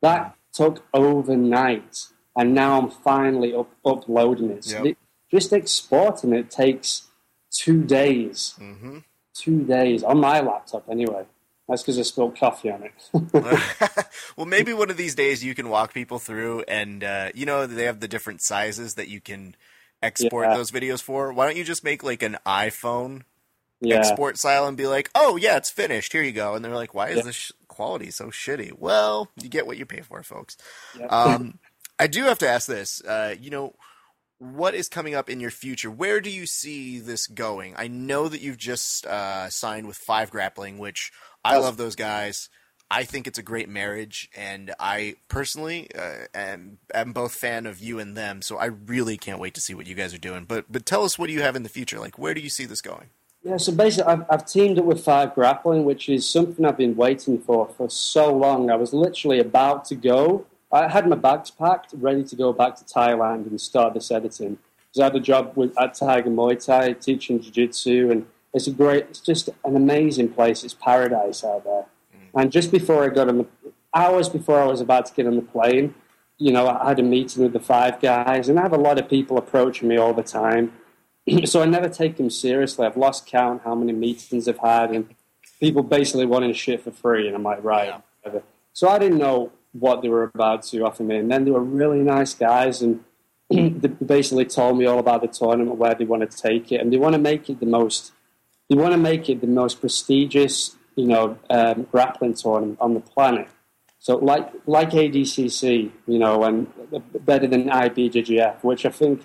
[0.02, 2.06] That took overnight,
[2.36, 4.64] and now I'm finally up, uploading it.
[4.64, 4.86] So Yep.
[4.86, 4.98] it-
[5.30, 7.08] just exporting it takes
[7.50, 8.98] two days hmm
[9.34, 11.26] two days on my laptop anyway.
[11.68, 12.92] That's because I spilled coffee on it.
[14.36, 17.66] well, maybe one of these days you can walk people through, and uh, you know
[17.66, 19.56] they have the different sizes that you can
[20.02, 20.54] export Yeah.
[20.54, 21.32] those videos for.
[21.32, 23.22] Why don't you just make like an iPhone
[23.80, 26.12] yeah, export style and be like, "Oh yeah, it's finished.
[26.12, 27.22] Here you go." And they're like, "Why is Yeah.
[27.24, 30.56] this quality so shitty?" Well, you get what you pay for, folks.
[31.10, 31.58] Um,
[31.98, 33.02] I do have to ask this.
[33.02, 33.74] Uh, you know,
[34.38, 35.90] what is coming up in your future?
[35.90, 37.74] Where do you see this going?
[37.76, 41.10] I know that you've just uh, signed with Five Grappling, which
[41.46, 42.48] I love those guys.
[42.88, 47.80] I think it's a great marriage, and I personally uh, am, am both fan of
[47.80, 48.42] you and them.
[48.42, 50.44] So I really can't wait to see what you guys are doing.
[50.44, 51.98] But but tell us what do you have in the future?
[51.98, 53.10] Like, where do you see this going?
[53.42, 56.96] Yeah, so basically, I've, I've teamed up with Five Grappling, which is something I've been
[56.96, 58.70] waiting for for so long.
[58.70, 60.46] I was literally about to go.
[60.72, 64.58] I had my bags packed, ready to go back to Thailand and start this editing.
[64.88, 68.26] Because I had a job with, at Tiger Muay Thai teaching Jiu Jitsu, and
[68.56, 70.64] it's a great, it's just an amazing place.
[70.64, 71.84] It's paradise out there.
[72.14, 72.42] Mm.
[72.42, 73.46] And just before I got on the,
[73.94, 75.94] hours before I was about to get on the plane,
[76.38, 78.98] you know, I had a meeting with the five guys, and I have a lot
[78.98, 80.72] of people approaching me all the time.
[81.44, 82.86] so I never take them seriously.
[82.86, 85.14] I've lost count how many meetings I've had, and
[85.60, 87.94] people basically wanting shit for free, and I'm like, right.
[88.22, 88.42] whatever.
[88.72, 91.64] So I didn't know what they were about to offer me, and then they were
[91.64, 93.04] really nice guys, and
[93.50, 96.92] they basically told me all about the tournament, where they want to take it, and
[96.92, 98.12] they want to make it the most.
[98.68, 103.00] They want to make it the most prestigious, you know, um, grappling tournament on the
[103.00, 103.48] planet.
[103.98, 106.66] So like like ADCC, you know, and
[107.24, 109.22] better than IBJJF, which I think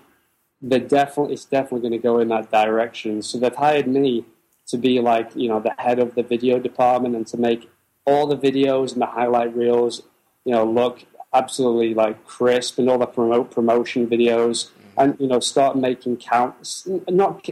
[0.62, 3.22] they definitely it's definitely going to go in that direction.
[3.22, 4.26] So they've hired me
[4.68, 7.70] to be like you know the head of the video department and to make
[8.06, 10.02] all the videos and the highlight reels,
[10.46, 15.40] you know, look absolutely like crisp and all the promote promotion videos, and you know
[15.40, 17.48] start making counts, not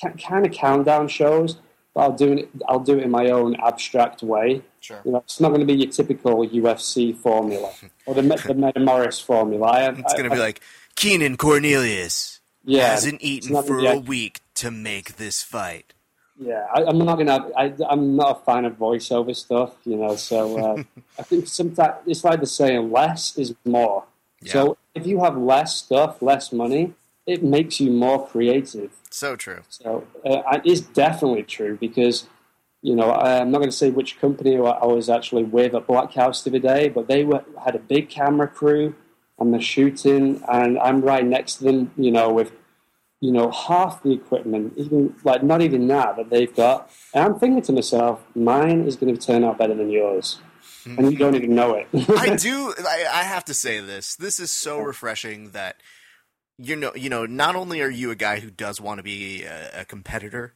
[0.00, 1.56] kind of countdown shows.
[1.94, 2.48] But I'll do it.
[2.68, 4.62] I'll do it in my own abstract way.
[4.80, 5.00] Sure.
[5.04, 7.72] You know, it's not going to be your typical UFC formula
[8.06, 9.66] or the, the Metamoris formula.
[9.66, 10.60] I, It's going to I- be like
[10.94, 15.92] Keenan Cornelius yeah, hasn't eaten for a week to make this fight.
[16.38, 17.48] Yeah, I, I'm not gonna.
[17.56, 20.16] I, I'm not a fan of voiceover stuff, you know.
[20.16, 20.82] So uh,
[21.18, 24.04] I think sometimes it's like the saying, "Less is more."
[24.46, 26.94] So if you have less stuff, less money,
[27.26, 28.90] it makes you more creative.
[29.10, 29.60] So true.
[29.68, 32.26] So uh, it's definitely true because
[32.82, 36.14] you know I'm not going to say which company I was actually with at Black
[36.14, 38.94] House the other day, but they were, had a big camera crew
[39.38, 42.52] and they're shooting, and I'm right next to them, you know, with
[43.20, 46.90] you know half the equipment, even like not even that that they've got.
[47.14, 50.40] And I'm thinking to myself, mine is going to turn out better than yours,
[50.84, 51.88] and you don't even know it.
[52.10, 52.74] I do.
[52.78, 54.14] I, I have to say this.
[54.14, 55.76] This is so refreshing that
[56.60, 56.92] you know.
[56.94, 59.84] You know, not only are you a guy who does want to be a, a
[59.84, 60.54] competitor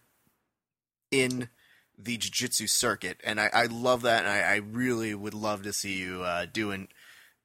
[1.11, 1.49] in
[1.97, 5.73] the jiu-jitsu circuit, and I, I love that, and I, I really would love to
[5.73, 6.89] see you uh, doing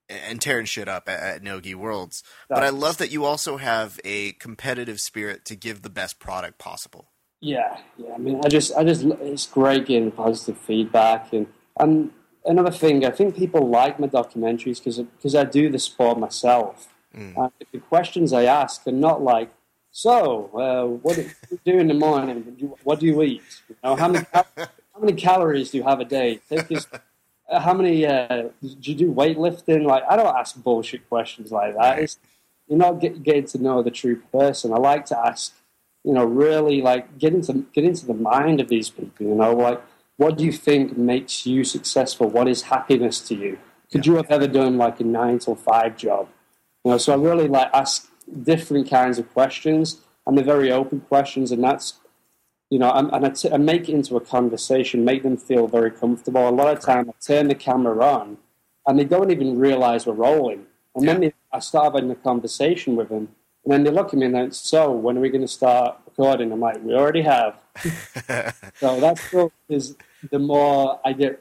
[0.10, 2.24] and tearing shit up at, at Nogi Worlds.
[2.50, 6.58] But I love that you also have a competitive spirit to give the best product
[6.58, 7.12] possible.
[7.42, 8.16] Yeah, yeah.
[8.16, 11.48] I mean, I just, I just, it's great getting positive feedback, and
[11.80, 12.12] and
[12.44, 16.88] another thing, I think people like my documentaries because because I do the sport myself.
[17.16, 19.50] Uh, the questions I ask are not like,
[19.92, 22.76] so uh, what do you do in the morning?
[22.84, 23.42] What do you eat?
[23.68, 26.40] You know, how many how many calories do you have a day?
[26.50, 26.88] Take us,
[27.50, 28.06] uh, how many?
[28.06, 29.86] Uh, do you do weightlifting?
[29.86, 32.00] Like, I don't ask bullshit questions like that.
[32.00, 32.20] It's,
[32.68, 34.72] you're not get, getting to know the true person.
[34.72, 35.54] I like to ask
[36.04, 39.28] you know, really like get into get into the mind of these people.
[39.28, 39.82] You know, like
[40.18, 42.30] what do you think makes you successful?
[42.30, 43.60] What is happiness to you?
[43.92, 46.30] Could you have ever done like a nine till five job?
[46.84, 48.10] You know, so I really like ask
[48.44, 52.00] different kinds of questions, and they're very open questions, and that's
[52.70, 55.68] you know, and, and I, t- I make it into a conversation, make them feel
[55.68, 56.48] very comfortable.
[56.48, 58.38] A lot of time, I turn the camera on,
[58.86, 62.96] and they don't even realize we're rolling, and then they, I start having a conversation
[62.96, 63.30] with them,
[63.64, 65.98] and then they look at me and then, so when are we going to start
[66.06, 66.52] recording?
[66.52, 67.60] I'm like, we already have.
[68.76, 69.96] so that's still is
[70.32, 71.40] the more I get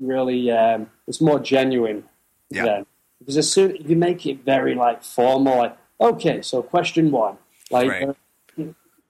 [0.00, 2.04] really, um, it's more genuine.
[2.50, 2.64] Yeah.
[2.64, 2.86] then.
[3.22, 7.38] Because as soon if you make it very like formal, like okay, so question one,
[7.70, 8.08] like Right.
[8.08, 8.14] uh,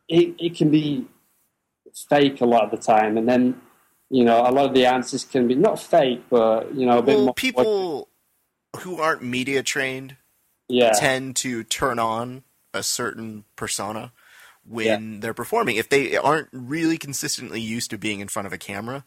[0.08, 1.06] it it can be
[2.08, 3.60] fake a lot of the time, and then
[4.10, 7.02] you know a lot of the answers can be not fake, but you know a
[7.02, 7.34] bit Well, more.
[7.34, 8.08] people
[8.80, 10.16] who aren't media trained
[10.68, 12.44] yeah, tend to turn on
[12.74, 14.12] a certain persona
[14.64, 18.58] when they're performing if they aren't really consistently used to being in front of a
[18.58, 19.04] camera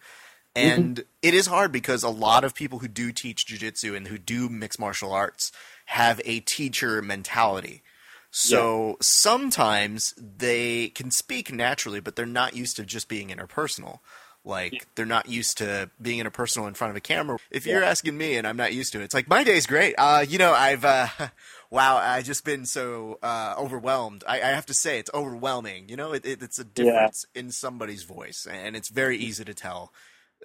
[0.56, 4.18] and it is hard because a lot of people who do teach jiu-jitsu and who
[4.18, 5.52] do mixed martial arts
[5.86, 7.84] have a teacher mentality.
[8.32, 14.00] So sometimes they can speak naturally but they're not used to just being interpersonal.
[14.44, 17.38] Like they're not used to being interpersonal in front of a camera.
[17.50, 19.96] If you're asking me and i'm not used to it it's like my day's great.
[19.98, 21.08] Uh you know i've uh
[21.72, 24.24] wow i just been so uh overwhelmed.
[24.28, 26.14] I, I have to say it's overwhelming you know?
[26.14, 29.92] It, it, it's a difference in somebody's voice and it's very easy to tell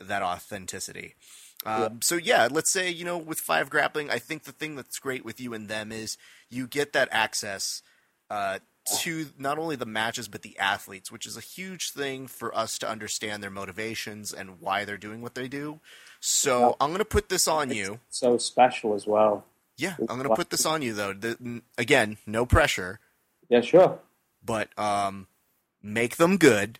[0.00, 1.14] that authenticity
[1.66, 4.98] um, so yeah let's say you know with five grappling i think the thing that's
[4.98, 6.16] great with you and them is
[6.48, 7.82] you get that access
[8.30, 8.58] uh,
[9.00, 12.78] to not only the matches but the athletes, which is a huge thing for us
[12.78, 15.80] to understand their motivations and why they're doing what they do.
[16.20, 18.00] So I'm going to put this on you.
[18.08, 19.44] so special as well.
[19.76, 21.12] Yeah, I'm going to put this on you though.
[21.12, 23.00] The, again, no pressure,
[23.48, 23.98] Yeah, sure.
[24.44, 25.26] but um,
[25.82, 26.78] make them good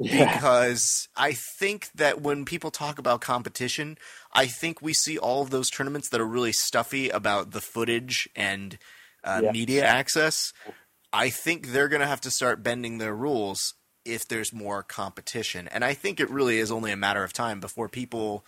[0.00, 0.34] Yeah.
[0.34, 3.98] because I think that when people talk about competition,
[4.32, 8.28] I think we see all of those tournaments that are really stuffy about the footage
[8.34, 8.78] and
[9.22, 9.52] uh, Yeah.
[9.52, 10.52] media access.
[11.12, 13.74] I think they're going to have to start bending their rules
[14.04, 15.68] if there's more competition.
[15.68, 18.44] And I think it really is only a matter of time before people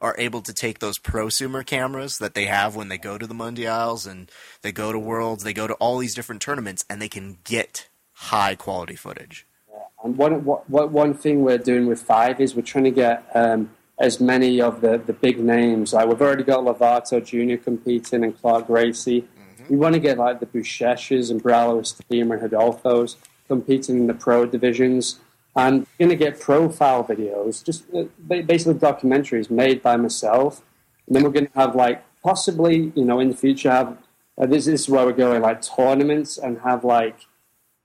[0.00, 3.34] are able to take those prosumer cameras that they have when they go to the
[3.34, 4.30] mundials and
[4.62, 7.88] they go to worlds, they go to all these different tournaments and they can get
[8.12, 9.46] high quality footage.
[10.02, 13.28] And one, what, what, one thing we're doing with Five is we're trying to get
[13.34, 15.92] um, as many of the, the big names.
[15.92, 17.62] Like we've already got Lovato Jr.
[17.62, 19.26] competing and Clark Gracie.
[19.68, 23.16] We want to get like the Buchechas and Braulio Estima and Hodolfos
[23.48, 25.18] competing in the pro divisions.
[25.56, 30.62] And we're going to get profile videos, just uh, basically documentaries made by myself.
[31.06, 33.98] And then we're going to have like possibly, you know, in the future have
[34.38, 37.26] uh, this, this is where we're going like tournaments and have like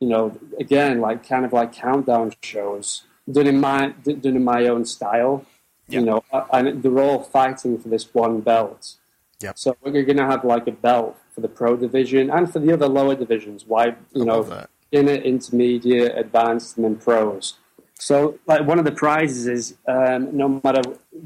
[0.03, 4.67] you know, again, like kind of like countdown shows, done in my done in my
[4.67, 5.45] own style.
[5.87, 5.99] Yeah.
[5.99, 8.95] You know, and they're all fighting for this one belt.
[9.39, 9.57] Yep.
[9.57, 12.73] So we're going to have like a belt for the pro division and for the
[12.73, 13.65] other lower divisions.
[13.65, 17.55] Why, you I know, beginner, intermediate, advanced, and then pros.
[17.97, 20.81] So, like one of the prizes is um, no matter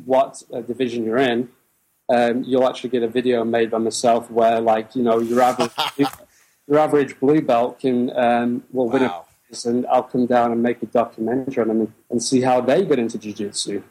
[0.05, 1.49] what uh, division you're in,
[2.09, 5.71] um, you'll actually get a video made by myself where, like, you know, you're average
[6.67, 9.25] your average blue belt can um, will win a Wow.
[9.49, 12.61] prize, and I'll come down and make a documentary on them and, and see how
[12.61, 13.83] they get into jiu-jitsu.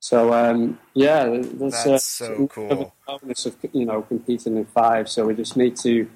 [0.00, 1.24] So um, yeah,
[1.54, 2.94] that's, That's so cool.
[3.06, 5.08] bonus of you know competing in five.
[5.08, 6.08] So we just need to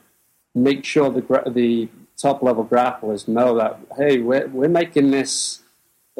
[0.55, 1.89] make sure the the
[2.21, 5.63] top level grapplers know that hey, we're we're making this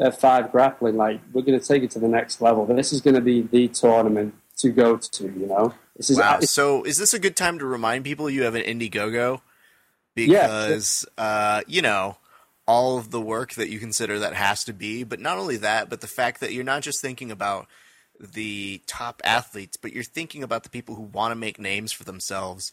[0.01, 2.65] uh, five grappling like we're going to take it to the next level.
[2.65, 5.23] This is going to be the tournament to go to.
[5.25, 6.39] You know, this is Wow.
[6.39, 9.41] So is this a good time to remind people you have an Indiegogo?
[10.15, 10.47] Yeah.
[10.47, 12.17] Because uh, you know,
[12.67, 15.89] all of the work that you consider that has to be, but not only that,
[15.89, 17.67] but the fact that you're not just thinking about
[18.19, 22.03] the top athletes, but you're thinking about the people who want to make names for
[22.03, 22.71] themselves,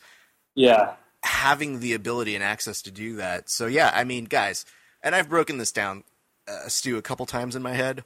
[0.54, 0.94] yeah.
[1.22, 3.48] having the ability and access to do that.
[3.48, 4.64] So yeah, I mean, guys,
[5.02, 6.02] and I've broken this down,
[6.48, 8.02] uh, Stu, a couple times in my head.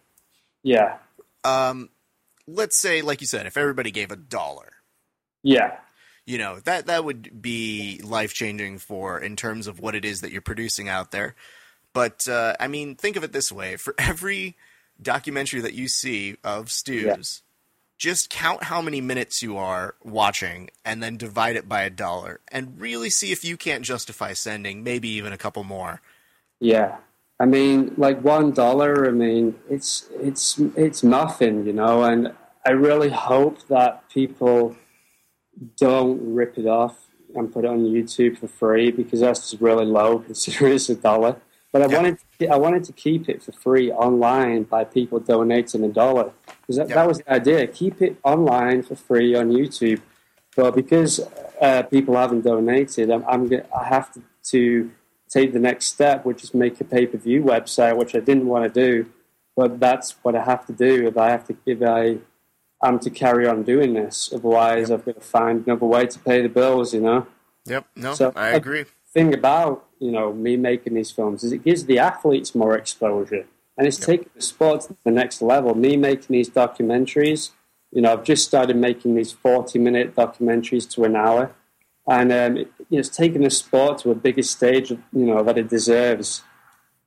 [0.62, 0.98] Yeah,
[1.44, 1.88] Um,
[2.46, 4.72] let's say, like you said, if everybody gave a dollar,
[5.42, 5.78] yeah,
[6.30, 10.20] you know that that would be life changing for in terms of what it is
[10.20, 11.34] that you're producing out there
[11.92, 14.56] but uh, i mean think of it this way for every
[15.00, 17.42] documentary that you see of stews
[17.98, 22.40] just count how many minutes you are watching and then divide it by a dollar
[22.50, 26.00] and really see if you can't justify sending maybe even a couple more
[26.60, 26.98] yeah.
[27.40, 29.08] I mean, like one dollar.
[29.08, 32.04] I mean, it's it's it's nothing, you know.
[32.04, 32.34] And
[32.66, 34.76] I really hope that people
[35.76, 36.96] don't rip it off
[37.34, 40.94] and put it on YouTube for free because that's just really low considering it's a
[40.94, 41.36] dollar.
[41.72, 41.96] But I Yeah.
[41.96, 42.18] wanted
[42.50, 46.88] I wanted to keep it for free online by people donating a dollar because that,
[46.88, 46.94] Yeah.
[46.96, 47.66] that was the idea.
[47.66, 50.00] Keep it online for free on YouTube.
[50.56, 51.20] But because
[51.60, 54.22] uh, people haven't donated, I'm, I'm I have to,
[54.52, 54.90] to
[55.28, 58.46] take the next step, which is make a pay per view website, which I didn't
[58.48, 59.06] want to do.
[59.56, 62.18] But that's what I have to do if I have to if I
[62.82, 64.30] am to carry on doing this.
[64.34, 66.94] Otherwise, I've got to find another way to pay the bills.
[66.94, 67.26] You know?
[67.66, 67.86] Yep.
[67.96, 68.84] No So- i agree.
[69.12, 73.46] thing about you know me making these films is it gives the athletes more exposure.
[73.76, 75.74] And it's taking the sport to the next level.
[75.74, 77.50] Me making these documentaries
[77.92, 81.52] you know i've just started making these 40 minute documentaries to an hour.
[82.06, 85.68] And um, it, it's taken the sport to a bigger stage you know that it
[85.68, 86.42] deserves.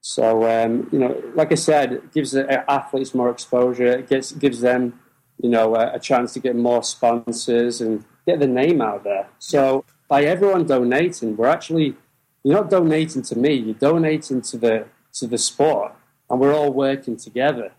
[0.02, 0.26] So
[0.56, 3.88] um, you know like i said it gives the athletes more exposure.
[4.00, 5.00] It gets gives them
[5.42, 9.28] you know a, a chance to get more sponsors and get the name out there.
[9.40, 11.96] So by everyone donating we're actually
[12.44, 15.94] you're not donating to me you're donating to the to the sport.
[16.30, 17.72] And we're all working together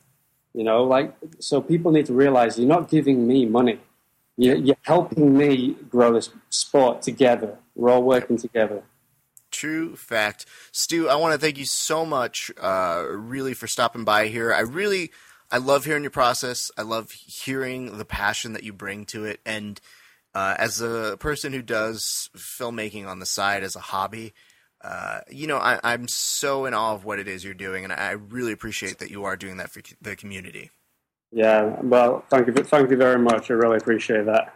[0.54, 3.78] you know like so people need to realize you're not giving me money.
[4.36, 7.58] You're, you're helping me grow this sport together.
[7.74, 8.82] We're all working together.
[9.50, 10.46] True fact.
[10.72, 14.52] Stu, I want to thank you so much, uh, really, for stopping by here.
[14.52, 15.12] I really,
[15.54, 16.72] I love hearing your process.
[16.76, 19.38] I love hearing the passion that you bring to it.
[19.46, 19.80] And
[20.34, 24.34] uh, as a person who does filmmaking on the side as a hobby,
[24.82, 27.92] uh, you know, I, I'm so in awe of what it is you're doing, and
[27.92, 30.72] I really appreciate that you are doing that for the community.
[31.30, 34.52] yeah well thank you thank you very much i really appreciate that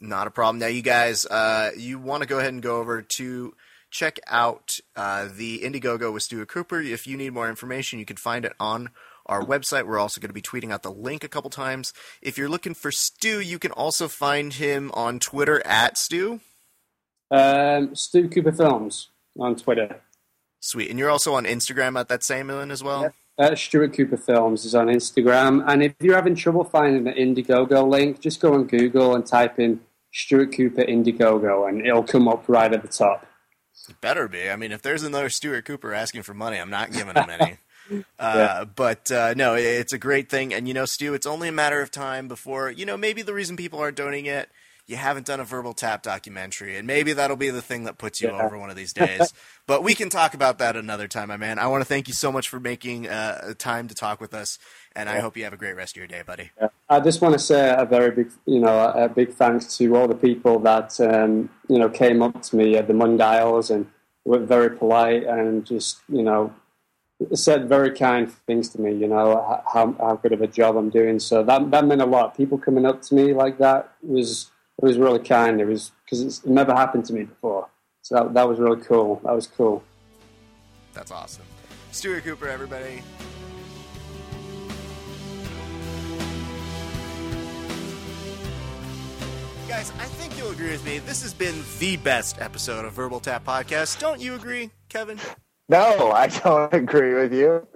[0.00, 0.58] Not a problem.
[0.60, 3.54] Now, you guys, uh, you want to go ahead and go over to
[3.90, 6.80] check out uh, the Indiegogo with Stuart Cooper.
[6.80, 8.90] If you need more information, you can find it on
[9.28, 9.86] our website.
[9.86, 11.92] We're also going to be tweeting out the link a couple times.
[12.22, 16.40] If you're looking for Stu, you can also find him on Twitter at Stu.
[17.30, 20.00] um, stu cooper films on twitter
[20.60, 20.90] Sweet.
[20.90, 23.12] And you're also on Instagram at that same one as well?
[23.38, 25.64] uh, Stuart Cooper Films is on Instagram.
[25.66, 29.58] And if you're having trouble finding the Indiegogo link, just go on Google and type
[29.60, 29.80] in
[30.12, 33.26] Stuart Cooper Indiegogo, and it'll come up right at the top.
[33.88, 34.50] It better be.
[34.50, 37.58] I mean, if there's another Stuart Cooper asking for money, I'm not giving him any.
[38.18, 41.52] Uh, But uh, no, it's a great thing, and you know, Stu, it's only a
[41.52, 44.50] matter of time before you know maybe the reason people aren't donating it.
[44.86, 48.22] You haven't done a verbal tap documentary, and maybe that'll be the thing that puts
[48.22, 48.42] you Yeah.
[48.42, 49.34] over one of these days.
[49.66, 51.58] but we can talk about that another time, my man.
[51.58, 54.58] I want to thank you so much for making uh, time to talk with us,
[54.96, 56.52] and I hope you have a great rest of your day, buddy.
[56.88, 60.08] I just want to say a very big, you know, a big thanks to all
[60.08, 63.86] the people that um, you know came up to me at the Mundials and
[64.24, 66.54] were very polite and just you know
[67.34, 68.94] said very kind things to me.
[68.94, 71.18] You know how how good of a job I'm doing.
[71.18, 72.36] So that that meant a lot.
[72.36, 74.50] People coming up to me like that was
[74.80, 75.60] it was really kind.
[75.60, 77.68] It was because it never happened to me before.
[78.02, 79.20] So that that was really cool.
[79.24, 79.82] That was cool.
[80.92, 81.44] That's awesome.
[81.90, 83.02] Stuart Cooper, everybody.
[89.68, 90.98] Guys, I think you'll agree with me.
[90.98, 93.98] This has been the best episode of Verbal Tap Podcast.
[93.98, 95.18] Don't you agree, Kevin?
[95.68, 97.66] No, I don't agree with you.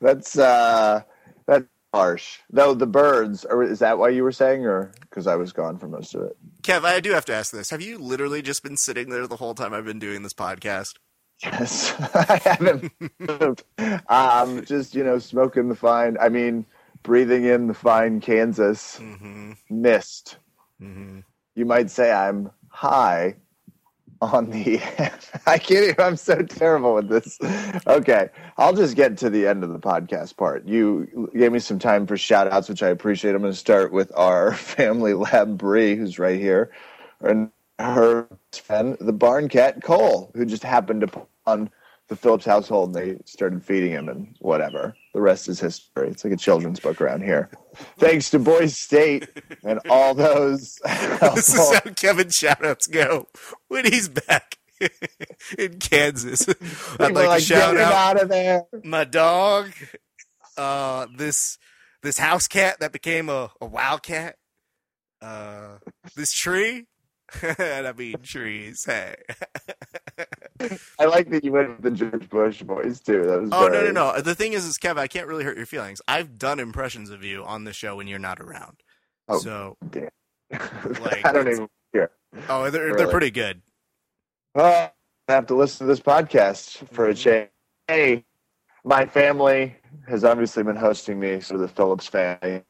[0.00, 1.02] That's uh
[1.46, 2.38] that's harsh.
[2.50, 5.78] Though the birds, or is that why you were saying, or because I was gone
[5.78, 6.36] for most of it?
[6.62, 7.70] Kev, I do have to ask this.
[7.70, 10.94] Have you literally just been sitting there the whole time I've been doing this podcast?
[11.42, 13.64] Yes, I haven't moved.
[14.08, 16.16] Um, just you know, smoking the fine.
[16.20, 16.66] I mean,
[17.02, 19.52] breathing in the fine Kansas Mm-hmm.
[19.70, 20.36] mist.
[20.82, 21.20] Mm-hmm.
[21.54, 23.36] You might say I'm high
[24.20, 24.80] on the.
[25.46, 25.84] I can't.
[25.84, 27.38] Even, I'm so terrible with this.
[27.86, 30.66] Okay, I'll just get to the end of the podcast part.
[30.66, 33.34] You gave me some time for shout outs, which I appreciate.
[33.34, 36.70] I'm going to start with our family lab Bree, who's right here,
[37.20, 41.70] and her friend, the barn cat Cole, who just happened to on
[42.08, 42.94] the Phillips household.
[42.94, 44.94] And they started feeding him, and whatever.
[45.12, 46.08] The rest is history.
[46.08, 47.50] It's like a children's book around here.
[47.98, 49.28] Thanks to Boys State
[49.64, 50.78] and all those.
[51.34, 53.26] This is how Kevin shoutouts go
[53.68, 54.56] when he's back
[55.58, 56.48] in Kansas.
[56.48, 56.58] I'd
[57.08, 58.62] People like, to shout out out of there.
[58.84, 59.72] my dog,
[60.56, 61.58] uh, this
[62.02, 64.36] this house cat that became a, a wildcat,
[65.20, 65.78] uh,
[66.16, 66.86] this tree,
[67.42, 68.84] and I mean trees.
[68.84, 69.16] Hey,
[70.98, 73.24] I like that you went with the George Bush voice too.
[73.24, 74.20] That was oh no very- no no.
[74.20, 76.00] The thing is, is Kevin, I can't really hurt your feelings.
[76.08, 78.78] I've done impressions of you on the show when you're not around.
[79.28, 79.38] Oh.
[79.38, 80.08] So, Damn.
[80.50, 82.10] Like, I don't even care.
[82.48, 83.62] oh, they're they're pretty good.
[84.56, 84.90] I
[85.28, 87.22] have to listen to this podcast for a mm-hmm.
[87.22, 87.48] change.
[87.86, 88.24] Hey,
[88.84, 89.76] my family
[90.08, 92.62] has obviously been hosting me, so the Phillips family.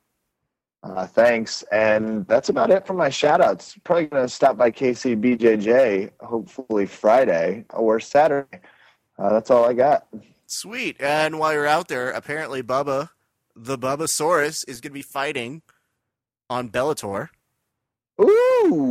[0.83, 3.77] Uh, thanks, and that's about it for my shout outs.
[3.85, 8.61] Probably gonna stop by KCBJJ hopefully Friday or Saturday.
[9.19, 10.07] Uh, that's all I got.
[10.47, 10.97] Sweet.
[10.99, 13.11] And while you're out there, apparently Bubba,
[13.55, 15.63] the Bubbasaurus, is going to be fighting
[16.49, 17.29] on Bellator.
[18.21, 18.50] Ooh,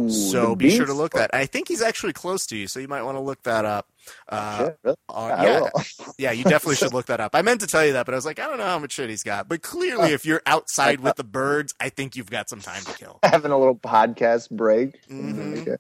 [0.10, 1.30] So be sure to look that.
[1.34, 3.88] I think he's actually close to you, so you might want to look that up.
[4.28, 4.96] Uh, really?
[5.10, 5.84] uh, yeah,
[6.18, 7.36] yeah, you definitely should look that up.
[7.36, 8.94] I meant to tell you that, but I was like, I don't know how much
[8.94, 9.48] shit he's got.
[9.48, 12.94] But clearly, if you're outside with the birds, I think you've got some time to
[12.94, 13.20] kill.
[13.24, 15.08] having a little podcast break.
[15.08, 15.62] Mhm.
[15.62, 15.78] Okay.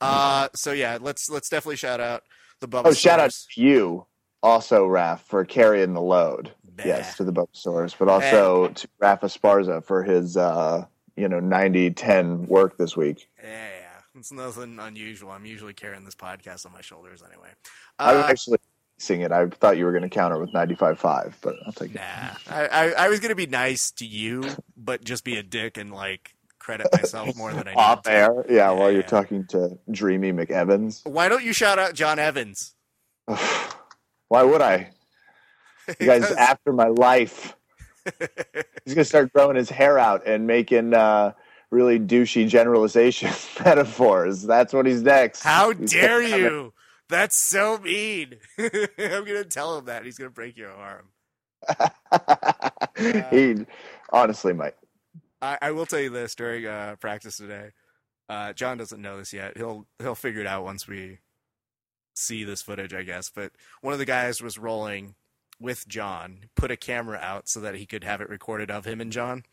[0.00, 2.22] Uh, so yeah, let's let's definitely shout out
[2.60, 2.86] the Bubbasaurus.
[2.86, 4.06] Oh, shout out to you,
[4.42, 6.52] also, Raph, for carrying the load.
[6.84, 10.86] Yes, to the Bulbasaurus, but also to Raph Esparza for his, uh,
[11.16, 13.28] you know, 90-10 work this week.
[13.42, 15.30] Yeah, yeah, it's nothing unusual.
[15.30, 17.48] I'm usually carrying this podcast on my shoulders anyway.
[17.98, 18.58] I was Uh, actually
[18.98, 19.32] seeing it.
[19.32, 21.96] I thought you were going to counter with 95.5, but I'll take it.
[21.96, 24.44] Nah, I, I, I was gonna be nice to you,
[24.76, 28.10] but just be a dick and like credit myself more than I Off need.
[28.12, 28.16] to.
[28.16, 29.06] air, yeah, Yeah, while you're yeah.
[29.06, 31.04] talking to Dreamy McEvans.
[31.04, 32.74] Why don't you shout out John Evans?
[33.26, 34.90] Why would I?
[35.98, 37.56] You guys after my life.
[38.84, 41.32] He's gonna start growing his hair out and making uh,
[41.70, 43.30] really douchey generalization
[43.64, 44.42] metaphors.
[44.42, 45.42] That's what he's next.
[45.42, 46.72] How He's dare you?
[47.08, 48.36] That's so mean.
[48.58, 51.08] I'm gonna tell him that he's gonna break your arm.
[53.30, 53.66] he
[54.12, 54.74] honestly might.
[55.40, 57.70] I, I will tell you this during uh, practice today.
[58.28, 59.56] Uh, John doesn't know this yet.
[59.56, 61.18] He'll he'll figure it out once we
[62.14, 63.30] see this footage, I guess.
[63.30, 65.14] But one of the guys was rolling
[65.62, 69.00] with John, put a camera out so that he could have it recorded of him
[69.00, 69.44] and John.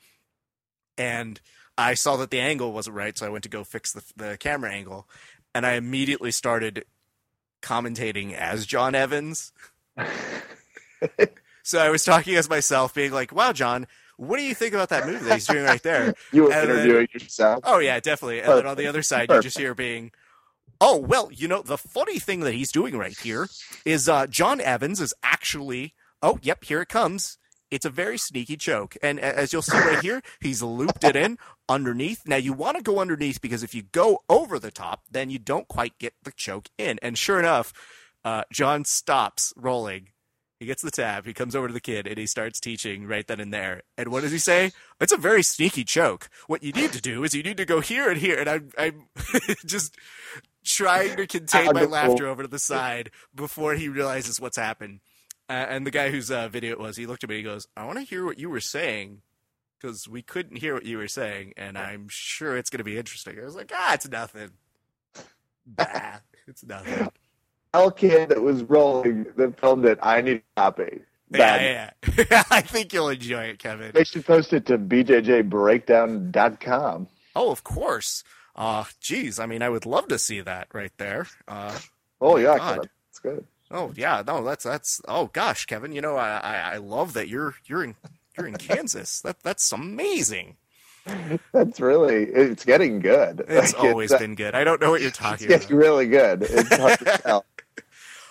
[0.97, 1.39] And
[1.77, 4.37] I saw that the angle wasn't right, so I went to go fix the the
[4.37, 5.07] camera angle,
[5.55, 6.83] and I immediately started
[7.61, 9.53] commentating as John Evans.
[11.63, 13.87] so I was talking as myself, being like, "Wow, John."
[14.17, 16.13] What do you think about that movie that he's doing right there?
[16.33, 17.61] You were And then- interviewing yourself.
[17.63, 18.41] Oh yeah, definitely.
[18.41, 20.11] And then on the other side, you just hear being,
[20.81, 23.47] "Oh well, you know, the funny thing that he's doing right here
[23.85, 25.93] is uh, John Evans is actually.
[26.21, 27.37] Oh, yep, here it comes.
[27.71, 28.97] It's a very sneaky choke.
[29.01, 31.37] And as you'll see right here, he's looped it in
[31.67, 32.23] underneath.
[32.25, 35.37] Now, you want to go underneath because if you go over the top, then you
[35.37, 36.97] don't quite get the choke in.
[37.01, 37.71] And sure enough,
[38.25, 40.09] uh, John stops rolling.
[40.59, 41.25] He gets the tab.
[41.25, 43.83] He comes over to the kid and he starts teaching right then and there.
[43.97, 44.71] And what does he say?
[44.99, 46.27] It's a very sneaky choke.
[46.47, 48.37] What you need to do is you need to go here and here.
[48.37, 49.07] And I'm, I'm
[49.65, 49.95] just
[50.65, 54.99] trying to contain my laughter over to the side before he realizes what's happened.
[55.49, 57.51] Uh, and the guy whose uh, video it was, he looked at me and he
[57.51, 59.21] goes, I want to hear what you were saying
[59.79, 61.53] because we couldn't hear what you were saying.
[61.57, 63.37] And I'm sure it's going to be interesting.
[63.39, 64.51] I was like, ah, it's nothing.
[65.65, 66.17] Bah,
[66.47, 67.09] it's nothing.
[67.73, 69.99] Tell kid that was rolling that filmed it.
[70.01, 71.01] I need a copy.
[71.29, 71.61] Bad.
[71.61, 71.91] Yeah,
[72.29, 72.43] yeah.
[72.49, 73.91] I think you'll enjoy it, Kevin.
[73.93, 77.07] They should post it to bjjbreakdown.com.
[77.35, 78.23] Oh, of course.
[78.55, 81.27] Uh, geez, I mean, I would love to see that right there.
[81.47, 81.77] Uh,
[82.21, 82.89] Oh yeah, God.
[83.07, 83.45] that's good.
[83.71, 85.01] Oh yeah, no, that's that's.
[85.07, 87.95] Oh gosh, Kevin, you know, I, I I love that you're you're in
[88.37, 89.21] you're in Kansas.
[89.21, 90.57] That that's amazing.
[91.53, 93.43] That's really it's getting good.
[93.47, 94.55] It's Like, always uh, been good.
[94.55, 95.77] I don't know what you're It's talking getting about.
[95.77, 96.43] really good.
[96.43, 97.45] It's hard to tell.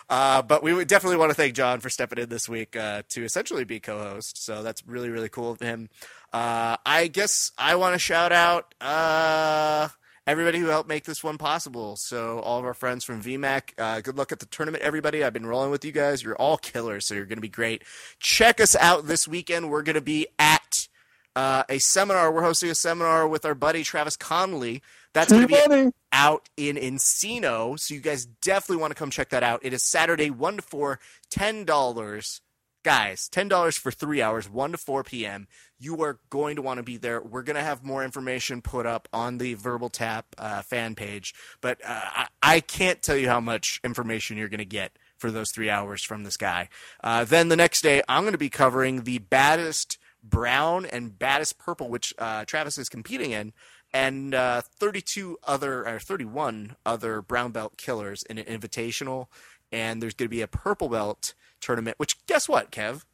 [0.09, 3.03] Uh, but we would definitely want to thank John for stepping in this week uh,
[3.11, 4.43] to essentially be co-host.
[4.45, 5.89] So that's really really cool of him.
[6.33, 9.89] Uh, I guess I want to shout out uh,
[10.29, 11.97] everybody who helped make this one possible.
[11.97, 15.25] So all of our friends from VMAC, uh, good luck at the tournament, everybody.
[15.25, 16.23] I've been rolling with you guys.
[16.23, 17.83] You're all killers, so you're going to be great.
[18.21, 19.71] Check us out this weekend.
[19.71, 20.87] We're going to be at
[21.35, 22.31] uh, a seminar.
[22.31, 24.83] We're hosting a seminar with our buddy Travis Connolly.
[25.15, 27.81] That's going to be out in Encino.
[27.81, 29.61] So you guys definitely want to come check that out.
[29.63, 31.01] It is Saturday, 1 to 4,
[31.31, 32.41] $10.
[32.85, 35.49] Guys, $10 for three hours, 1 to 4 p.m.
[35.79, 37.21] You are going to want to be there.
[37.23, 41.35] We're going to have more information put up on the Verbal Tap uh, fan page.
[41.61, 45.31] But uh, I, I can't tell you how much information you're going to get for
[45.31, 46.69] those three hours from this guy.
[47.03, 51.59] Uh, then the next day, I'm going to be covering the baddest brown and baddest
[51.59, 53.53] purple, which uh, Travis is competing in,
[53.93, 59.27] and uh, 32 other or 31 other brown belt killers in an invitational.
[59.71, 61.99] And there's going to be a purple belt tournament.
[61.99, 63.05] Which guess what, Kev?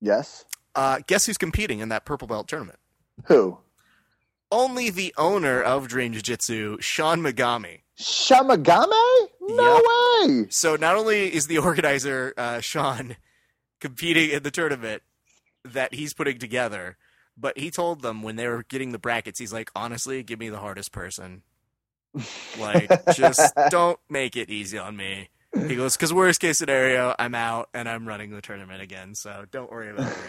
[0.00, 0.44] Yes.
[0.74, 2.78] Uh, guess who's competing in that purple belt tournament?
[3.26, 3.58] Who?
[4.50, 7.80] Only the owner of Dream Jiu Jitsu, Sean Megami.
[7.98, 9.28] Shamagame?
[9.40, 9.80] No
[10.26, 10.46] way.
[10.50, 13.16] So not only is the organizer uh, Sean
[13.80, 15.02] competing in the tournament
[15.64, 16.96] that he's putting together,
[17.36, 20.48] but he told them when they were getting the brackets, he's like, honestly, give me
[20.48, 21.42] the hardest person.
[22.58, 25.28] Like, just don't make it easy on me.
[25.54, 29.44] He goes, because worst case scenario, I'm out and I'm running the tournament again, so
[29.50, 30.22] don't worry about me.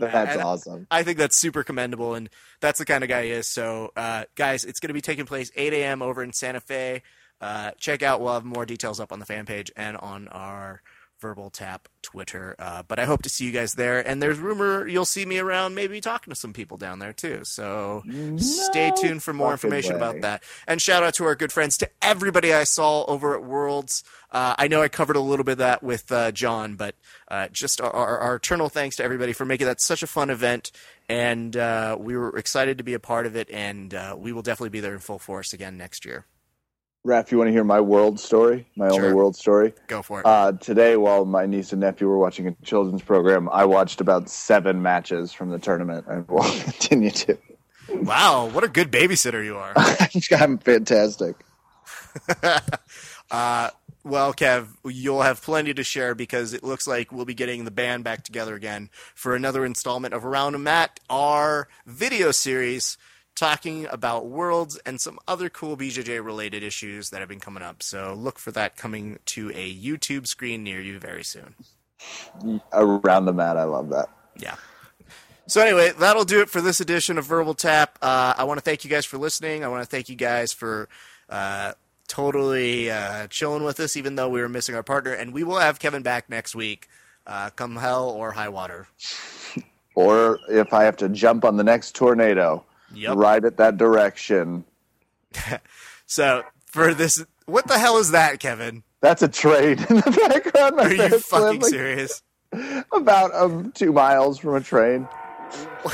[0.12, 0.86] That's And- awesome.
[0.90, 2.28] I think that's super commendable, and
[2.60, 3.46] that's the kind of guy he is.
[3.46, 6.02] So, uh, guys, it's going to be taking place 8 a.m.
[6.02, 7.02] over in Santa Fe.
[7.40, 8.20] Uh, check out.
[8.20, 10.82] We'll have more details up on the fan page and on our
[11.20, 12.56] Verbal Tap Twitter.
[12.58, 14.06] Uh, but I hope to see you guys there.
[14.06, 17.44] And there's rumor you'll see me around, maybe talking to some people down there too.
[17.44, 18.02] So
[18.38, 19.96] stay tuned for more information way.
[19.98, 20.42] about that.
[20.66, 24.02] And shout out to our good friends, to everybody I saw over at Worlds.
[24.32, 26.94] Uh, I know I covered a little bit of that with uh, John, but
[27.28, 30.30] uh, just our, our, our eternal thanks to everybody for making that such a fun
[30.30, 30.72] event.
[31.08, 34.42] And uh, we were excited to be a part of it, and uh, we will
[34.42, 36.26] definitely be there in full force again next year.
[37.06, 38.66] Raph, you want to hear my world story?
[38.76, 39.72] My only world story?
[39.86, 40.26] Go for it.
[40.26, 44.28] Uh, today, while my niece and nephew were watching a children's program, I watched about
[44.28, 47.38] seven matches from the tournament and will continue to.
[47.88, 49.72] wow, what a good babysitter you are.
[50.38, 51.36] I'm fantastic.
[53.30, 53.70] Uh,
[54.02, 57.70] well, Kev, you'll have plenty to share because it looks like we'll be getting the
[57.70, 62.98] band back together again for another installment of Around a Mat, our video series
[63.34, 67.82] talking about worlds and some other cool BJJ related issues that have been coming up.
[67.82, 71.54] So look for that coming to a YouTube screen near you very soon.
[72.72, 74.08] Around the mat, I love that.
[74.36, 74.56] Yeah.
[75.46, 77.98] So anyway, that'll do it for this edition of Verbal Tap.
[78.00, 79.64] Uh, I want to thank you guys for listening.
[79.64, 80.88] I want to thank you guys for
[81.28, 81.72] uh,
[82.06, 85.12] totally uh, chilling with us, even though we were missing our partner.
[85.12, 86.88] And we will have Kevin back next week,
[87.26, 88.86] uh, come hell or high water.
[89.96, 92.64] Or if I have to jump on the next tornado,
[92.94, 93.16] Yep.
[93.16, 94.64] right at that direction.
[96.06, 98.82] So for this, what the hell is that, Kevin?
[99.00, 100.74] That's a train in the background.
[100.74, 102.20] My Are you fucking serious?
[102.92, 105.06] About um, two miles from a train.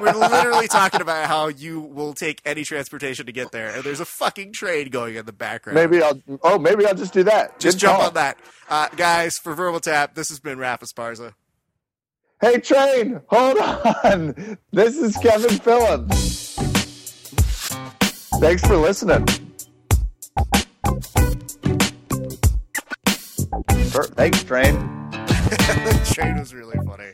[0.00, 4.00] We're literally talking about how you will take any transportation to get there, and there's
[4.00, 5.74] a fucking train going in the background.
[5.74, 6.20] Maybe I'll.
[6.42, 7.60] Oh, maybe I'll just do that.
[7.60, 8.08] Just Good jump call.
[8.08, 8.38] on that.
[8.70, 11.34] Uh, guys, for Verbal Tap, this has been Rafa Sparza.
[12.40, 14.58] Hey, train, hold on.
[14.70, 16.54] This is Kevin Phillips.
[18.38, 19.26] Thanks for listening.
[24.14, 24.74] Thanks, train.
[25.10, 27.12] the train was really funny.